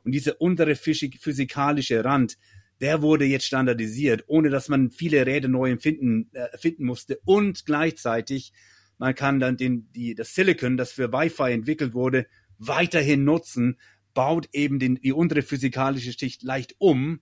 Und 0.04 0.14
dieser 0.14 0.42
untere 0.42 0.76
physikalische 0.76 2.04
Rand, 2.04 2.38
der 2.82 3.02
wurde 3.02 3.26
jetzt 3.26 3.46
standardisiert, 3.46 4.24
ohne 4.28 4.50
dass 4.50 4.68
man 4.68 4.92
viele 4.92 5.26
Räder 5.26 5.48
neu 5.48 5.72
empfinden, 5.72 6.30
äh, 6.34 6.58
finden 6.58 6.86
musste. 6.86 7.20
Und 7.26 7.66
gleichzeitig, 7.66 8.54
man 8.98 9.16
kann 9.16 9.40
dann 9.40 9.58
den, 9.58 9.92
die, 9.94 10.16
das 10.16 10.34
Silicon, 10.34 10.78
das 10.78 10.92
für 10.92 11.14
Wi-Fi 11.14 11.52
entwickelt 11.52 11.94
wurde, 11.94 12.26
weiterhin 12.58 13.24
nutzen, 13.24 13.78
baut 14.14 14.50
eben 14.54 14.80
den, 14.80 14.96
die 14.96 15.14
untere 15.14 15.42
physikalische 15.42 16.12
Schicht 16.12 16.44
leicht 16.44 16.76
um 16.80 17.22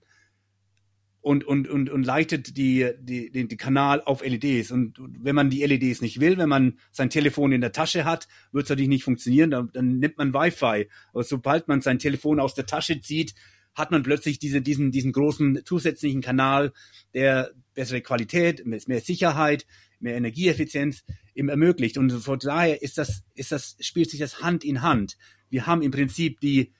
und, 1.20 1.44
und, 1.44 1.68
und, 1.68 1.90
und 1.90 2.04
leitet 2.04 2.56
die, 2.56 2.90
die, 2.98 3.30
den, 3.30 3.48
den 3.48 3.58
Kanal 3.58 4.02
auf 4.02 4.22
LEDs. 4.24 4.70
Und 4.70 4.98
wenn 4.98 5.34
man 5.34 5.50
die 5.50 5.64
LEDs 5.64 6.00
nicht 6.00 6.20
will, 6.20 6.38
wenn 6.38 6.48
man 6.48 6.78
sein 6.90 7.10
Telefon 7.10 7.52
in 7.52 7.60
der 7.60 7.72
Tasche 7.72 8.04
hat, 8.04 8.26
wird 8.52 8.64
es 8.64 8.70
natürlich 8.70 8.88
nicht 8.88 9.04
funktionieren, 9.04 9.50
dann, 9.50 9.70
dann 9.72 9.98
nimmt 9.98 10.16
man 10.16 10.32
Wi-Fi. 10.32 10.88
Aber 11.12 11.22
sobald 11.22 11.68
man 11.68 11.82
sein 11.82 11.98
Telefon 11.98 12.40
aus 12.40 12.54
der 12.54 12.66
Tasche 12.66 13.00
zieht, 13.00 13.34
hat 13.74 13.90
man 13.90 14.02
plötzlich 14.02 14.38
diese, 14.38 14.60
diesen, 14.60 14.90
diesen 14.90 15.12
großen 15.12 15.62
zusätzlichen 15.64 16.20
Kanal, 16.20 16.72
der 17.14 17.50
bessere 17.74 18.00
Qualität, 18.00 18.64
mehr 18.66 19.00
Sicherheit, 19.00 19.66
mehr 20.00 20.16
Energieeffizienz 20.16 21.04
eben 21.34 21.48
ermöglicht. 21.48 21.98
Und 21.98 22.10
von 22.10 22.38
daher 22.38 22.82
ist 22.82 22.98
das, 22.98 23.22
ist 23.34 23.52
das, 23.52 23.76
spielt 23.80 24.10
sich 24.10 24.20
das 24.20 24.42
Hand 24.42 24.64
in 24.64 24.82
Hand. 24.82 25.16
Wir 25.48 25.66
haben 25.66 25.82
im 25.82 25.90
Prinzip 25.90 26.40
die, 26.40 26.72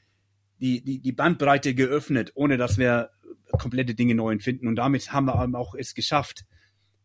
die, 0.61 0.83
die, 0.83 1.01
die 1.01 1.13
Bandbreite 1.13 1.75
geöffnet, 1.75 2.33
ohne 2.35 2.57
dass 2.57 2.79
wir 2.79 3.11
komplette 3.59 3.95
Dinge 3.95 4.15
neu 4.15 4.39
finden. 4.39 4.69
Und 4.69 4.77
damit 4.77 5.13
haben 5.13 5.27
wir 5.27 5.59
auch 5.59 5.75
es 5.75 5.95
geschafft, 5.95 6.45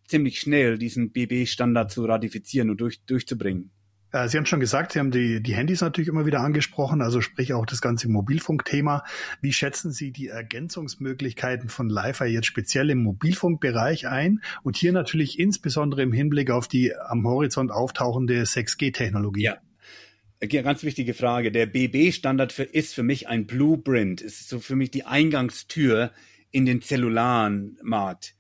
ziemlich 0.08 0.40
schnell 0.40 0.78
diesen 0.78 1.12
BB-Standard 1.12 1.92
zu 1.92 2.06
ratifizieren 2.06 2.70
und 2.70 2.82
durch, 2.82 3.04
durchzubringen. 3.06 3.72
Äh, 4.16 4.30
Sie 4.30 4.38
haben 4.38 4.46
schon 4.46 4.62
gesagt, 4.62 4.94
Sie 4.94 5.00
haben 5.00 5.12
die, 5.12 5.44
die 5.44 5.54
Handys 5.54 5.82
natürlich 5.82 6.08
immer 6.08 6.26
wieder 6.26 6.40
angesprochen, 6.40 7.02
also 7.02 7.20
sprich 7.20 7.54
auch 7.54 7.66
das 7.66 7.82
ganze 7.82 8.08
Mobilfunkthema. 8.08 9.04
Wie 9.42 9.52
schätzen 9.52 9.92
Sie 9.92 10.12
die 10.12 10.28
Ergänzungsmöglichkeiten 10.28 11.68
von 11.68 11.90
Li-Fi 11.90 12.26
jetzt 12.26 12.46
speziell 12.46 12.90
im 12.90 13.04
Mobilfunkbereich 13.04 14.08
ein 14.08 14.42
und 14.64 14.78
hier 14.78 14.94
natürlich 14.94 15.38
insbesondere 15.38 16.02
im 16.02 16.14
Hinblick 16.14 16.50
auf 16.50 16.70
die 16.70 16.96
am 16.96 17.28
Horizont 17.28 17.72
auftauchende 17.72 18.44
6G-Technologie? 18.44 19.44
Ja. 19.44 19.58
Ganz 20.40 20.84
wichtige 20.84 21.14
Frage. 21.14 21.52
Der 21.52 21.66
BB-Standard 21.66 22.60
ist 22.60 22.94
für 22.94 23.04
mich 23.04 23.28
ein 23.28 23.48
Blueprint, 23.48 24.22
ist 24.22 24.48
so 24.48 24.60
für 24.60 24.76
mich 24.76 24.92
die 24.92 25.06
Eingangstür 25.06 26.12
in 26.52 26.66
den 26.66 26.82
zellularen 26.82 27.80
Markt 27.82 28.35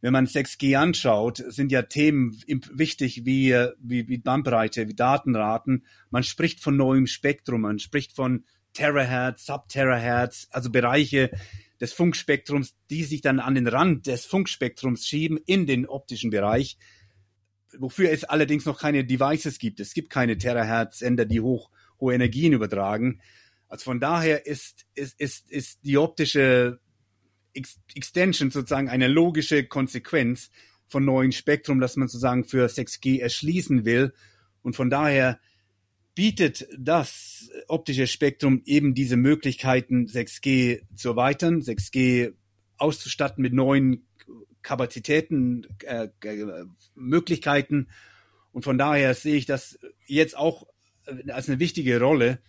wenn 0.00 0.12
man 0.12 0.26
6G 0.26 0.76
anschaut, 0.76 1.44
sind 1.48 1.72
ja 1.72 1.82
Themen 1.82 2.40
wichtig 2.72 3.24
wie, 3.24 3.54
wie, 3.78 4.08
wie 4.08 4.18
Bandbreite, 4.18 4.88
wie 4.88 4.94
Datenraten. 4.94 5.84
Man 6.10 6.22
spricht 6.22 6.60
von 6.60 6.76
neuem 6.76 7.06
Spektrum, 7.06 7.62
man 7.62 7.78
spricht 7.78 8.12
von 8.12 8.44
Terahertz, 8.72 9.46
Subterahertz, 9.46 10.48
also 10.50 10.70
Bereiche 10.70 11.30
des 11.80 11.92
Funkspektrums, 11.92 12.74
die 12.88 13.04
sich 13.04 13.20
dann 13.20 13.40
an 13.40 13.54
den 13.54 13.66
Rand 13.66 14.06
des 14.06 14.26
Funkspektrums 14.26 15.06
schieben 15.06 15.38
in 15.46 15.66
den 15.66 15.86
optischen 15.86 16.30
Bereich, 16.30 16.78
wofür 17.78 18.10
es 18.10 18.24
allerdings 18.24 18.64
noch 18.66 18.78
keine 18.78 19.04
Devices 19.04 19.58
gibt. 19.58 19.80
Es 19.80 19.94
gibt 19.94 20.10
keine 20.10 20.38
Terahertz-Sender, 20.38 21.24
die 21.24 21.40
hoch, 21.40 21.70
hohe 22.00 22.14
Energien 22.14 22.52
übertragen. 22.52 23.20
Also 23.68 23.84
von 23.84 24.00
daher 24.00 24.46
ist, 24.46 24.86
ist, 24.94 25.18
ist, 25.20 25.50
ist 25.50 25.78
die 25.84 25.96
optische 25.96 26.80
Extension 27.54 28.50
sozusagen 28.50 28.88
eine 28.88 29.08
logische 29.08 29.64
Konsequenz 29.64 30.50
von 30.86 31.04
neuen 31.04 31.32
Spektrum, 31.32 31.80
das 31.80 31.96
man 31.96 32.08
sozusagen 32.08 32.44
für 32.44 32.66
6G 32.66 33.20
erschließen 33.20 33.84
will. 33.84 34.12
Und 34.62 34.76
von 34.76 34.90
daher 34.90 35.38
bietet 36.14 36.68
das 36.76 37.50
optische 37.68 38.06
Spektrum 38.06 38.62
eben 38.64 38.94
diese 38.94 39.16
Möglichkeiten, 39.16 40.06
6G 40.06 40.82
zu 40.96 41.10
erweitern, 41.10 41.60
6G 41.60 42.34
auszustatten 42.76 43.42
mit 43.42 43.52
neuen 43.52 44.06
Kapazitäten, 44.62 45.66
äh, 45.84 46.08
äh, 46.24 46.64
Möglichkeiten. 46.94 47.88
Und 48.52 48.64
von 48.64 48.78
daher 48.78 49.14
sehe 49.14 49.36
ich 49.36 49.46
das 49.46 49.78
jetzt 50.06 50.36
auch 50.36 50.66
als 51.28 51.48
eine 51.48 51.58
wichtige 51.58 52.00
Rolle, 52.00 52.40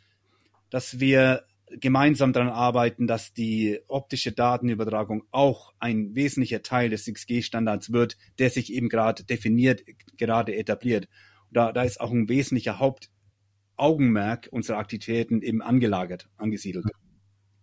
dass 0.69 0.99
wir 0.99 1.43
gemeinsam 1.79 2.33
daran 2.33 2.49
arbeiten, 2.49 3.07
dass 3.07 3.33
die 3.33 3.79
optische 3.87 4.31
Datenübertragung 4.31 5.23
auch 5.31 5.73
ein 5.79 6.15
wesentlicher 6.15 6.61
Teil 6.61 6.89
des 6.89 7.05
6G-Standards 7.05 7.91
wird, 7.91 8.17
der 8.39 8.49
sich 8.49 8.73
eben 8.73 8.89
gerade 8.89 9.23
definiert, 9.23 9.83
gerade 10.17 10.55
etabliert. 10.55 11.07
Da, 11.51 11.71
da 11.71 11.83
ist 11.83 11.99
auch 11.99 12.11
ein 12.11 12.29
wesentlicher 12.29 12.79
Hauptaugenmerk 12.79 14.49
unserer 14.51 14.77
Aktivitäten 14.77 15.41
eben 15.41 15.61
angelagert, 15.61 16.29
angesiedelt. 16.37 16.85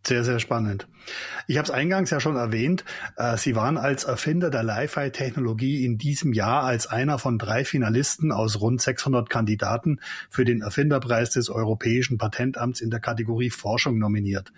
Sehr, 0.09 0.25
sehr 0.25 0.39
spannend. 0.39 0.89
Ich 1.47 1.59
habe 1.59 1.65
es 1.65 1.71
eingangs 1.71 2.09
ja 2.09 2.19
schon 2.19 2.37
erwähnt, 2.37 2.85
äh, 3.17 3.37
Sie 3.37 3.55
waren 3.57 3.77
als 3.77 4.05
Erfinder 4.05 4.49
der 4.49 4.63
Li-Fi-Technologie 4.63 5.85
in 5.85 5.99
diesem 5.99 6.33
Jahr 6.33 6.63
als 6.63 6.87
einer 6.87 7.19
von 7.19 7.39
drei 7.39 7.65
Finalisten 7.65 8.33
aus 8.33 8.61
rund 8.61 8.81
600 8.81 9.29
Kandidaten 9.29 10.01
für 10.31 10.47
den 10.47 10.63
Erfinderpreis 10.63 11.31
des 11.31 11.51
Europäischen 11.51 12.17
Patentamts 12.17 12.81
in 12.81 12.91
der 12.91 13.01
Kategorie 13.01 13.51
Forschung 13.51 13.99
nominiert. 13.99 14.53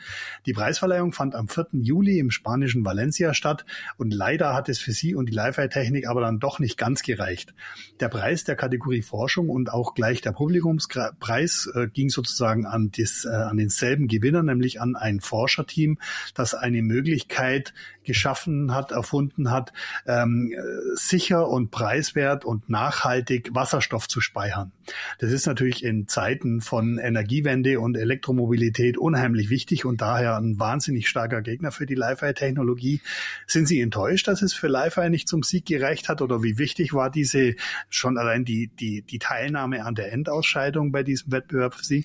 Die 0.46 0.52
Preisverleihung 0.52 1.12
fand 1.12 1.34
am 1.34 1.48
4. 1.48 1.66
Juli 1.72 2.20
im 2.20 2.30
spanischen 2.30 2.84
Valencia 2.84 3.34
statt 3.34 3.64
und 3.96 4.12
leider 4.12 4.54
hat 4.54 4.68
es 4.68 4.78
für 4.78 4.92
Sie 4.92 5.16
und 5.16 5.30
die 5.30 5.34
Li-Fi-Technik 5.34 6.06
aber 6.06 6.20
dann 6.20 6.38
doch 6.38 6.60
nicht 6.60 6.78
ganz 6.78 7.02
gereicht. 7.02 7.54
Der 7.98 8.08
Preis 8.08 8.44
der 8.44 8.54
Kategorie 8.56 9.02
Forschung 9.02 9.48
und 9.48 9.72
auch 9.72 9.94
gleich 9.94 10.20
der 10.20 10.32
Publikumspreis 10.32 11.70
äh, 11.74 11.88
ging 11.88 12.08
sozusagen 12.08 12.66
an, 12.66 12.90
des, 12.90 13.24
äh, 13.24 13.34
an 13.34 13.56
denselben 13.56 14.06
Gewinner, 14.06 14.44
nämlich 14.44 14.80
an 14.80 14.96
ein 14.96 15.20
Forscherteam, 15.40 15.98
das 16.34 16.52
eine 16.52 16.82
Möglichkeit 16.82 17.72
geschaffen 18.04 18.74
hat, 18.74 18.92
erfunden 18.92 19.50
hat, 19.50 19.72
ähm, 20.06 20.52
sicher 20.94 21.48
und 21.48 21.70
preiswert 21.70 22.44
und 22.44 22.68
nachhaltig 22.68 23.50
Wasserstoff 23.54 24.06
zu 24.06 24.20
speichern. 24.20 24.72
Das 25.18 25.32
ist 25.32 25.46
natürlich 25.46 25.82
in 25.82 26.08
Zeiten 26.08 26.60
von 26.60 26.98
Energiewende 26.98 27.80
und 27.80 27.96
Elektromobilität 27.96 28.98
unheimlich 28.98 29.48
wichtig 29.48 29.86
und 29.86 30.02
daher 30.02 30.36
ein 30.36 30.58
wahnsinnig 30.58 31.08
starker 31.08 31.40
Gegner 31.40 31.72
für 31.72 31.86
die 31.86 31.94
Li-Fi-Technologie. 31.94 33.00
Sind 33.46 33.66
Sie 33.66 33.80
enttäuscht, 33.80 34.28
dass 34.28 34.42
es 34.42 34.52
für 34.52 34.68
Li-Fi 34.68 35.08
nicht 35.08 35.26
zum 35.26 35.42
Sieg 35.42 35.64
gereicht 35.64 36.10
hat 36.10 36.20
oder 36.20 36.42
wie 36.42 36.58
wichtig 36.58 36.92
war 36.92 37.10
diese 37.10 37.54
schon 37.88 38.18
allein 38.18 38.44
die, 38.44 38.68
die, 38.78 39.02
die 39.02 39.18
Teilnahme 39.18 39.86
an 39.86 39.94
der 39.94 40.12
Endausscheidung 40.12 40.92
bei 40.92 41.02
diesem 41.02 41.32
Wettbewerb 41.32 41.74
für 41.74 41.84
Sie? 41.84 42.04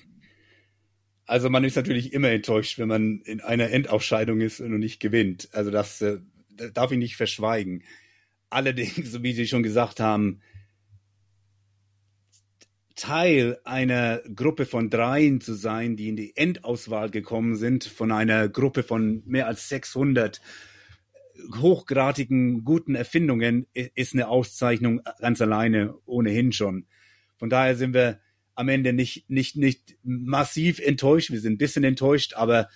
Also 1.26 1.50
man 1.50 1.64
ist 1.64 1.76
natürlich 1.76 2.12
immer 2.12 2.30
enttäuscht, 2.30 2.78
wenn 2.78 2.88
man 2.88 3.20
in 3.20 3.40
einer 3.40 3.70
Endausscheidung 3.70 4.40
ist 4.40 4.60
und 4.60 4.78
nicht 4.78 5.00
gewinnt. 5.00 5.48
Also 5.52 5.70
das, 5.70 6.00
äh, 6.00 6.18
das 6.50 6.72
darf 6.72 6.92
ich 6.92 6.98
nicht 6.98 7.16
verschweigen. 7.16 7.82
Allerdings, 8.48 9.10
so 9.10 9.22
wie 9.22 9.32
Sie 9.32 9.48
schon 9.48 9.64
gesagt 9.64 9.98
haben, 9.98 10.40
Teil 12.94 13.58
einer 13.64 14.22
Gruppe 14.34 14.64
von 14.64 14.88
dreien 14.88 15.40
zu 15.40 15.52
sein, 15.52 15.96
die 15.96 16.08
in 16.08 16.16
die 16.16 16.34
Endauswahl 16.34 17.10
gekommen 17.10 17.56
sind, 17.56 17.84
von 17.84 18.10
einer 18.10 18.48
Gruppe 18.48 18.82
von 18.82 19.22
mehr 19.26 19.46
als 19.48 19.68
600 19.68 20.40
hochgradigen 21.56 22.64
guten 22.64 22.94
Erfindungen, 22.94 23.66
ist 23.74 24.14
eine 24.14 24.28
Auszeichnung 24.28 25.02
ganz 25.20 25.42
alleine 25.42 25.94
ohnehin 26.06 26.52
schon. 26.52 26.86
Von 27.36 27.50
daher 27.50 27.76
sind 27.76 27.92
wir 27.92 28.20
am 28.56 28.68
Ende 28.68 28.92
nicht, 28.92 29.30
nicht, 29.30 29.56
nicht 29.56 29.96
massiv 30.02 30.80
enttäuscht. 30.80 31.30
Wir 31.30 31.40
sind 31.40 31.54
ein 31.54 31.58
bisschen 31.58 31.84
enttäuscht, 31.84 32.34
aber 32.34 32.68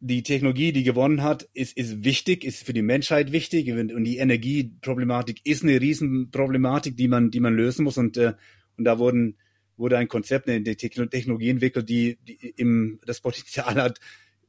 die 0.00 0.22
Technologie, 0.22 0.72
die 0.72 0.82
gewonnen 0.82 1.22
hat, 1.22 1.48
ist, 1.54 1.76
ist 1.76 2.04
wichtig, 2.04 2.44
ist 2.44 2.64
für 2.64 2.72
die 2.72 2.82
Menschheit 2.82 3.32
wichtig 3.32 3.70
und 3.72 4.04
die 4.04 4.18
Energieproblematik 4.18 5.40
ist 5.44 5.62
eine 5.62 5.80
Riesenproblematik, 5.80 6.96
die 6.96 7.08
man, 7.08 7.30
die 7.30 7.40
man 7.40 7.54
lösen 7.54 7.84
muss 7.84 7.96
und, 7.96 8.16
äh, 8.16 8.34
und 8.76 8.84
da 8.84 8.98
wurden, 8.98 9.38
wurde 9.76 9.96
ein 9.96 10.08
Konzept, 10.08 10.48
eine 10.48 10.62
Technologie 10.62 11.48
entwickelt, 11.48 11.88
die, 11.88 12.18
die 12.26 12.34
im, 12.56 13.00
das 13.06 13.20
Potenzial 13.20 13.76
hat, 13.76 14.00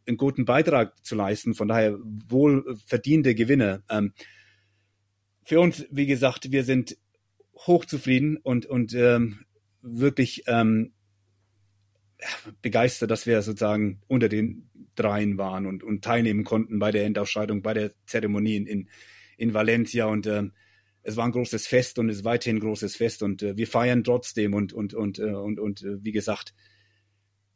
einen 0.05 0.17
guten 0.17 0.45
Beitrag 0.45 1.05
zu 1.05 1.15
leisten. 1.15 1.53
Von 1.53 1.67
daher 1.67 1.97
wohl 2.01 2.77
verdiente 2.85 3.35
Gewinne. 3.35 3.83
Ähm, 3.89 4.13
für 5.43 5.59
uns, 5.59 5.85
wie 5.91 6.05
gesagt, 6.05 6.51
wir 6.51 6.63
sind 6.63 6.97
hochzufrieden 7.55 8.37
und, 8.37 8.65
und 8.65 8.93
ähm, 8.93 9.45
wirklich 9.89 10.43
ähm, 10.47 10.93
begeistert, 12.61 13.11
dass 13.11 13.25
wir 13.25 13.41
sozusagen 13.41 14.01
unter 14.07 14.29
den 14.29 14.69
dreien 14.95 15.37
waren 15.37 15.65
und, 15.65 15.83
und 15.83 16.03
teilnehmen 16.03 16.43
konnten 16.43 16.79
bei 16.79 16.91
der 16.91 17.05
Endausscheidung, 17.05 17.61
bei 17.61 17.73
der 17.73 17.91
Zeremonie 18.05 18.57
in, 18.57 18.89
in, 19.37 19.53
Valencia. 19.53 20.05
Und 20.05 20.25
ähm, 20.27 20.53
es 21.03 21.15
war 21.15 21.25
ein 21.25 21.31
großes 21.31 21.67
Fest 21.67 21.99
und 21.99 22.09
es 22.09 22.17
ist 22.17 22.25
weiterhin 22.25 22.57
ein 22.57 22.61
großes 22.61 22.95
Fest 22.95 23.23
und 23.23 23.43
äh, 23.43 23.55
wir 23.55 23.67
feiern 23.67 24.03
trotzdem 24.03 24.53
und, 24.53 24.73
und, 24.73 24.93
und, 24.93 25.19
äh, 25.19 25.23
und, 25.23 25.59
und 25.59 25.83
äh, 25.83 26.03
wie 26.03 26.11
gesagt, 26.11 26.53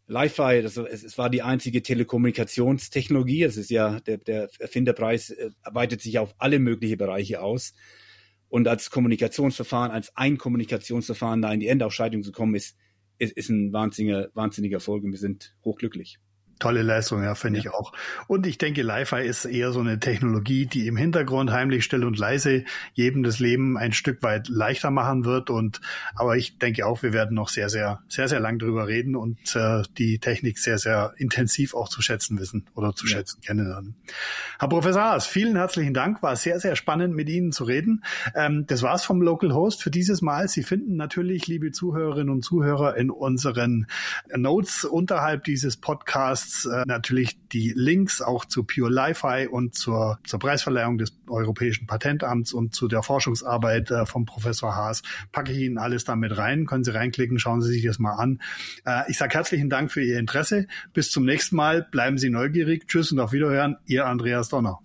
Li-Fi, 0.07 0.41
also 0.41 0.85
es, 0.85 1.03
es 1.03 1.17
war 1.17 1.29
die 1.29 1.41
einzige 1.41 1.81
Telekommunikationstechnologie. 1.81 3.43
Es 3.43 3.57
ist 3.57 3.71
ja, 3.71 3.99
der, 4.01 4.17
der 4.17 4.49
Erfinderpreis 4.59 5.31
äh, 5.31 5.51
weitet 5.63 6.01
sich 6.01 6.19
auf 6.19 6.35
alle 6.37 6.59
möglichen 6.59 6.97
Bereiche 6.97 7.41
aus. 7.41 7.73
Und 8.51 8.67
als 8.67 8.89
Kommunikationsverfahren, 8.89 9.91
als 9.91 10.13
ein 10.17 10.37
Kommunikationsverfahren 10.37 11.41
da 11.41 11.53
in 11.53 11.61
die 11.61 11.69
Endausscheidung 11.69 12.21
zu 12.21 12.33
kommen, 12.33 12.53
ist, 12.53 12.75
ist, 13.17 13.31
ist 13.37 13.47
ein 13.47 13.71
wahnsinniger, 13.71 14.27
wahnsinniger 14.33 14.75
Erfolg 14.75 15.05
und 15.05 15.11
wir 15.11 15.19
sind 15.19 15.55
hochglücklich. 15.63 16.19
Tolle 16.61 16.83
Leistung, 16.83 17.23
ja, 17.23 17.33
finde 17.33 17.57
ja. 17.57 17.65
ich 17.65 17.73
auch. 17.73 17.91
Und 18.27 18.45
ich 18.45 18.59
denke, 18.59 18.83
Li-Fi 18.83 19.25
ist 19.25 19.45
eher 19.45 19.71
so 19.71 19.79
eine 19.79 19.99
Technologie, 19.99 20.67
die 20.67 20.85
im 20.85 20.95
Hintergrund 20.95 21.51
heimlich 21.51 21.83
still 21.83 22.05
und 22.05 22.19
leise 22.19 22.65
jedem 22.93 23.23
das 23.23 23.39
Leben 23.39 23.79
ein 23.79 23.93
Stück 23.93 24.21
weit 24.21 24.47
leichter 24.47 24.91
machen 24.91 25.25
wird. 25.25 25.49
Und 25.49 25.81
aber 26.13 26.37
ich 26.37 26.59
denke 26.59 26.85
auch, 26.85 27.01
wir 27.01 27.13
werden 27.13 27.33
noch 27.33 27.49
sehr, 27.49 27.67
sehr, 27.67 28.03
sehr, 28.07 28.27
sehr 28.27 28.39
lang 28.39 28.59
drüber 28.59 28.87
reden 28.87 29.15
und 29.15 29.55
äh, 29.55 29.81
die 29.97 30.19
Technik 30.19 30.59
sehr, 30.59 30.77
sehr 30.77 31.15
intensiv 31.17 31.73
auch 31.73 31.89
zu 31.89 32.03
schätzen 32.03 32.37
wissen 32.37 32.69
oder 32.75 32.93
zu 32.93 33.07
ja. 33.07 33.13
schätzen 33.13 33.41
kennenlernen. 33.41 33.95
Herr 34.59 34.69
Professor 34.69 35.01
Haas, 35.01 35.25
vielen 35.25 35.55
herzlichen 35.55 35.95
Dank. 35.95 36.21
War 36.21 36.35
sehr, 36.35 36.59
sehr 36.59 36.75
spannend, 36.75 37.15
mit 37.15 37.27
Ihnen 37.27 37.51
zu 37.51 37.63
reden. 37.63 38.03
Ähm, 38.35 38.67
das 38.67 38.83
war's 38.83 39.03
vom 39.03 39.23
Local 39.23 39.51
Host 39.51 39.81
für 39.81 39.89
dieses 39.89 40.21
Mal. 40.21 40.47
Sie 40.47 40.61
finden 40.61 40.95
natürlich, 40.95 41.47
liebe 41.47 41.71
Zuhörerinnen 41.71 42.29
und 42.29 42.43
Zuhörer, 42.43 42.97
in 42.97 43.09
unseren 43.09 43.87
Notes 44.35 44.85
unterhalb 44.85 45.45
dieses 45.45 45.75
Podcasts 45.75 46.50
Podcasts 46.51 46.65
äh, 46.65 46.83
natürlich 46.85 47.37
die 47.49 47.73
Links 47.75 48.21
auch 48.21 48.45
zu 48.45 48.63
Pure 48.63 48.89
Li-Fi 48.89 49.47
und 49.47 49.75
zur, 49.75 50.19
zur 50.25 50.39
Preisverleihung 50.39 50.97
des 50.97 51.13
Europäischen 51.27 51.87
Patentamts 51.87 52.53
und 52.53 52.75
zu 52.75 52.87
der 52.87 53.03
Forschungsarbeit 53.03 53.91
äh, 53.91 54.05
vom 54.05 54.25
Professor 54.25 54.75
Haas. 54.75 55.01
Packe 55.31 55.51
ich 55.51 55.59
Ihnen 55.59 55.77
alles 55.77 56.03
damit 56.03 56.37
rein. 56.37 56.65
Können 56.65 56.83
Sie 56.83 56.93
reinklicken, 56.93 57.39
schauen 57.39 57.61
Sie 57.61 57.71
sich 57.71 57.83
das 57.83 57.99
mal 57.99 58.15
an. 58.15 58.41
Äh, 58.85 59.03
ich 59.09 59.17
sage 59.17 59.33
herzlichen 59.35 59.69
Dank 59.69 59.91
für 59.91 60.03
Ihr 60.03 60.19
Interesse. 60.19 60.67
Bis 60.93 61.11
zum 61.11 61.25
nächsten 61.25 61.55
Mal. 61.55 61.87
Bleiben 61.91 62.17
Sie 62.17 62.29
neugierig. 62.29 62.87
Tschüss 62.87 63.11
und 63.11 63.19
auf 63.19 63.31
Wiederhören. 63.31 63.77
Ihr 63.85 64.05
Andreas 64.05 64.49
Donner. 64.49 64.79